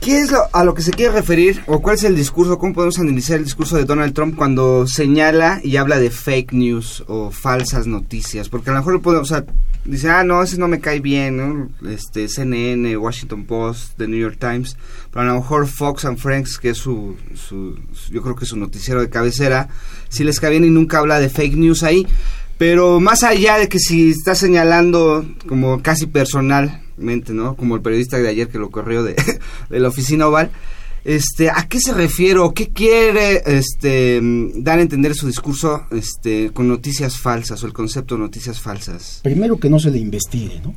¿Qué 0.00 0.20
es 0.20 0.30
lo, 0.30 0.38
a 0.52 0.62
lo 0.62 0.74
que 0.74 0.82
se 0.82 0.92
quiere 0.92 1.12
referir 1.12 1.62
o 1.66 1.80
cuál 1.80 1.96
es 1.96 2.04
el 2.04 2.14
discurso? 2.14 2.58
¿Cómo 2.58 2.74
podemos 2.74 2.98
analizar 2.98 3.38
el 3.38 3.44
discurso 3.44 3.76
de 3.76 3.84
Donald 3.84 4.14
Trump 4.14 4.36
cuando 4.36 4.86
señala 4.86 5.60
y 5.64 5.76
habla 5.76 5.98
de 5.98 6.10
fake 6.10 6.52
news 6.52 7.02
o 7.08 7.30
falsas 7.30 7.86
noticias? 7.86 8.48
Porque 8.48 8.70
a 8.70 8.74
lo 8.74 8.80
mejor 8.80 9.02
podemos, 9.02 9.32
o 9.32 9.34
sea, 9.34 9.44
dice, 9.84 10.10
ah, 10.10 10.22
no, 10.22 10.42
ese 10.42 10.58
no 10.58 10.68
me 10.68 10.80
cae 10.80 11.00
bien, 11.00 11.36
¿no? 11.36 11.70
Este, 11.90 12.28
CNN, 12.28 12.96
Washington 12.96 13.46
Post, 13.46 13.96
The 13.96 14.06
New 14.06 14.20
York 14.20 14.36
Times, 14.38 14.76
pero 15.10 15.22
a 15.22 15.28
lo 15.28 15.40
mejor 15.40 15.66
Fox 15.66 16.04
and 16.04 16.18
Friends, 16.18 16.58
que 16.58 16.70
es 16.70 16.78
su, 16.78 17.16
su, 17.34 17.78
yo 18.10 18.22
creo 18.22 18.36
que 18.36 18.44
es 18.44 18.50
su 18.50 18.56
noticiero 18.56 19.00
de 19.00 19.08
cabecera, 19.08 19.68
si 20.08 20.24
les 20.24 20.38
cae 20.38 20.50
bien 20.50 20.64
y 20.64 20.70
nunca 20.70 20.98
habla 20.98 21.18
de 21.18 21.28
fake 21.28 21.56
news 21.56 21.82
ahí. 21.82 22.06
Pero 22.58 23.00
más 23.00 23.22
allá 23.22 23.58
de 23.58 23.68
que 23.68 23.78
si 23.78 24.10
está 24.10 24.34
señalando 24.34 25.26
como 25.46 25.82
casi 25.82 26.06
personalmente, 26.06 27.32
¿no? 27.32 27.54
Como 27.54 27.76
el 27.76 27.82
periodista 27.82 28.18
de 28.18 28.28
ayer 28.28 28.48
que 28.48 28.58
lo 28.58 28.70
corrió 28.70 29.02
de, 29.04 29.14
la 29.70 29.88
oficina 29.88 30.26
oval, 30.26 30.50
este, 31.04 31.50
¿a 31.50 31.68
qué 31.68 31.78
se 31.78 31.92
refiere 31.92 32.38
o 32.40 32.52
qué 32.52 32.68
quiere 32.68 33.42
este, 33.46 34.20
dar 34.56 34.78
a 34.78 34.82
entender 34.82 35.14
su 35.14 35.26
discurso 35.26 35.84
este, 35.90 36.50
con 36.52 36.66
noticias 36.66 37.18
falsas 37.18 37.62
o 37.62 37.66
el 37.66 37.72
concepto 37.72 38.14
de 38.14 38.22
noticias 38.22 38.58
falsas? 38.60 39.20
Primero 39.22 39.60
que 39.60 39.68
no 39.68 39.78
se 39.78 39.90
le 39.90 39.98
investigue, 39.98 40.60
¿no? 40.64 40.74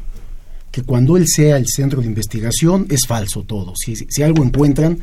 Que 0.72 0.84
cuando 0.84 1.18
él 1.18 1.26
sea 1.28 1.58
el 1.58 1.66
centro 1.68 2.02
de 2.02 2.08
investigación 2.08 2.88
es 2.90 3.08
falso 3.08 3.44
todo. 3.44 3.74
Si, 3.76 3.96
si 3.96 4.22
algo 4.22 4.44
encuentran, 4.44 5.00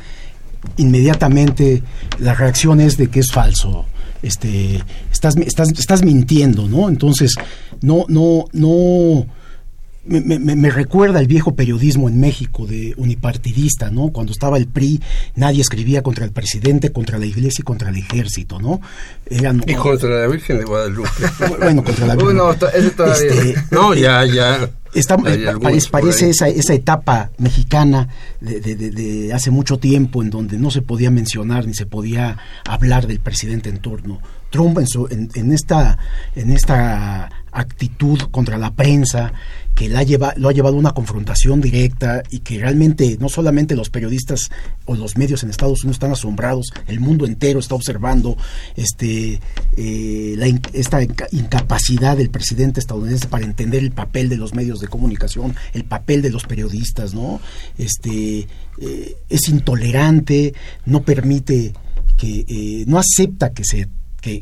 inmediatamente 0.77 1.83
la 2.19 2.35
reacción 2.35 2.79
es 2.79 2.97
de 2.97 3.09
que 3.09 3.19
es 3.19 3.31
falso 3.31 3.85
este, 4.21 4.81
estás, 5.17 5.35
estás, 5.37 5.69
estás 5.77 6.03
mintiendo, 6.03 6.67
¿no? 6.67 6.89
Entonces, 6.89 7.33
no, 7.81 8.05
no, 8.07 8.45
no, 8.53 9.25
me, 10.05 10.39
me, 10.39 10.69
recuerda 10.69 11.19
el 11.19 11.27
viejo 11.27 11.55
periodismo 11.55 12.07
en 12.07 12.19
México 12.19 12.65
de 12.65 12.93
unipartidista, 12.97 13.89
¿no? 13.89 14.09
Cuando 14.09 14.31
estaba 14.31 14.57
el 14.57 14.67
PRI, 14.67 15.01
nadie 15.35 15.61
escribía 15.61 16.01
contra 16.01 16.23
el 16.23 16.31
presidente, 16.31 16.91
contra 16.91 17.19
la 17.19 17.25
iglesia 17.25 17.61
y 17.61 17.65
contra 17.65 17.89
el 17.89 17.97
ejército, 17.97 18.59
¿no? 18.59 18.79
y 19.29 19.75
contra 19.75 20.09
la 20.09 20.27
Virgen 20.27 20.59
de 20.59 20.63
Guadalupe. 20.63 21.09
bueno, 21.59 21.83
contra 21.83 22.07
la 22.07 22.15
Virgen. 22.15 22.37
no, 22.37 22.51
este, 22.51 23.55
no, 23.71 23.93
ya, 23.93 24.25
ya. 24.25 24.69
parece 25.91 26.29
esa, 26.29 26.47
esa 26.47 26.73
etapa 26.73 27.31
mexicana 27.37 28.07
de, 28.39 28.61
de, 28.61 28.75
de, 28.75 29.33
hace 29.33 29.51
mucho 29.51 29.77
tiempo 29.77 30.23
en 30.23 30.29
donde 30.29 30.57
no 30.57 30.71
se 30.71 30.81
podía 30.81 31.11
mencionar 31.11 31.67
ni 31.67 31.73
se 31.73 31.85
podía 31.85 32.37
hablar 32.65 33.07
del 33.07 33.19
presidente 33.19 33.69
en 33.69 33.79
turno. 33.79 34.21
Trump 34.49 34.77
en, 34.79 34.87
su, 34.87 35.07
en, 35.07 35.51
esta, 35.51 35.97
en 36.35 36.51
esta 36.51 37.29
actitud 37.51 38.19
contra 38.31 38.57
la 38.57 38.73
prensa 38.73 39.33
que 39.77 39.89
lo 39.89 39.99
ha 39.99 40.51
llevado 40.53 40.75
a 40.75 40.79
una 40.79 40.91
confrontación 40.91 41.61
directa 41.61 42.23
y 42.31 42.39
que 42.39 42.57
realmente 42.57 43.15
no 43.19 43.29
solamente 43.29 43.75
los 43.75 43.91
periodistas 43.91 44.49
o 44.85 44.95
los 44.95 45.17
medios 45.17 45.43
en 45.43 45.51
Estados 45.51 45.83
Unidos 45.83 45.97
están 45.97 46.11
asombrados, 46.11 46.71
el 46.87 46.99
mundo 46.99 47.27
entero 47.27 47.59
está 47.59 47.75
observando 47.75 48.37
este, 48.75 49.39
eh, 49.75 50.59
esta 50.73 51.03
incapacidad 51.03 52.17
del 52.17 52.31
presidente 52.31 52.79
estadounidense 52.79 53.27
para 53.27 53.45
entender 53.45 53.83
el 53.83 53.91
papel 53.91 54.29
de 54.29 54.37
los 54.37 54.55
medios 54.55 54.79
de 54.79 54.87
comunicación, 54.87 55.55
el 55.73 55.83
papel 55.83 56.23
de 56.23 56.31
los 56.31 56.45
periodistas, 56.45 57.13
¿no? 57.13 57.39
Este, 57.77 58.47
eh, 58.79 59.17
es 59.29 59.47
intolerante, 59.47 60.55
no 60.85 61.03
permite 61.03 61.73
que, 62.17 62.45
eh, 62.47 62.83
no 62.87 62.97
acepta 62.97 63.53
que 63.53 63.63
se 63.63 63.87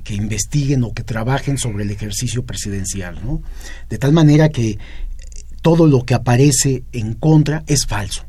que, 0.04 0.16
investiguen 0.16 0.84
o 0.84 0.94
que 0.94 1.04
trabajen 1.04 1.58
sobre 1.58 1.84
el 1.84 1.92
ejercicio 1.92 2.46
presidencial, 2.46 3.24
¿no? 3.24 3.42
De 3.90 3.98
tal 3.98 4.12
manera 4.12 4.50
que 4.50 4.78
todo 5.62 5.88
lo 5.88 6.04
que 6.06 6.14
aparece 6.14 6.84
en 6.92 7.14
contra 7.14 7.64
es 7.68 7.86
falso. 7.86 8.24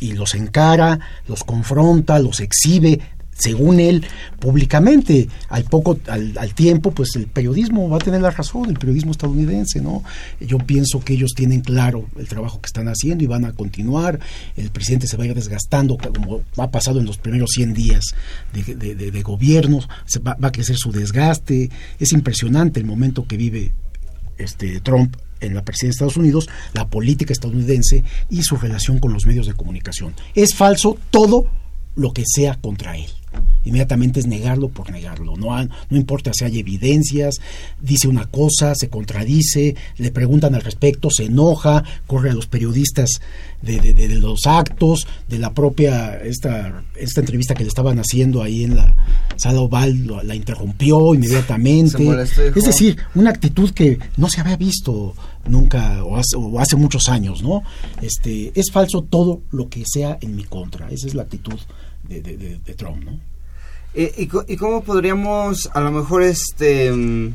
Y 0.00 0.12
los 0.12 0.34
encara, 0.34 1.00
los 1.26 1.44
confronta, 1.44 2.18
los 2.18 2.40
exhibe, 2.40 3.00
según 3.38 3.80
él, 3.80 4.04
públicamente. 4.40 5.28
Al 5.48 5.64
poco, 5.64 5.98
al, 6.08 6.54
tiempo, 6.54 6.90
pues 6.90 7.14
el 7.16 7.26
periodismo 7.26 7.88
va 7.88 7.96
a 7.96 8.00
tener 8.00 8.20
la 8.20 8.30
razón, 8.30 8.68
el 8.68 8.78
periodismo 8.78 9.12
estadounidense, 9.12 9.80
¿no? 9.80 10.02
Yo 10.40 10.58
pienso 10.58 11.00
que 11.00 11.14
ellos 11.14 11.32
tienen 11.34 11.60
claro 11.60 12.06
el 12.18 12.28
trabajo 12.28 12.60
que 12.60 12.66
están 12.66 12.88
haciendo 12.88 13.24
y 13.24 13.26
van 13.26 13.44
a 13.44 13.52
continuar. 13.52 14.18
El 14.56 14.70
presidente 14.70 15.06
se 15.06 15.16
va 15.16 15.24
a 15.24 15.28
ir 15.28 15.34
desgastando, 15.34 15.96
como 15.96 16.42
ha 16.56 16.70
pasado 16.70 16.98
en 16.98 17.06
los 17.06 17.18
primeros 17.18 17.50
100 17.54 17.74
días 17.74 18.04
de, 18.52 18.94
de, 18.94 19.22
gobierno, 19.22 19.80
se 20.04 20.18
va, 20.18 20.36
va, 20.42 20.48
a 20.48 20.52
crecer 20.52 20.76
su 20.76 20.90
desgaste. 20.90 21.70
Es 21.98 22.12
impresionante 22.12 22.80
el 22.80 22.86
momento 22.86 23.26
que 23.26 23.36
vive 23.36 23.72
este 24.36 24.80
Trump 24.80 25.16
en 25.40 25.54
la 25.54 25.64
presidencia 25.64 26.04
de 26.04 26.08
Estados 26.08 26.16
Unidos, 26.16 26.48
la 26.72 26.88
política 26.88 27.32
estadounidense 27.32 28.02
y 28.28 28.42
su 28.42 28.56
relación 28.56 28.98
con 28.98 29.12
los 29.12 29.26
medios 29.26 29.46
de 29.46 29.54
comunicación. 29.54 30.14
Es 30.34 30.54
falso 30.54 30.98
todo 31.10 31.46
lo 31.94 32.12
que 32.12 32.24
sea 32.26 32.56
contra 32.56 32.96
él 32.96 33.08
inmediatamente 33.68 34.20
es 34.20 34.26
negarlo 34.26 34.68
por 34.68 34.90
negarlo. 34.90 35.36
No, 35.36 35.56
no 35.62 35.96
importa 35.96 36.32
si 36.32 36.44
hay 36.44 36.58
evidencias, 36.58 37.36
dice 37.80 38.08
una 38.08 38.26
cosa, 38.26 38.74
se 38.74 38.88
contradice, 38.88 39.76
le 39.98 40.10
preguntan 40.10 40.54
al 40.54 40.62
respecto, 40.62 41.10
se 41.10 41.24
enoja, 41.24 41.84
corre 42.06 42.30
a 42.30 42.34
los 42.34 42.46
periodistas 42.46 43.20
de, 43.62 43.80
de, 43.80 44.08
los 44.20 44.46
actos, 44.46 45.06
de 45.28 45.38
la 45.38 45.52
propia, 45.52 46.16
esta, 46.18 46.84
esta 46.96 47.20
entrevista 47.20 47.54
que 47.54 47.64
le 47.64 47.68
estaban 47.68 47.98
haciendo 47.98 48.42
ahí 48.42 48.64
en 48.64 48.76
la 48.76 48.96
sala 49.36 49.60
oval, 49.60 50.06
la 50.24 50.34
interrumpió 50.34 51.14
inmediatamente. 51.14 52.06
es 52.22 52.64
decir, 52.64 52.96
una 53.14 53.30
actitud 53.30 53.70
que 53.70 53.98
no 54.16 54.28
se 54.28 54.40
había 54.40 54.56
visto 54.56 55.14
nunca 55.46 56.04
o 56.04 56.16
hace, 56.16 56.36
o 56.36 56.58
hace, 56.58 56.76
muchos 56.76 57.08
años, 57.08 57.42
¿no? 57.42 57.62
Este, 58.00 58.52
es 58.54 58.70
falso 58.70 59.02
todo 59.02 59.42
lo 59.50 59.68
que 59.68 59.84
sea 59.86 60.18
en 60.20 60.36
mi 60.36 60.44
contra. 60.44 60.90
Esa 60.90 61.06
es 61.06 61.14
la 61.14 61.22
actitud 61.22 61.58
de, 62.08 62.20
de 62.20 62.74
Trump, 62.74 63.04
¿no? 63.04 63.18
Eh, 63.94 64.12
y, 64.46 64.56
cómo 64.56 64.82
podríamos, 64.82 65.70
a 65.72 65.80
lo 65.80 65.90
mejor, 65.90 66.22
este... 66.22 66.92
Mm, 66.92 67.34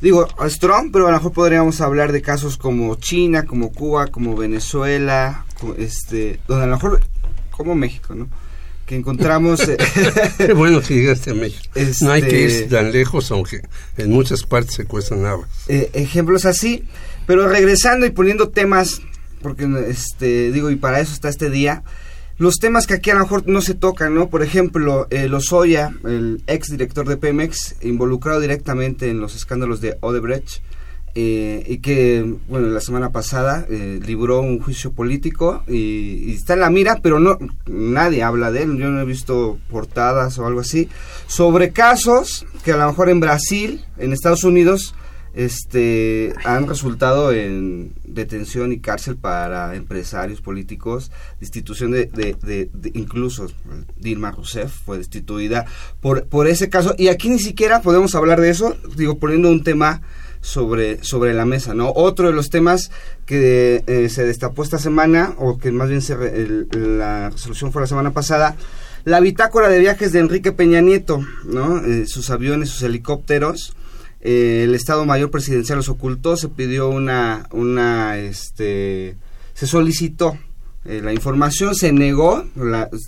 digo, 0.00 0.26
es 0.44 0.58
Trump, 0.58 0.90
pero 0.92 1.06
a 1.06 1.10
lo 1.10 1.16
mejor 1.16 1.32
podríamos 1.32 1.80
hablar 1.80 2.12
de 2.12 2.22
casos 2.22 2.56
como 2.56 2.94
China, 2.96 3.44
como 3.44 3.72
Cuba, 3.72 4.06
como 4.08 4.36
Venezuela, 4.36 5.44
este, 5.78 6.40
donde 6.46 6.64
a 6.64 6.66
lo 6.66 6.76
mejor, 6.76 7.00
como 7.50 7.74
México, 7.74 8.14
¿no? 8.14 8.28
Que 8.86 8.96
encontramos... 8.96 9.68
Eh, 9.68 9.76
Qué 10.38 10.52
bueno 10.52 10.80
que 10.80 10.94
llegaste 10.94 11.30
a 11.30 11.34
México. 11.34 11.72
no 12.02 12.12
hay 12.12 12.22
que 12.22 12.40
ir 12.40 12.50
este, 12.50 12.68
tan 12.68 12.92
lejos, 12.92 13.30
aunque 13.30 13.62
en 13.96 14.10
muchas 14.10 14.42
partes 14.42 14.74
se 14.74 14.84
cuestan 14.84 15.22
nada. 15.22 15.40
Eh, 15.68 15.90
ejemplos 15.94 16.44
así, 16.44 16.84
pero 17.26 17.48
regresando 17.48 18.06
y 18.06 18.10
poniendo 18.10 18.48
temas, 18.48 19.00
porque, 19.42 19.68
este, 19.88 20.52
digo, 20.52 20.70
y 20.70 20.76
para 20.76 21.00
eso 21.00 21.12
está 21.12 21.28
este 21.28 21.50
día, 21.50 21.82
los 22.40 22.56
temas 22.56 22.86
que 22.86 22.94
aquí 22.94 23.10
a 23.10 23.14
lo 23.14 23.20
mejor 23.20 23.46
no 23.46 23.60
se 23.60 23.74
tocan, 23.74 24.14
¿no? 24.14 24.30
Por 24.30 24.42
ejemplo, 24.42 25.06
eh, 25.10 25.28
Lozoya, 25.28 25.92
el 26.04 26.42
ex 26.46 26.68
director 26.68 27.06
de 27.06 27.18
Pemex, 27.18 27.76
involucrado 27.82 28.40
directamente 28.40 29.10
en 29.10 29.20
los 29.20 29.36
escándalos 29.36 29.82
de 29.82 29.98
Odebrecht, 30.00 30.62
eh, 31.14 31.62
y 31.66 31.78
que, 31.78 32.36
bueno, 32.48 32.68
la 32.68 32.80
semana 32.80 33.10
pasada 33.10 33.66
eh, 33.68 34.00
libró 34.02 34.40
un 34.40 34.58
juicio 34.58 34.92
político 34.92 35.64
y, 35.68 36.32
está 36.32 36.54
en 36.54 36.60
la 36.60 36.70
mira, 36.70 37.00
pero 37.02 37.20
no 37.20 37.36
nadie 37.66 38.22
habla 38.22 38.50
de 38.50 38.62
él, 38.62 38.78
yo 38.78 38.88
no 38.88 39.02
he 39.02 39.04
visto 39.04 39.58
portadas 39.68 40.38
o 40.38 40.46
algo 40.46 40.60
así, 40.60 40.88
sobre 41.26 41.72
casos 41.72 42.46
que 42.64 42.72
a 42.72 42.78
lo 42.78 42.86
mejor 42.86 43.10
en 43.10 43.20
Brasil, 43.20 43.84
en 43.98 44.14
Estados 44.14 44.44
Unidos, 44.44 44.94
este 45.34 46.32
han 46.44 46.66
resultado 46.66 47.32
en 47.32 47.92
detención 48.04 48.72
y 48.72 48.80
cárcel 48.80 49.16
para 49.16 49.74
empresarios 49.76 50.40
políticos, 50.40 51.10
destitución 51.38 51.92
de, 51.92 52.06
de, 52.06 52.70
incluso 52.94 53.46
Dilma 53.96 54.32
Rousseff 54.32 54.72
fue 54.84 54.98
destituida 54.98 55.66
por, 56.00 56.26
por 56.26 56.48
ese 56.48 56.68
caso 56.68 56.94
y 56.98 57.08
aquí 57.08 57.28
ni 57.28 57.38
siquiera 57.38 57.82
podemos 57.82 58.14
hablar 58.14 58.40
de 58.40 58.50
eso, 58.50 58.76
digo 58.96 59.18
poniendo 59.18 59.48
un 59.48 59.62
tema 59.62 60.02
sobre, 60.40 61.02
sobre 61.04 61.34
la 61.34 61.44
mesa, 61.44 61.74
¿no? 61.74 61.92
Otro 61.94 62.28
de 62.28 62.32
los 62.32 62.50
temas 62.50 62.90
que 63.26 63.84
eh, 63.86 64.08
se 64.08 64.24
destapó 64.24 64.62
esta 64.62 64.78
semana, 64.78 65.34
o 65.38 65.58
que 65.58 65.70
más 65.70 65.88
bien 65.88 66.02
se 66.02 66.16
la 66.72 67.30
resolución 67.30 67.72
fue 67.72 67.82
la 67.82 67.88
semana 67.88 68.12
pasada, 68.12 68.56
la 69.04 69.20
bitácora 69.20 69.68
de 69.68 69.78
viajes 69.78 70.12
de 70.12 70.20
Enrique 70.20 70.52
Peña 70.52 70.80
Nieto, 70.80 71.20
¿no? 71.44 71.84
Eh, 71.84 72.06
sus 72.06 72.30
aviones, 72.30 72.70
sus 72.70 72.82
helicópteros, 72.82 73.74
eh, 74.20 74.62
el 74.64 74.74
Estado 74.74 75.06
Mayor 75.06 75.30
Presidencial 75.30 75.78
los 75.78 75.88
ocultó, 75.88 76.36
se 76.36 76.48
pidió 76.48 76.88
una, 76.88 77.48
una, 77.52 78.18
este, 78.18 79.16
se 79.54 79.66
solicitó 79.66 80.36
eh, 80.84 81.00
la 81.02 81.12
información, 81.12 81.74
se 81.74 81.92
negó, 81.92 82.44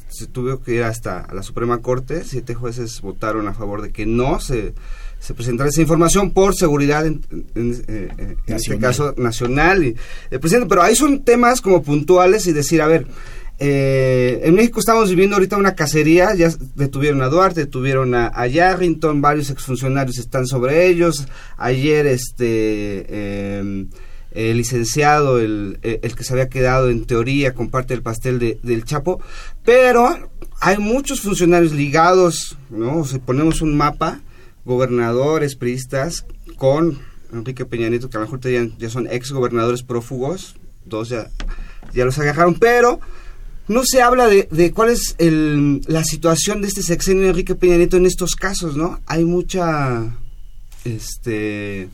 se 0.09 0.27
tuvo 0.27 0.63
que 0.63 0.75
ir 0.75 0.83
hasta 0.83 1.27
la 1.33 1.43
Suprema 1.43 1.79
Corte, 1.79 2.23
siete 2.25 2.55
jueces 2.55 3.01
votaron 3.01 3.49
a 3.49 3.55
favor 3.55 3.81
de 3.81 3.93
que 3.93 4.05
no 4.05 4.41
se, 4.41 4.75
se 5.19 5.35
presentara 5.35 5.71
esa 5.71 5.81
información 5.81 6.33
por 6.33 6.55
seguridad, 6.55 7.07
en, 7.07 7.23
eh, 7.55 8.37
este 8.47 8.79
caso 8.79 9.15
nacional, 9.17 9.85
y 9.85 9.97
el 10.31 10.41
presidente, 10.41 10.69
pero 10.69 10.83
ahí 10.83 10.97
son 10.97 11.25
temas 11.25 11.61
como 11.61 11.83
puntuales 11.83 12.47
y 12.47 12.53
decir, 12.53 12.83
a 12.83 12.87
ver, 12.87 13.07
eh, 13.65 14.41
en 14.43 14.57
México 14.57 14.81
estamos 14.81 15.09
viviendo 15.09 15.37
ahorita 15.37 15.57
una 15.57 15.77
cacería, 15.77 16.35
ya 16.35 16.51
detuvieron 16.75 17.23
a 17.23 17.29
Duarte, 17.29 17.61
detuvieron 17.61 18.13
a, 18.13 18.27
a 18.35 18.49
Yarrington, 18.49 19.21
varios 19.21 19.51
exfuncionarios 19.51 20.19
están 20.19 20.49
sobre 20.49 20.89
ellos. 20.89 21.29
Ayer 21.59 22.09
este 22.09 23.59
em, 23.59 23.89
el 24.33 24.57
licenciado, 24.57 25.39
el, 25.39 25.79
el, 25.83 26.17
que 26.17 26.25
se 26.25 26.33
había 26.33 26.49
quedado 26.49 26.91
en 26.91 27.05
teoría 27.05 27.55
con 27.55 27.71
parte 27.71 27.95
del 27.95 28.03
pastel 28.03 28.41
de, 28.41 28.59
del 28.65 28.85
Chapo, 28.85 29.21
pero 29.65 30.33
hay 30.61 30.79
muchos 30.79 31.21
funcionarios 31.21 31.71
ligados, 31.71 32.59
¿no? 32.69 33.05
Si 33.05 33.21
ponemos 33.21 33.63
un 33.63 33.77
mapa, 33.77 34.23
gobernadores, 34.65 35.55
priistas, 35.55 36.27
con 36.57 36.99
Enrique 37.33 37.65
Peña 37.65 37.89
Nieto, 37.89 38.11
que 38.11 38.17
a 38.17 38.21
lo 38.21 38.27
mejor 38.27 38.41
ya, 38.41 38.67
ya 38.77 38.91
son 38.91 39.07
ex 39.09 39.31
gobernadores 39.31 39.85
prófugos, 39.85 40.57
dos 40.85 41.11
ya, 41.11 41.31
ya 41.95 42.05
los 42.05 42.19
agarraron, 42.19 42.55
pero 42.55 42.99
no 43.69 43.83
se 43.85 44.03
habla 44.03 44.27
de, 44.27 44.49
de 44.51 44.73
cuál 44.73 44.91
es 44.91 45.15
el, 45.19 45.83
la 45.87 46.05
situación 46.05 46.63
de 46.63 46.69
este 46.69 46.83
sexenio 46.83 47.23
de 47.23 47.29
Enrique 47.31 47.55
Peña 47.55 47.77
Nieto 47.77 47.97
en 47.97 48.07
estos 48.07 48.35
casos, 48.35 48.77
¿no? 48.77 49.01
Hay 49.07 49.25
mucha, 49.25 50.17
este, 50.85 51.89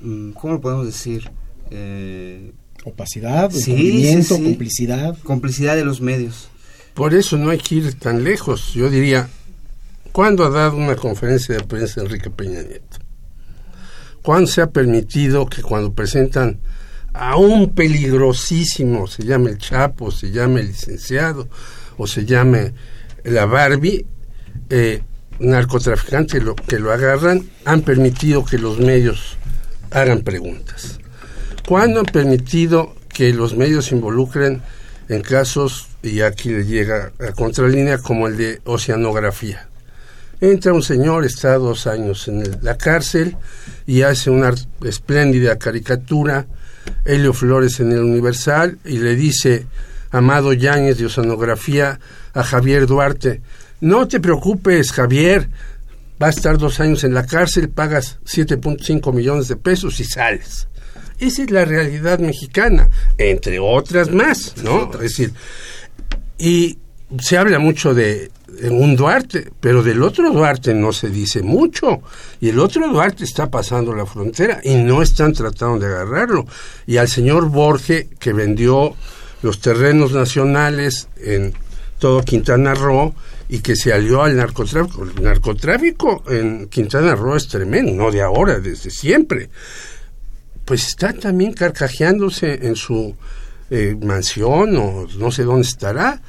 mm, 0.00 0.30
¿cómo 0.32 0.54
lo 0.54 0.60
podemos 0.60 0.86
decir? 0.86 1.30
Eh, 1.70 2.52
Opacidad, 2.84 3.50
sí, 3.52 4.24
complicidad. 4.28 5.16
Complicidad 5.22 5.76
de 5.76 5.84
los 5.84 6.00
medios. 6.00 6.48
Por 6.94 7.14
eso 7.14 7.38
no 7.38 7.50
hay 7.50 7.58
que 7.58 7.76
ir 7.76 7.94
tan 7.94 8.24
lejos. 8.24 8.74
Yo 8.74 8.90
diría, 8.90 9.28
¿cuándo 10.10 10.44
ha 10.44 10.50
dado 10.50 10.76
una 10.76 10.96
conferencia 10.96 11.56
de 11.56 11.62
prensa 11.62 12.00
Enrique 12.00 12.28
Peña 12.28 12.60
Nieto? 12.62 12.98
¿Cuándo 14.20 14.48
se 14.48 14.62
ha 14.62 14.70
permitido 14.70 15.46
que 15.46 15.62
cuando 15.62 15.92
presentan 15.92 16.58
a 17.14 17.36
un 17.36 17.74
peligrosísimo, 17.74 19.06
se 19.06 19.24
llame 19.24 19.50
el 19.50 19.58
Chapo, 19.58 20.10
se 20.10 20.30
llame 20.30 20.60
el 20.60 20.68
licenciado, 20.68 21.48
o 21.98 22.06
se 22.06 22.24
llame 22.24 22.72
la 23.24 23.46
Barbie, 23.46 24.06
eh, 24.70 25.02
narcotraficante 25.38 26.40
lo, 26.40 26.54
que 26.54 26.78
lo 26.78 26.92
agarran, 26.92 27.48
han 27.64 27.82
permitido 27.82 28.44
que 28.44 28.58
los 28.58 28.78
medios 28.78 29.36
hagan 29.90 30.22
preguntas. 30.22 30.98
¿Cuándo 31.66 32.00
han 32.00 32.06
permitido 32.06 32.94
que 33.08 33.32
los 33.32 33.54
medios 33.56 33.86
se 33.86 33.94
involucren 33.94 34.62
en 35.08 35.22
casos, 35.22 35.88
y 36.02 36.22
aquí 36.22 36.50
le 36.50 36.64
llega 36.64 37.12
a 37.20 37.32
contralínea, 37.32 37.98
como 37.98 38.26
el 38.26 38.36
de 38.36 38.60
oceanografía? 38.64 39.68
Entra 40.40 40.72
un 40.72 40.82
señor, 40.82 41.24
está 41.24 41.56
dos 41.56 41.86
años 41.86 42.26
en 42.26 42.42
la 42.62 42.76
cárcel 42.76 43.36
y 43.86 44.02
hace 44.02 44.28
una 44.28 44.52
espléndida 44.84 45.56
caricatura, 45.56 46.46
Helio 47.04 47.32
Flores 47.32 47.80
en 47.80 47.92
el 47.92 48.00
Universal, 48.00 48.78
y 48.84 48.98
le 48.98 49.16
dice 49.16 49.66
Amado 50.10 50.52
Yáñez 50.52 50.98
de 50.98 51.06
Oceanografía 51.06 51.98
a 52.34 52.42
Javier 52.42 52.86
Duarte, 52.86 53.42
no 53.80 54.06
te 54.06 54.20
preocupes, 54.20 54.92
Javier, 54.92 55.48
va 56.22 56.28
a 56.28 56.30
estar 56.30 56.56
dos 56.56 56.78
años 56.78 57.02
en 57.02 57.14
la 57.14 57.26
cárcel, 57.26 57.68
pagas 57.68 58.18
7.5 58.24 59.12
millones 59.12 59.48
de 59.48 59.56
pesos 59.56 59.98
y 59.98 60.04
sales. 60.04 60.68
Esa 61.18 61.42
es 61.42 61.50
la 61.50 61.64
realidad 61.64 62.18
mexicana, 62.20 62.88
entre 63.18 63.58
otras 63.58 64.10
más, 64.10 64.54
¿no? 64.62 64.92
Es 64.94 65.00
decir, 65.00 65.32
y 66.38 66.78
se 67.18 67.38
habla 67.38 67.58
mucho 67.58 67.94
de, 67.94 68.30
un 68.70 68.96
Duarte, 68.96 69.50
pero 69.60 69.82
del 69.82 70.02
otro 70.02 70.30
Duarte 70.30 70.74
no 70.74 70.92
se 70.92 71.08
dice 71.08 71.42
mucho. 71.42 72.02
Y 72.40 72.50
el 72.50 72.58
otro 72.58 72.88
Duarte 72.88 73.24
está 73.24 73.50
pasando 73.50 73.94
la 73.94 74.06
frontera 74.06 74.60
y 74.62 74.74
no 74.74 75.02
están 75.02 75.32
tratando 75.32 75.78
de 75.78 75.86
agarrarlo. 75.86 76.46
Y 76.86 76.96
al 76.96 77.08
señor 77.08 77.48
Borge, 77.48 78.08
que 78.18 78.32
vendió 78.32 78.94
los 79.42 79.60
terrenos 79.60 80.12
nacionales 80.12 81.08
en 81.16 81.52
todo 81.98 82.22
Quintana 82.22 82.74
Roo, 82.74 83.14
y 83.52 83.60
que 83.60 83.76
se 83.76 83.92
alió 83.92 84.22
al 84.22 84.34
narcotráfico. 84.34 85.04
El 85.04 85.22
narcotráfico 85.22 86.24
en 86.26 86.68
Quintana 86.68 87.14
Roo 87.14 87.36
es 87.36 87.48
tremendo, 87.48 87.92
no 87.92 88.10
de 88.10 88.22
ahora, 88.22 88.58
desde 88.60 88.90
siempre. 88.90 89.50
Pues 90.64 90.86
está 90.86 91.12
también 91.12 91.52
carcajeándose 91.52 92.66
en 92.66 92.76
su 92.76 93.14
eh, 93.68 93.94
mansión 94.00 94.74
o 94.76 95.06
no 95.18 95.30
sé 95.30 95.42
dónde 95.42 95.68
estará. 95.68 96.22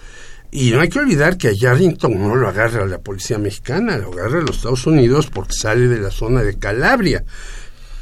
Y 0.56 0.70
no 0.70 0.82
hay 0.82 0.89
que 0.89 0.99
olvidar 0.99 1.36
que 1.36 1.47
a 1.47 1.51
Yarrington 1.51 2.14
no 2.14 2.36
lo 2.36 2.47
agarra 2.47 2.86
la 2.86 2.99
policía 2.99 3.39
mexicana, 3.39 3.97
lo 3.97 4.14
agarra 4.14 4.39
los 4.39 4.58
Estados 4.58 4.86
Unidos 4.86 5.26
porque 5.34 5.54
sale 5.54 5.88
de 5.88 5.99
la 5.99 6.12
zona 6.12 6.43
de 6.43 6.60
Calabria. 6.60 7.26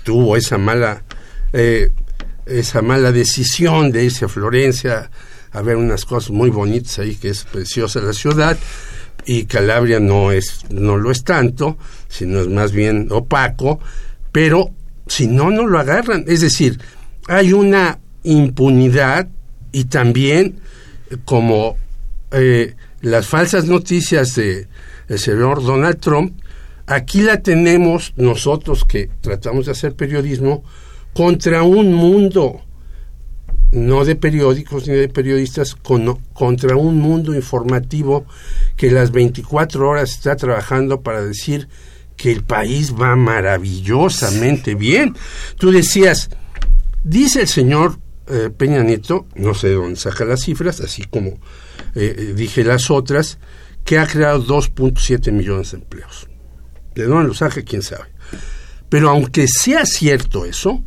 Tuvo 0.03 0.35
esa 0.35 0.57
mala, 0.57 1.01
eh, 1.53 1.91
esa 2.45 2.81
mala 2.81 3.13
decisión 3.13 3.93
de 3.93 4.03
irse 4.03 4.25
a 4.25 4.27
Florencia 4.27 5.09
a 5.53 5.61
ver 5.61 5.77
unas 5.77 6.03
cosas 6.03 6.31
muy 6.31 6.49
bonitas 6.49 6.99
ahí, 6.99 7.15
que 7.15 7.29
es 7.29 7.45
preciosa 7.45 8.01
la 8.01 8.11
ciudad. 8.11 8.57
Y 9.25 9.45
Calabria 9.45 10.01
no 10.01 10.33
es 10.33 10.65
no 10.69 10.97
lo 10.97 11.09
es 11.09 11.23
tanto, 11.23 11.77
sino 12.09 12.41
es 12.41 12.49
más 12.49 12.73
bien 12.73 13.07
opaco, 13.11 13.79
pero 14.33 14.71
si 15.07 15.25
no 15.25 15.51
no 15.51 15.65
lo 15.65 15.79
agarran, 15.79 16.25
es 16.27 16.41
decir, 16.41 16.81
hay 17.29 17.53
una 17.53 17.99
impunidad 18.23 19.29
y 19.71 19.85
también 19.85 20.59
como 21.23 21.77
eh, 22.31 22.75
las 23.01 23.27
falsas 23.27 23.65
noticias 23.65 24.35
de 24.35 24.67
el 25.07 25.19
señor 25.19 25.63
Donald 25.63 25.99
Trump, 25.99 26.39
aquí 26.87 27.21
la 27.21 27.41
tenemos 27.41 28.13
nosotros 28.15 28.85
que 28.85 29.09
tratamos 29.19 29.65
de 29.65 29.73
hacer 29.73 29.95
periodismo 29.95 30.63
contra 31.13 31.63
un 31.63 31.93
mundo 31.93 32.61
no 33.71 34.03
de 34.03 34.15
periódicos 34.15 34.87
ni 34.87 34.95
de 34.95 35.07
periodistas, 35.07 35.75
contra 35.75 36.75
un 36.75 36.99
mundo 36.99 37.33
informativo 37.33 38.25
que 38.75 38.91
las 38.91 39.11
24 39.11 39.87
horas 39.87 40.11
está 40.11 40.35
trabajando 40.35 41.01
para 41.01 41.21
decir 41.21 41.69
que 42.17 42.31
el 42.31 42.43
país 42.43 42.93
va 42.93 43.15
maravillosamente 43.15 44.75
bien. 44.75 45.15
Tú 45.57 45.71
decías, 45.71 46.29
dice 47.03 47.41
el 47.41 47.47
señor 47.47 47.97
eh, 48.27 48.49
Peña 48.55 48.83
Nieto, 48.83 49.25
no 49.35 49.53
sé 49.53 49.69
de 49.69 49.75
dónde 49.75 49.95
saca 49.95 50.25
las 50.25 50.41
cifras, 50.41 50.81
así 50.81 51.03
como 51.05 51.39
eh, 51.95 52.15
eh, 52.17 52.33
dije 52.35 52.63
las 52.63 52.91
otras, 52.91 53.37
que 53.83 53.97
ha 53.97 54.07
creado 54.07 54.43
2.7 54.45 55.31
millones 55.31 55.71
de 55.71 55.77
empleos. 55.77 56.27
¿De 56.95 57.05
dónde 57.05 57.29
lo 57.29 57.33
saca? 57.33 57.61
¿Quién 57.61 57.81
sabe? 57.81 58.05
Pero 58.89 59.09
aunque 59.09 59.47
sea 59.47 59.85
cierto 59.85 60.45
eso, 60.45 60.83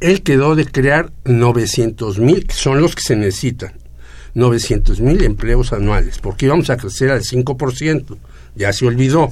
él 0.00 0.22
quedó 0.22 0.54
de 0.54 0.66
crear 0.66 1.12
900 1.24 2.18
mil, 2.18 2.46
que 2.46 2.54
son 2.54 2.80
los 2.80 2.94
que 2.94 3.02
se 3.02 3.16
necesitan, 3.16 3.72
900 4.34 5.00
mil 5.00 5.22
empleos 5.24 5.72
anuales, 5.72 6.18
porque 6.18 6.46
íbamos 6.46 6.68
a 6.68 6.76
crecer 6.76 7.10
al 7.10 7.22
5%, 7.22 8.16
ya 8.56 8.72
se 8.72 8.86
olvidó. 8.86 9.30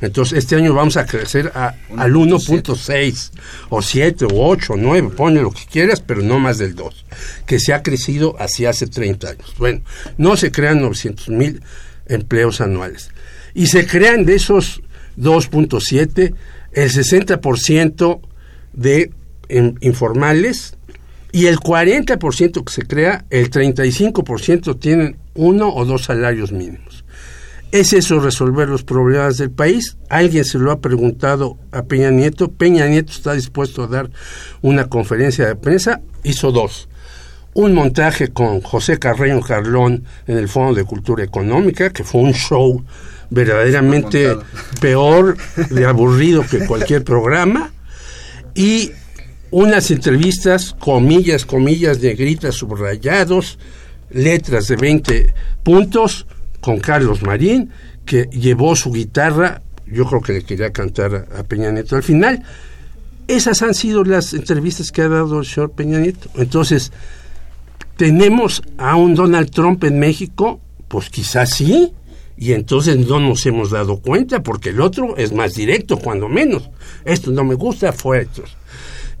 Entonces, 0.00 0.38
este 0.38 0.56
año 0.56 0.74
vamos 0.74 0.96
a 0.96 1.06
crecer 1.06 1.52
a, 1.54 1.74
al 1.96 2.14
1.6, 2.14 3.30
o 3.68 3.82
7, 3.82 4.24
o 4.24 4.48
8, 4.48 4.72
o 4.72 4.76
9, 4.76 5.10
pone 5.10 5.42
lo 5.42 5.50
que 5.50 5.64
quieras, 5.70 6.00
pero 6.00 6.22
no 6.22 6.38
más 6.38 6.58
del 6.58 6.74
2, 6.74 7.04
que 7.46 7.60
se 7.60 7.72
ha 7.72 7.82
crecido 7.82 8.36
hacia 8.40 8.70
hace 8.70 8.86
30 8.86 9.28
años. 9.28 9.54
Bueno, 9.58 9.82
no 10.16 10.36
se 10.36 10.50
crean 10.50 10.80
900 10.80 11.28
mil 11.28 11.62
empleos 12.06 12.60
anuales. 12.60 13.10
Y 13.52 13.66
se 13.68 13.86
crean 13.86 14.24
de 14.24 14.36
esos 14.36 14.82
2.7, 15.18 16.34
el 16.72 16.90
60% 16.90 18.20
de 18.72 19.10
informales 19.80 20.76
y 21.30 21.46
el 21.46 21.58
40% 21.58 22.64
que 22.64 22.72
se 22.72 22.82
crea, 22.82 23.24
el 23.30 23.50
35% 23.50 24.78
tienen 24.78 25.16
uno 25.34 25.72
o 25.72 25.84
dos 25.84 26.04
salarios 26.04 26.50
mínimos. 26.50 27.03
¿Es 27.74 27.92
eso 27.92 28.20
resolver 28.20 28.68
los 28.68 28.84
problemas 28.84 29.36
del 29.36 29.50
país? 29.50 29.96
Alguien 30.08 30.44
se 30.44 30.60
lo 30.60 30.70
ha 30.70 30.80
preguntado 30.80 31.58
a 31.72 31.82
Peña 31.82 32.12
Nieto. 32.12 32.52
Peña 32.52 32.86
Nieto 32.86 33.10
está 33.10 33.32
dispuesto 33.32 33.82
a 33.82 33.88
dar 33.88 34.10
una 34.62 34.86
conferencia 34.88 35.48
de 35.48 35.56
prensa. 35.56 36.00
Hizo 36.22 36.52
dos. 36.52 36.88
Un 37.52 37.74
montaje 37.74 38.28
con 38.28 38.60
José 38.60 39.00
Carreño 39.00 39.40
Carlón 39.40 40.04
en 40.28 40.38
el 40.38 40.48
Fondo 40.48 40.72
de 40.74 40.84
Cultura 40.84 41.24
Económica, 41.24 41.90
que 41.90 42.04
fue 42.04 42.20
un 42.20 42.32
show 42.32 42.84
verdaderamente 43.30 44.36
peor 44.80 45.36
de 45.68 45.84
aburrido 45.84 46.46
que 46.48 46.66
cualquier 46.66 47.02
programa. 47.02 47.72
Y 48.54 48.92
unas 49.50 49.90
entrevistas, 49.90 50.76
comillas, 50.78 51.44
comillas, 51.44 51.98
negritas, 51.98 52.54
subrayados, 52.54 53.58
letras 54.10 54.68
de 54.68 54.76
20 54.76 55.34
puntos 55.64 56.28
con 56.64 56.80
Carlos 56.80 57.20
Marín, 57.20 57.68
que 58.06 58.24
llevó 58.32 58.74
su 58.74 58.90
guitarra, 58.90 59.60
yo 59.86 60.06
creo 60.06 60.22
que 60.22 60.32
le 60.32 60.44
quería 60.44 60.72
cantar 60.72 61.28
a 61.36 61.42
Peña 61.42 61.70
Nieto 61.70 61.94
al 61.94 62.02
final. 62.02 62.42
Esas 63.28 63.60
han 63.60 63.74
sido 63.74 64.02
las 64.02 64.32
entrevistas 64.32 64.90
que 64.90 65.02
ha 65.02 65.08
dado 65.10 65.40
el 65.40 65.44
señor 65.44 65.72
Peña 65.72 65.98
Nieto. 65.98 66.30
Entonces, 66.36 66.90
¿tenemos 67.98 68.62
a 68.78 68.96
un 68.96 69.14
Donald 69.14 69.50
Trump 69.50 69.84
en 69.84 69.98
México? 69.98 70.58
Pues 70.88 71.10
quizás 71.10 71.50
sí, 71.50 71.92
y 72.38 72.52
entonces 72.52 72.96
no 72.96 73.20
nos 73.20 73.44
hemos 73.44 73.70
dado 73.70 73.98
cuenta 73.98 74.42
porque 74.42 74.70
el 74.70 74.80
otro 74.80 75.18
es 75.18 75.34
más 75.34 75.52
directo, 75.52 75.98
cuando 75.98 76.30
menos. 76.30 76.70
Esto 77.04 77.30
no 77.30 77.44
me 77.44 77.56
gusta, 77.56 77.92
fue 77.92 78.22
esto. 78.22 78.42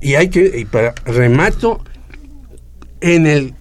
Y 0.00 0.14
hay 0.14 0.30
que, 0.30 0.60
y 0.60 0.64
para 0.64 0.94
remato, 1.04 1.84
en 3.02 3.26
el 3.26 3.54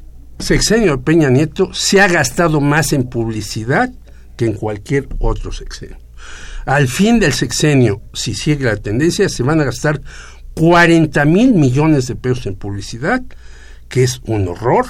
sexenio 0.43 0.97
de 0.97 1.03
Peña 1.03 1.29
Nieto 1.29 1.73
se 1.73 2.01
ha 2.01 2.07
gastado 2.07 2.61
más 2.61 2.93
en 2.93 3.09
publicidad 3.09 3.91
que 4.37 4.45
en 4.45 4.53
cualquier 4.53 5.07
otro 5.19 5.51
sexenio. 5.51 5.97
Al 6.65 6.87
fin 6.87 7.19
del 7.19 7.33
sexenio, 7.33 8.01
si 8.13 8.35
sigue 8.35 8.65
la 8.65 8.77
tendencia, 8.77 9.27
se 9.27 9.43
van 9.43 9.59
a 9.59 9.65
gastar 9.65 10.01
40 10.55 11.25
mil 11.25 11.53
millones 11.53 12.07
de 12.07 12.15
pesos 12.15 12.45
en 12.45 12.55
publicidad, 12.55 13.21
que 13.89 14.03
es 14.03 14.21
un 14.25 14.47
horror. 14.47 14.85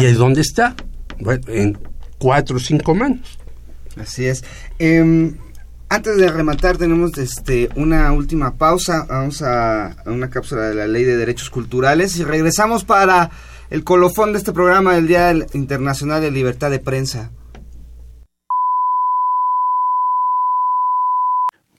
¿Y 0.00 0.06
ahí 0.06 0.12
dónde 0.12 0.40
está? 0.40 0.76
Bueno, 1.18 1.42
en 1.48 1.78
cuatro 2.18 2.56
o 2.56 2.60
cinco 2.60 2.94
manos. 2.94 3.38
Así 3.96 4.26
es. 4.26 4.44
Em, 4.78 5.36
antes 5.88 6.16
de 6.16 6.30
rematar 6.30 6.76
tenemos 6.76 7.16
este 7.18 7.70
una 7.74 8.12
última 8.12 8.56
pausa. 8.56 9.06
Vamos 9.08 9.42
a, 9.42 9.92
a, 9.92 10.10
una 10.10 10.30
cápsula 10.30 10.68
de 10.68 10.74
la 10.74 10.86
Ley 10.86 11.04
de 11.04 11.16
Derechos 11.16 11.50
Culturales 11.50 12.16
y 12.16 12.24
regresamos 12.24 12.84
para 12.84 13.30
el 13.70 13.84
colofón 13.84 14.32
de 14.32 14.38
este 14.38 14.52
programa 14.52 14.94
del 14.94 15.06
Día 15.06 15.34
Internacional 15.52 16.22
de 16.22 16.30
Libertad 16.30 16.70
de 16.70 16.78
Prensa. 16.78 17.32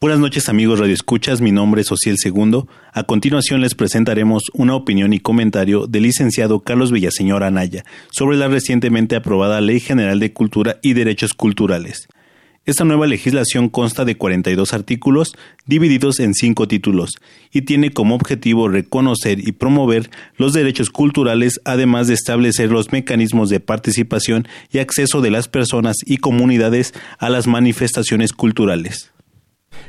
Buenas 0.01 0.19
noches 0.19 0.47
amigos 0.47 0.79
Radio 0.79 0.93
Escuchas, 0.93 1.41
mi 1.41 1.51
nombre 1.51 1.81
es 1.81 1.91
Ociel 1.91 2.17
Segundo. 2.17 2.67
A 2.93 3.03
continuación 3.03 3.59
les 3.59 3.75
presentaremos 3.75 4.43
una 4.53 4.75
opinión 4.75 5.11
y 5.11 5.19
comentario 5.19 5.87
del 5.87 6.03
licenciado 6.03 6.61
Carlos 6.61 6.93
Villaseñor 6.93 7.43
Anaya 7.43 7.83
sobre 8.09 8.37
la 8.37 8.47
recientemente 8.47 9.17
aprobada 9.17 9.59
Ley 9.59 9.81
General 9.81 10.19
de 10.19 10.31
Cultura 10.31 10.79
y 10.81 10.93
Derechos 10.93 11.33
Culturales. 11.33 12.07
Esta 12.69 12.85
nueva 12.85 13.07
legislación 13.07 13.67
consta 13.67 14.05
de 14.05 14.15
42 14.15 14.75
artículos 14.75 15.35
divididos 15.65 16.19
en 16.19 16.35
cinco 16.35 16.67
títulos 16.67 17.17
y 17.51 17.63
tiene 17.63 17.89
como 17.89 18.13
objetivo 18.13 18.67
reconocer 18.67 19.39
y 19.39 19.53
promover 19.53 20.11
los 20.37 20.53
derechos 20.53 20.91
culturales 20.91 21.59
además 21.65 22.05
de 22.07 22.13
establecer 22.13 22.69
los 22.69 22.91
mecanismos 22.91 23.49
de 23.49 23.59
participación 23.59 24.47
y 24.71 24.77
acceso 24.77 25.19
de 25.21 25.31
las 25.31 25.47
personas 25.47 25.95
y 26.05 26.17
comunidades 26.17 26.93
a 27.17 27.31
las 27.31 27.47
manifestaciones 27.47 28.33
culturales. 28.33 29.13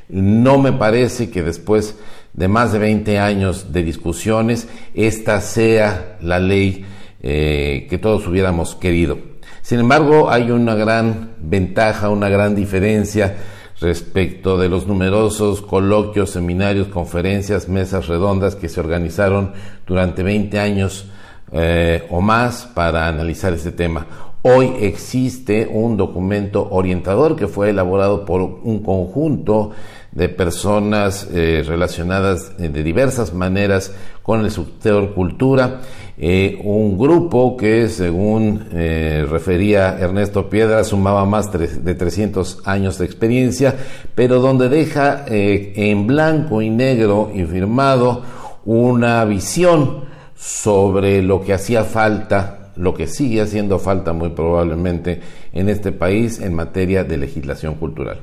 No 0.09 0.57
me 0.57 0.73
parece 0.73 1.29
que 1.29 1.43
después 1.43 1.97
de 2.33 2.49
más 2.49 2.73
de 2.73 2.79
20 2.79 3.19
años 3.19 3.75
de 3.75 3.83
discusiones, 3.83 4.69
esta 4.95 5.43
sea 5.43 6.17
la 6.23 6.39
ley 6.39 6.87
eh, 7.23 7.87
que 7.91 7.99
todos 7.99 8.27
hubiéramos 8.27 8.75
querido. 8.75 9.30
Sin 9.63 9.81
embargo, 9.81 10.31
hay 10.31 10.51
una 10.51 10.75
gran 10.75 11.33
ventaja, 11.39 12.09
una 12.09 12.29
gran 12.29 12.55
diferencia 12.55 13.37
respecto 13.81 14.59
de 14.59 14.69
los 14.69 14.87
numerosos 14.87 15.63
coloquios, 15.63 16.31
seminarios, 16.31 16.89
conferencias, 16.89 17.69
mesas 17.69 18.09
redondas 18.09 18.55
que 18.55 18.69
se 18.69 18.81
organizaron 18.81 19.53
durante 19.87 20.23
20 20.23 20.59
años 20.59 21.07
eh, 21.53 22.07
o 22.11 22.21
más 22.21 22.69
para 22.75 23.09
analizar 23.09 23.53
este 23.53 23.73
tema. 23.73 24.07
Hoy 24.43 24.73
existe 24.81 25.69
un 25.71 25.97
documento 25.97 26.69
orientador 26.71 27.37
que 27.37 27.47
fue 27.47 27.71
elaborado 27.71 28.25
por 28.25 28.41
un 28.41 28.83
conjunto 28.83 29.73
de 30.13 30.29
personas 30.29 31.29
eh, 31.33 31.63
relacionadas 31.67 32.53
eh, 32.59 32.69
de 32.69 32.83
diversas 32.83 33.35
maneras 33.35 33.93
con 34.23 34.41
el 34.41 34.51
sector 34.51 35.15
cultura, 35.15 35.81
eh, 36.21 36.61
un 36.63 36.99
grupo 36.99 37.57
que 37.57 37.89
según 37.89 38.67
refería 38.71 39.99
Ernesto 39.99 40.51
Piedra 40.51 40.85
sumaba 40.85 41.25
más 41.25 41.51
de 41.51 41.95
300 41.95 42.63
años 42.67 42.99
de 42.99 43.07
experiencia, 43.07 43.75
pero 44.15 44.41
donde 44.41 44.69
deja 44.69 45.25
en 45.27 46.07
blanco 46.07 46.61
y 46.61 46.69
negro 46.69 47.31
y 47.35 47.45
firmado 47.45 48.23
una 48.65 49.25
visión 49.25 50.05
sobre 50.37 51.23
lo 51.23 51.43
que 51.43 51.53
hacía 51.53 51.85
falta, 51.85 52.73
lo 52.77 52.95
que 52.95 53.07
sigue 53.07 53.43
haciendo 53.43 53.79
falta 53.79 54.13
muy 54.13 54.31
probablemente 54.31 55.21
en 55.53 55.69
este 55.69 55.93
país 55.93 56.41
en 56.41 56.55
materia 56.55 57.05
de 57.05 57.19
legislación 57.19 57.75
cultural. 57.75 58.21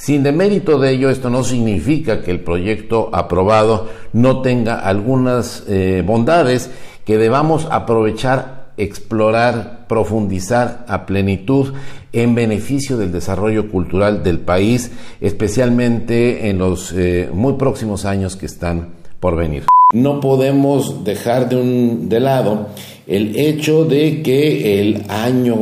Sin 0.00 0.22
demérito 0.22 0.78
de 0.78 0.92
ello, 0.92 1.10
esto 1.10 1.28
no 1.28 1.44
significa 1.44 2.22
que 2.22 2.30
el 2.30 2.40
proyecto 2.40 3.10
aprobado 3.12 3.88
no 4.12 4.40
tenga 4.40 4.80
algunas 4.80 5.64
eh, 5.68 6.02
bondades 6.06 6.70
que 7.10 7.18
debamos 7.18 7.66
aprovechar, 7.72 8.70
explorar, 8.76 9.86
profundizar 9.88 10.84
a 10.86 11.06
plenitud 11.06 11.72
en 12.12 12.36
beneficio 12.36 12.96
del 12.96 13.10
desarrollo 13.10 13.68
cultural 13.68 14.22
del 14.22 14.38
país, 14.38 14.92
especialmente 15.20 16.48
en 16.48 16.58
los 16.58 16.92
eh, 16.92 17.28
muy 17.32 17.54
próximos 17.54 18.04
años 18.04 18.36
que 18.36 18.46
están 18.46 18.90
por 19.18 19.34
venir. 19.34 19.64
No 19.92 20.20
podemos 20.20 21.02
dejar 21.02 21.48
de, 21.48 21.56
un, 21.56 22.08
de 22.08 22.20
lado 22.20 22.68
el 23.08 23.36
hecho 23.36 23.84
de 23.84 24.22
que 24.22 24.80
el 24.80 25.02
año 25.08 25.56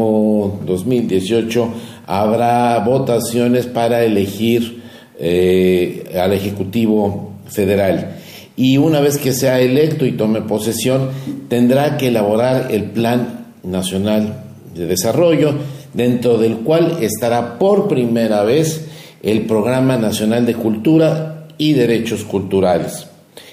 2018 0.67 1.69
habrá 2.07 2.79
votaciones 2.81 3.65
para 3.65 4.05
elegir 4.05 4.83
eh, 5.19 6.13
al 6.15 6.35
Ejecutivo 6.35 7.33
Federal. 7.47 8.18
Y 8.59 8.77
una 8.77 8.99
vez 8.99 9.19
que 9.19 9.33
sea 9.33 9.61
electo 9.61 10.05
y 10.05 10.17
tome 10.17 10.43
posesión, 10.43 11.11
tendrá 11.47 11.97
que 11.97 12.09
elaborar 12.09 12.73
el 12.73 12.87
Plan 12.91 13.47
Nacional 13.63 14.47
de 14.75 14.87
Desarrollo, 14.87 15.55
dentro 15.95 16.39
del 16.39 16.57
cual 16.57 16.99
estará 17.01 17.57
por 17.61 17.87
primera 17.87 18.43
vez 18.43 18.89
el 19.23 19.43
Programa 19.43 19.97
Nacional 19.97 20.45
de 20.45 20.57
Cultura 20.57 21.47
y 21.57 21.75
Derechos 21.75 22.25
Culturales. 22.25 23.07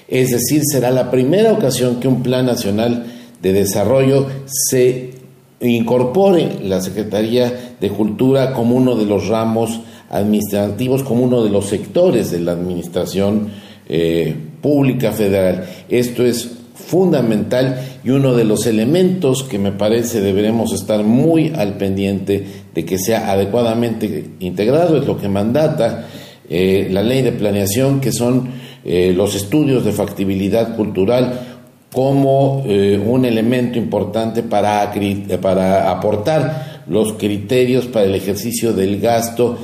Es 0.08 0.32
decir, 0.32 0.62
será 0.64 0.90
la 0.90 1.08
primera 1.08 1.52
ocasión 1.52 2.00
que 2.00 2.08
un 2.08 2.24
Plan 2.24 2.44
Nacional 2.44 3.06
de 3.40 3.52
Desarrollo 3.52 4.26
se 4.46 5.12
incorpore 5.60 6.58
la 6.64 6.80
Secretaría 6.80 7.76
de 7.80 7.90
Cultura 7.90 8.52
como 8.52 8.74
uno 8.74 8.96
de 8.96 9.06
los 9.06 9.28
ramos 9.28 9.82
administrativos, 10.10 11.04
como 11.04 11.22
uno 11.22 11.44
de 11.44 11.50
los 11.50 11.66
sectores 11.66 12.32
de 12.32 12.40
la 12.40 12.52
administración 12.52 13.50
eh, 13.88 14.34
pública 14.66 15.12
federal. 15.12 15.64
Esto 15.88 16.26
es 16.26 16.50
fundamental 16.74 18.00
y 18.02 18.10
uno 18.10 18.34
de 18.34 18.42
los 18.42 18.66
elementos 18.66 19.44
que 19.44 19.60
me 19.60 19.70
parece 19.70 20.20
deberemos 20.20 20.72
estar 20.72 21.04
muy 21.04 21.52
al 21.54 21.74
pendiente 21.74 22.44
de 22.74 22.84
que 22.84 22.98
sea 22.98 23.30
adecuadamente 23.30 24.24
integrado, 24.40 24.96
es 24.96 25.06
lo 25.06 25.16
que 25.18 25.28
mandata 25.28 26.08
eh, 26.50 26.88
la 26.90 27.04
ley 27.04 27.22
de 27.22 27.30
planeación, 27.30 28.00
que 28.00 28.10
son 28.10 28.48
eh, 28.84 29.12
los 29.16 29.36
estudios 29.36 29.84
de 29.84 29.92
factibilidad 29.92 30.74
cultural 30.74 31.60
como 31.92 32.64
eh, 32.66 33.00
un 33.04 33.24
elemento 33.24 33.78
importante 33.78 34.42
para, 34.42 34.92
para 35.40 35.92
aportar 35.92 36.82
los 36.88 37.12
criterios 37.12 37.86
para 37.86 38.06
el 38.06 38.16
ejercicio 38.16 38.72
del 38.72 39.00
gasto 39.00 39.56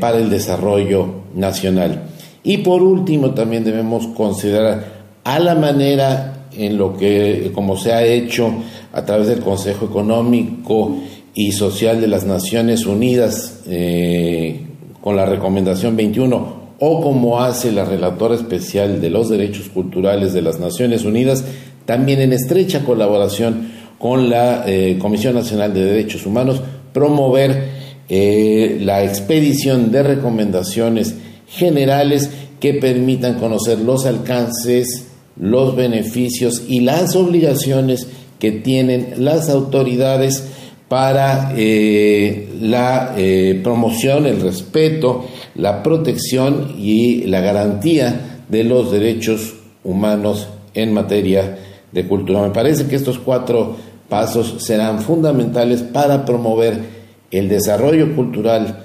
para 0.00 0.16
el 0.16 0.30
desarrollo 0.30 1.24
nacional. 1.34 2.15
Y 2.46 2.58
por 2.58 2.80
último, 2.80 3.32
también 3.32 3.64
debemos 3.64 4.06
considerar 4.06 4.84
a 5.24 5.40
la 5.40 5.56
manera 5.56 6.46
en 6.56 6.78
lo 6.78 6.96
que, 6.96 7.50
como 7.52 7.76
se 7.76 7.92
ha 7.92 8.04
hecho 8.04 8.52
a 8.92 9.04
través 9.04 9.26
del 9.26 9.40
Consejo 9.40 9.86
Económico 9.86 10.96
y 11.34 11.50
Social 11.50 12.00
de 12.00 12.06
las 12.06 12.24
Naciones 12.24 12.86
Unidas, 12.86 13.62
eh, 13.66 14.60
con 15.00 15.16
la 15.16 15.26
recomendación 15.26 15.96
21, 15.96 16.66
o 16.78 17.00
como 17.00 17.42
hace 17.42 17.72
la 17.72 17.84
relatora 17.84 18.36
especial 18.36 19.00
de 19.00 19.10
los 19.10 19.28
derechos 19.28 19.68
culturales 19.68 20.32
de 20.32 20.42
las 20.42 20.60
Naciones 20.60 21.04
Unidas, 21.04 21.44
también 21.84 22.20
en 22.20 22.32
estrecha 22.32 22.84
colaboración 22.84 23.72
con 23.98 24.30
la 24.30 24.62
eh, 24.68 24.98
Comisión 25.00 25.34
Nacional 25.34 25.74
de 25.74 25.84
Derechos 25.84 26.24
Humanos, 26.24 26.62
promover 26.92 27.70
eh, 28.08 28.78
la 28.82 29.02
expedición 29.02 29.90
de 29.90 30.04
recomendaciones 30.04 31.16
generales 31.48 32.30
que 32.60 32.74
permitan 32.74 33.38
conocer 33.38 33.80
los 33.80 34.06
alcances, 34.06 35.06
los 35.38 35.76
beneficios 35.76 36.64
y 36.68 36.80
las 36.80 37.14
obligaciones 37.16 38.06
que 38.38 38.52
tienen 38.52 39.14
las 39.18 39.48
autoridades 39.48 40.44
para 40.88 41.52
eh, 41.56 42.48
la 42.60 43.14
promoción, 43.62 44.26
el 44.26 44.40
respeto, 44.40 45.24
la 45.56 45.82
protección 45.82 46.74
y 46.78 47.24
la 47.24 47.40
garantía 47.40 48.42
de 48.48 48.64
los 48.64 48.92
derechos 48.92 49.54
humanos 49.82 50.48
en 50.74 50.92
materia 50.92 51.58
de 51.92 52.06
cultura. 52.06 52.42
Me 52.42 52.50
parece 52.50 52.86
que 52.86 52.96
estos 52.96 53.18
cuatro 53.18 53.76
pasos 54.08 54.62
serán 54.62 55.00
fundamentales 55.00 55.82
para 55.82 56.24
promover 56.24 56.78
el 57.30 57.48
desarrollo 57.48 58.14
cultural 58.14 58.84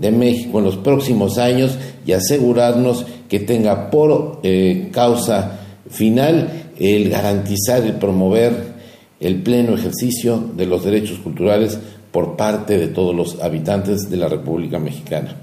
de 0.00 0.10
México 0.10 0.58
en 0.58 0.64
los 0.64 0.76
próximos 0.76 1.38
años 1.38 1.76
y 2.06 2.12
asegurarnos 2.12 3.04
que 3.28 3.40
tenga 3.40 3.90
por 3.90 4.40
eh, 4.42 4.88
causa 4.92 5.58
final 5.90 6.72
el 6.78 7.10
garantizar 7.10 7.86
y 7.86 7.92
promover 7.92 8.78
el 9.20 9.42
pleno 9.42 9.74
ejercicio 9.74 10.42
de 10.56 10.66
los 10.66 10.84
derechos 10.84 11.18
culturales 11.18 11.78
por 12.12 12.36
parte 12.36 12.78
de 12.78 12.88
todos 12.88 13.14
los 13.14 13.40
habitantes 13.42 14.08
de 14.08 14.16
la 14.16 14.28
República 14.28 14.78
Mexicana. 14.78 15.36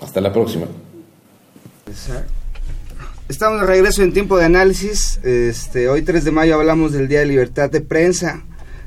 Hasta 0.00 0.20
la 0.20 0.32
próxima. 0.32 0.66
Estamos 3.28 3.60
de 3.60 3.66
regreso 3.66 4.02
en 4.02 4.12
tiempo 4.12 4.38
de 4.38 4.44
análisis. 4.44 5.18
Este, 5.22 5.88
hoy 5.88 6.02
3 6.02 6.24
de 6.24 6.30
mayo 6.30 6.54
hablamos 6.54 6.92
del 6.92 7.08
Día 7.08 7.20
de 7.20 7.26
Libertad 7.26 7.70
de 7.70 7.80
Prensa 7.80 8.44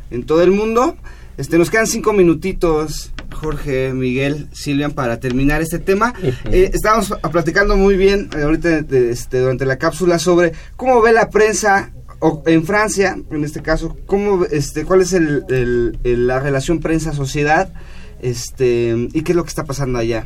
en 0.09 0.25
todo 0.25 0.41
el 0.41 0.51
mundo. 0.51 0.95
Este, 1.37 1.57
nos 1.57 1.69
quedan 1.69 1.87
cinco 1.87 2.13
minutitos 2.13 3.11
Jorge, 3.31 3.93
Miguel, 3.93 4.47
Silvian, 4.51 4.91
para 4.91 5.19
terminar 5.19 5.61
este 5.61 5.79
tema. 5.79 6.13
Eh, 6.51 6.71
estábamos 6.73 7.13
platicando 7.31 7.75
muy 7.75 7.97
bien 7.97 8.29
eh, 8.35 8.43
ahorita 8.43 8.85
este, 8.91 9.39
durante 9.39 9.65
la 9.65 9.77
cápsula 9.77 10.19
sobre 10.19 10.53
cómo 10.75 11.01
ve 11.01 11.11
la 11.11 11.29
prensa 11.29 11.91
en 12.45 12.63
Francia, 12.65 13.17
en 13.31 13.43
este 13.43 13.61
caso, 13.61 13.97
cómo, 14.05 14.45
este, 14.45 14.85
cuál 14.85 15.01
es 15.01 15.13
el, 15.13 15.97
la 16.03 16.39
relación 16.39 16.79
prensa-sociedad 16.79 17.73
este, 18.21 19.09
y 19.11 19.21
qué 19.23 19.31
es 19.31 19.35
lo 19.35 19.43
que 19.43 19.49
está 19.49 19.63
pasando 19.63 19.97
allá. 19.97 20.25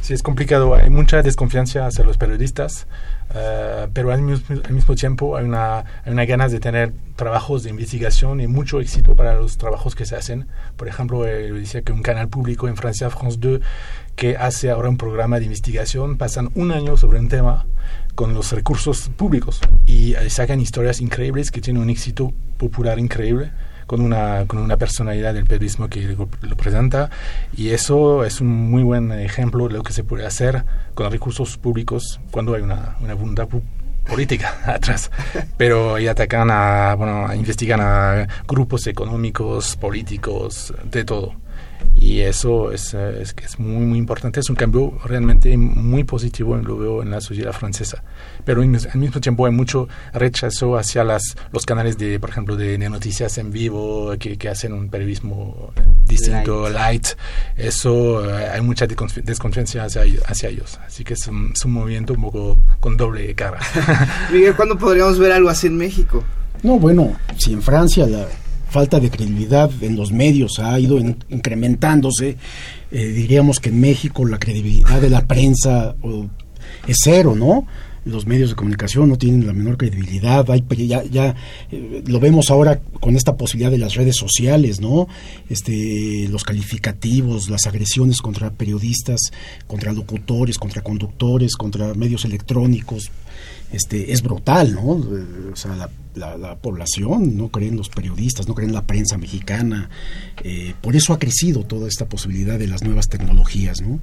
Sí, 0.00 0.14
es 0.14 0.22
complicado. 0.22 0.74
Hay 0.74 0.90
mucha 0.90 1.22
desconfianza 1.22 1.86
hacia 1.86 2.04
los 2.04 2.16
periodistas. 2.16 2.86
Eh, 3.34 3.88
pero 3.92 4.12
al 4.12 4.22
mismo, 4.22 4.94
tiempo 4.94 5.36
hay 5.36 5.44
una, 5.44 5.78
hay 6.04 6.12
una 6.12 6.24
ganas 6.24 6.50
de 6.50 6.60
tener 6.60 6.92
trabajos 7.16 7.62
de 7.62 7.70
investigación 7.70 8.40
y 8.40 8.46
mucho 8.46 8.80
éxito 8.80 9.14
para 9.14 9.34
los 9.34 9.58
trabajos 9.58 9.94
que 9.94 10.06
se 10.06 10.16
hacen. 10.16 10.46
Por 10.76 10.88
ejemplo, 10.88 11.26
eh, 11.26 11.52
decía 11.52 11.82
que 11.82 11.92
un 11.92 12.02
canal 12.02 12.28
público 12.28 12.68
en 12.68 12.76
Francia, 12.76 13.10
France 13.10 13.38
2, 13.40 13.60
que 14.16 14.36
hace 14.36 14.70
ahora 14.70 14.88
un 14.88 14.96
programa 14.96 15.38
de 15.38 15.44
investigación, 15.44 16.16
pasan 16.16 16.50
un 16.54 16.72
año 16.72 16.96
sobre 16.96 17.18
un 17.18 17.28
tema 17.28 17.66
con 18.14 18.34
los 18.34 18.52
recursos 18.52 19.10
públicos 19.10 19.60
y 19.86 20.14
eh, 20.14 20.30
sacan 20.30 20.60
historias 20.60 21.00
increíbles 21.00 21.50
que 21.50 21.60
tienen 21.60 21.82
un 21.82 21.90
éxito 21.90 22.32
popular 22.56 22.98
increíble 22.98 23.52
con 23.88 24.02
una, 24.02 24.44
con 24.46 24.58
una 24.58 24.76
personalidad 24.76 25.32
del 25.32 25.46
periodismo 25.46 25.88
que 25.88 26.02
lo, 26.02 26.28
presenta 26.56 27.10
y 27.56 27.70
eso 27.70 28.22
es 28.24 28.40
un 28.42 28.70
muy 28.70 28.82
buen 28.82 29.10
ejemplo 29.12 29.66
de 29.66 29.74
lo 29.74 29.82
que 29.82 29.94
se 29.94 30.04
puede 30.04 30.26
hacer 30.26 30.64
con 30.94 31.10
recursos 31.10 31.56
públicos 31.56 32.20
cuando 32.30 32.54
hay 32.54 32.60
una, 32.60 32.96
una 33.00 33.14
voluntad 33.14 33.48
política 34.06 34.58
atrás, 34.66 35.10
pero 35.56 35.98
y 35.98 36.06
atacan 36.06 36.50
a, 36.50 36.94
bueno, 36.96 37.34
investigan 37.34 37.80
a 37.80 38.28
grupos 38.46 38.86
económicos, 38.86 39.74
políticos, 39.76 40.74
de 40.84 41.04
todo 41.04 41.34
y 41.94 42.20
eso 42.20 42.70
es, 42.72 42.94
es, 42.94 43.34
es, 43.42 43.58
muy, 43.58 43.84
muy 43.84 43.98
importante. 43.98 44.40
Es 44.40 44.50
un 44.50 44.56
cambio 44.56 44.98
realmente 45.04 45.56
muy 45.56 46.04
positivo, 46.04 46.56
lo 46.56 46.76
veo 46.76 47.02
en 47.02 47.10
la 47.10 47.20
sociedad 47.20 47.52
francesa. 47.52 48.02
Pero 48.48 48.62
al 48.62 48.68
mismo 48.98 49.20
tiempo 49.20 49.44
hay 49.44 49.52
mucho 49.52 49.88
rechazo 50.14 50.78
hacia 50.78 51.04
las, 51.04 51.36
los 51.52 51.66
canales, 51.66 51.98
de, 51.98 52.18
por 52.18 52.30
ejemplo, 52.30 52.56
de, 52.56 52.78
noticias 52.78 53.36
en 53.36 53.52
vivo 53.52 54.14
que, 54.18 54.38
que, 54.38 54.48
hacen 54.48 54.72
un 54.72 54.88
periodismo 54.88 55.70
distinto, 56.06 56.70
light. 56.70 57.08
Eso, 57.58 58.24
eh, 58.24 58.48
hay 58.48 58.62
mucha 58.62 58.86
desconfianza 58.86 59.84
hacia, 59.84 60.00
hacia, 60.24 60.48
ellos. 60.48 60.80
Así 60.86 61.04
que 61.04 61.12
es 61.12 61.26
un, 61.26 61.52
es 61.54 61.62
un 61.62 61.72
movimiento 61.72 62.14
un 62.14 62.22
poco 62.22 62.58
con 62.80 62.96
doble 62.96 63.34
cara. 63.34 63.58
Miguel, 64.32 64.56
¿cuándo 64.56 64.78
podríamos 64.78 65.18
ver 65.18 65.32
algo 65.32 65.50
así 65.50 65.66
en 65.66 65.76
México? 65.76 66.24
No, 66.62 66.78
bueno, 66.78 67.18
si 67.36 67.52
en 67.52 67.60
Francia 67.60 68.06
la 68.06 68.28
falta 68.70 68.98
de 68.98 69.10
credibilidad 69.10 69.70
en 69.82 69.94
los 69.94 70.10
medios 70.10 70.58
ha 70.58 70.80
ido 70.80 70.98
incrementándose. 71.28 72.38
Eh, 72.90 73.06
diríamos 73.08 73.60
que 73.60 73.68
en 73.68 73.78
México 73.78 74.24
la 74.24 74.38
credibilidad 74.38 75.02
de 75.02 75.10
la 75.10 75.26
prensa 75.26 75.96
es 76.86 76.96
cero, 77.04 77.34
¿no? 77.36 77.66
Los 78.08 78.26
medios 78.26 78.50
de 78.50 78.56
comunicación 78.56 79.08
no 79.08 79.18
tienen 79.18 79.46
la 79.46 79.52
menor 79.52 79.76
credibilidad. 79.76 80.50
Hay, 80.50 80.64
ya, 80.86 81.04
ya 81.04 81.34
eh, 81.70 82.02
lo 82.06 82.20
vemos 82.20 82.50
ahora 82.50 82.80
con 83.00 83.16
esta 83.16 83.36
posibilidad 83.36 83.70
de 83.70 83.78
las 83.78 83.94
redes 83.94 84.16
sociales, 84.16 84.80
¿no? 84.80 85.08
Este, 85.48 86.26
los 86.28 86.42
calificativos, 86.44 87.48
las 87.50 87.66
agresiones 87.66 88.20
contra 88.20 88.50
periodistas, 88.50 89.20
contra 89.66 89.92
locutores, 89.92 90.58
contra 90.58 90.82
conductores, 90.82 91.54
contra 91.54 91.94
medios 91.94 92.24
electrónicos, 92.24 93.10
este, 93.72 94.12
es 94.12 94.22
brutal, 94.22 94.74
¿no? 94.74 94.90
O 95.52 95.56
sea, 95.56 95.76
la, 96.14 96.36
la, 96.36 96.56
población 96.56 97.36
no 97.36 97.48
cree 97.48 97.68
en 97.68 97.76
los 97.76 97.88
periodistas, 97.90 98.48
no 98.48 98.54
cree 98.54 98.66
en 98.66 98.74
la 98.74 98.86
prensa 98.86 99.18
mexicana. 99.18 99.90
Eh, 100.42 100.74
por 100.80 100.96
eso 100.96 101.12
ha 101.12 101.18
crecido 101.18 101.64
toda 101.64 101.88
esta 101.88 102.06
posibilidad 102.06 102.58
de 102.58 102.66
las 102.66 102.82
nuevas 102.82 103.08
tecnologías, 103.08 103.80
¿no? 103.82 104.00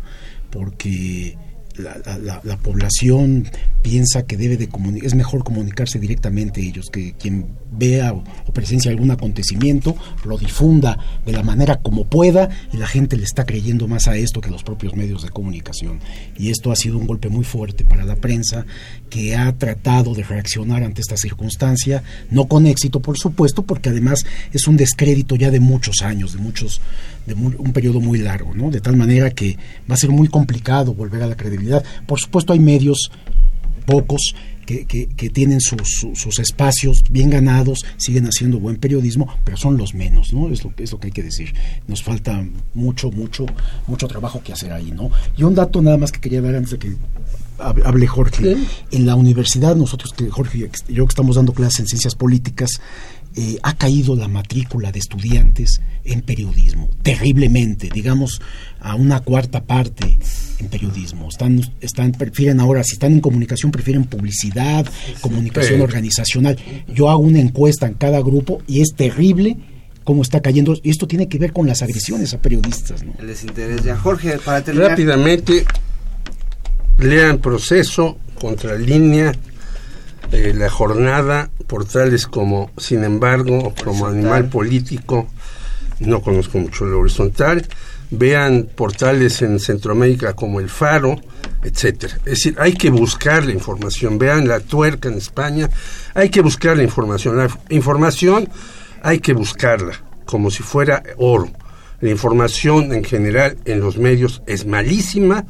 Porque 0.51 1.35
la, 1.77 2.41
la, 2.43 2.57
población 2.57 3.47
piensa 3.81 4.25
que 4.25 4.37
debe 4.37 4.57
de 4.57 4.69
es 5.03 5.15
mejor 5.15 5.43
comunicarse 5.43 5.99
directamente 5.99 6.61
ellos, 6.61 6.89
que 6.91 7.13
quien 7.13 7.47
vea 7.71 8.13
o, 8.13 8.23
presencia 8.53 8.89
algún 8.89 9.11
acontecimiento 9.11 9.95
lo 10.23 10.37
difunda 10.37 10.97
de 11.25 11.33
la 11.33 11.43
manera 11.43 11.77
como 11.81 12.05
pueda 12.05 12.49
y 12.71 12.77
la 12.77 12.87
gente 12.87 13.17
le 13.17 13.23
está 13.23 13.45
creyendo 13.45 13.87
más 13.87 14.07
a 14.07 14.15
esto 14.15 14.41
que 14.41 14.47
a 14.47 14.51
los 14.51 14.63
propios 14.63 14.95
medios 14.95 15.23
de 15.23 15.29
comunicación. 15.29 15.99
Y 16.37 16.49
esto 16.49 16.71
ha 16.71 16.75
sido 16.75 16.97
un 16.97 17.05
golpe 17.05 17.29
muy 17.29 17.43
fuerte 17.43 17.83
para 17.83 18.05
la 18.05 18.15
prensa 18.15 18.65
que 19.09 19.35
ha 19.35 19.51
tratado 19.57 20.13
de 20.13 20.23
reaccionar 20.23 20.83
ante 20.83 21.01
esta 21.01 21.17
circunstancia, 21.17 22.03
no 22.31 22.47
con 22.47 22.65
éxito 22.67 23.01
por 23.01 23.17
supuesto, 23.17 23.63
porque 23.63 23.89
además 23.89 24.25
es 24.53 24.67
un 24.67 24.77
descrédito 24.77 25.35
ya 25.35 25.51
de 25.51 25.59
muchos 25.59 26.01
años, 26.01 26.33
de 26.33 26.39
muchos 26.39 26.81
de 27.25 27.33
un 27.33 27.73
periodo 27.73 27.99
muy 27.99 28.19
largo, 28.19 28.53
¿no? 28.53 28.69
De 28.69 28.81
tal 28.81 28.95
manera 28.95 29.31
que 29.31 29.57
va 29.89 29.95
a 29.95 29.97
ser 29.97 30.11
muy 30.11 30.27
complicado 30.27 30.93
volver 30.93 31.23
a 31.23 31.27
la 31.27 31.35
credibilidad. 31.35 31.83
Por 32.05 32.19
supuesto 32.19 32.53
hay 32.53 32.59
medios, 32.59 33.11
pocos, 33.85 34.35
que, 34.65 34.85
que, 34.85 35.29
tienen 35.29 35.61
sus, 35.61 36.07
sus, 36.13 36.39
espacios 36.39 37.03
bien 37.09 37.29
ganados, 37.29 37.85
siguen 37.97 38.25
haciendo 38.25 38.59
buen 38.59 38.77
periodismo, 38.77 39.27
pero 39.43 39.57
son 39.57 39.77
los 39.77 39.93
menos, 39.93 40.33
¿no? 40.33 40.49
Es 40.49 40.63
lo, 40.63 40.73
es 40.77 40.91
lo 40.91 40.99
que 40.99 41.07
hay 41.07 41.11
que 41.11 41.23
decir. 41.23 41.53
Nos 41.87 42.01
falta 42.01 42.43
mucho, 42.73 43.11
mucho, 43.11 43.45
mucho 43.87 44.07
trabajo 44.07 44.41
que 44.43 44.53
hacer 44.53 44.73
ahí, 44.73 44.91
¿no? 44.91 45.11
Y 45.37 45.43
un 45.43 45.53
dato 45.53 45.81
nada 45.81 45.97
más 45.97 46.11
que 46.11 46.19
quería 46.19 46.41
dar 46.41 46.55
antes 46.55 46.71
de 46.71 46.79
que 46.79 46.95
hable 47.59 48.07
Jorge. 48.07 48.57
En 48.91 49.05
la 49.05 49.15
universidad, 49.15 49.75
nosotros 49.75 50.13
que 50.13 50.29
Jorge 50.29 50.69
y 50.87 50.93
yo 50.93 51.05
que 51.05 51.11
estamos 51.11 51.35
dando 51.35 51.53
clases 51.53 51.81
en 51.81 51.87
ciencias 51.87 52.15
políticas, 52.15 52.81
eh, 53.37 53.57
ha 53.63 53.75
caído 53.75 54.15
la 54.15 54.27
matrícula 54.27 54.91
de 54.91 54.99
estudiantes 54.99 55.81
en 56.05 56.21
periodismo, 56.21 56.89
terriblemente, 57.01 57.89
digamos 57.93 58.41
a 58.79 58.95
una 58.95 59.19
cuarta 59.19 59.63
parte 59.63 60.17
en 60.59 60.67
periodismo. 60.67 61.27
Están, 61.27 61.61
están, 61.81 62.11
prefieren 62.13 62.59
ahora, 62.59 62.83
si 62.83 62.93
están 62.93 63.11
en 63.13 63.19
comunicación, 63.19 63.71
prefieren 63.71 64.05
publicidad, 64.05 64.85
comunicación 65.21 65.81
organizacional. 65.81 66.57
Yo 66.87 67.09
hago 67.09 67.21
una 67.21 67.39
encuesta 67.39 67.87
en 67.87 67.95
cada 67.95 68.21
grupo 68.21 68.61
y 68.67 68.81
es 68.81 68.93
terrible 68.95 69.57
cómo 70.05 70.21
está 70.21 70.41
cayendo. 70.41 70.77
Y 70.81 70.91
esto 70.91 71.07
tiene 71.07 71.27
que 71.27 71.37
ver 71.37 71.51
con 71.51 71.67
las 71.67 71.81
agresiones 71.81 72.33
a 72.33 72.37
periodistas. 72.37 73.03
¿no? 73.03 73.13
El 73.19 73.27
desinterés 73.27 73.83
ya. 73.83 73.97
Jorge, 73.97 74.37
para 74.37 74.63
terminar. 74.63 74.91
Rápidamente, 74.91 75.65
lean 76.99 77.39
proceso, 77.39 78.17
contra 78.39 78.75
línea 78.75 79.33
eh, 80.35 80.53
la 80.53 80.69
jornada, 80.69 81.49
portales 81.67 82.27
como 82.27 82.71
Sin 82.77 83.03
embargo, 83.03 83.73
como 83.83 84.07
Animal 84.07 84.49
Político, 84.49 85.27
no 85.99 86.21
conozco 86.21 86.57
mucho 86.57 86.85
el 86.85 86.93
horizontal, 86.93 87.65
vean 88.11 88.67
portales 88.75 89.41
en 89.41 89.59
Centroamérica 89.59 90.33
como 90.33 90.59
El 90.59 90.69
Faro, 90.69 91.19
etcétera. 91.63 92.15
Es 92.25 92.31
decir, 92.31 92.55
hay 92.59 92.73
que 92.73 92.89
buscar 92.89 93.45
la 93.45 93.53
información, 93.53 94.17
vean 94.17 94.47
la 94.47 94.59
tuerca 94.59 95.07
en 95.07 95.15
España, 95.15 95.69
hay 96.13 96.29
que 96.29 96.41
buscar 96.41 96.75
la 96.75 96.83
información. 96.83 97.37
La 97.37 97.49
información 97.69 98.49
hay 99.01 99.19
que 99.19 99.33
buscarla 99.33 99.93
como 100.25 100.51
si 100.51 100.63
fuera 100.63 101.01
oro. 101.17 101.49
La 102.01 102.09
información 102.09 102.91
en 102.91 103.05
general 103.05 103.57
en 103.63 103.79
los 103.79 103.97
medios 103.97 104.41
es 104.47 104.65
malísima. 104.65 105.45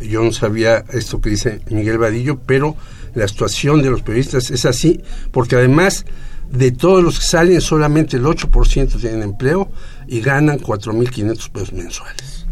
Yo 0.00 0.22
no 0.22 0.32
sabía 0.32 0.84
esto 0.92 1.20
que 1.20 1.30
dice 1.30 1.60
Miguel 1.70 1.98
Vadillo, 1.98 2.40
pero 2.44 2.76
la 3.16 3.26
situación 3.26 3.82
de 3.82 3.90
los 3.90 4.02
periodistas 4.02 4.50
es 4.50 4.64
así, 4.64 5.00
porque 5.32 5.56
además 5.56 6.04
de 6.50 6.70
todos 6.70 7.02
los 7.02 7.18
que 7.18 7.26
salen, 7.26 7.60
solamente 7.60 8.16
el 8.16 8.24
8% 8.24 9.00
tienen 9.00 9.22
empleo 9.22 9.70
y 10.06 10.20
ganan 10.20 10.60
4.500 10.60 11.50
pesos 11.50 11.72
mensuales. 11.72 12.46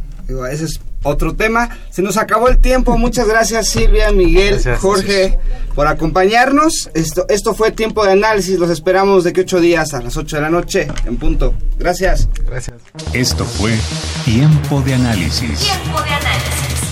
Ese 0.50 0.64
es 0.64 0.80
otro 1.02 1.34
tema. 1.34 1.68
Se 1.90 2.00
nos 2.00 2.16
acabó 2.16 2.48
el 2.48 2.58
tiempo. 2.58 2.96
Muchas 2.96 3.28
gracias 3.28 3.68
Silvia, 3.68 4.10
Miguel, 4.10 4.58
Jorge 4.78 5.38
por 5.74 5.86
acompañarnos. 5.86 6.90
Esto, 6.94 7.26
esto 7.28 7.54
fue 7.54 7.72
Tiempo 7.72 8.04
de 8.04 8.12
Análisis. 8.12 8.58
Los 8.58 8.70
esperamos 8.70 9.22
de 9.22 9.32
que 9.32 9.42
ocho 9.42 9.60
días 9.60 9.92
a 9.92 10.00
las 10.00 10.16
8 10.16 10.36
de 10.36 10.42
la 10.42 10.50
noche 10.50 10.88
en 11.04 11.16
punto. 11.18 11.54
Gracias. 11.78 12.28
Gracias. 12.46 12.76
Esto 13.12 13.44
fue 13.44 13.76
Tiempo 14.24 14.80
de 14.80 14.94
Análisis. 14.94 15.60
Tiempo 15.60 16.00
de 16.02 16.10
Análisis 16.10 16.53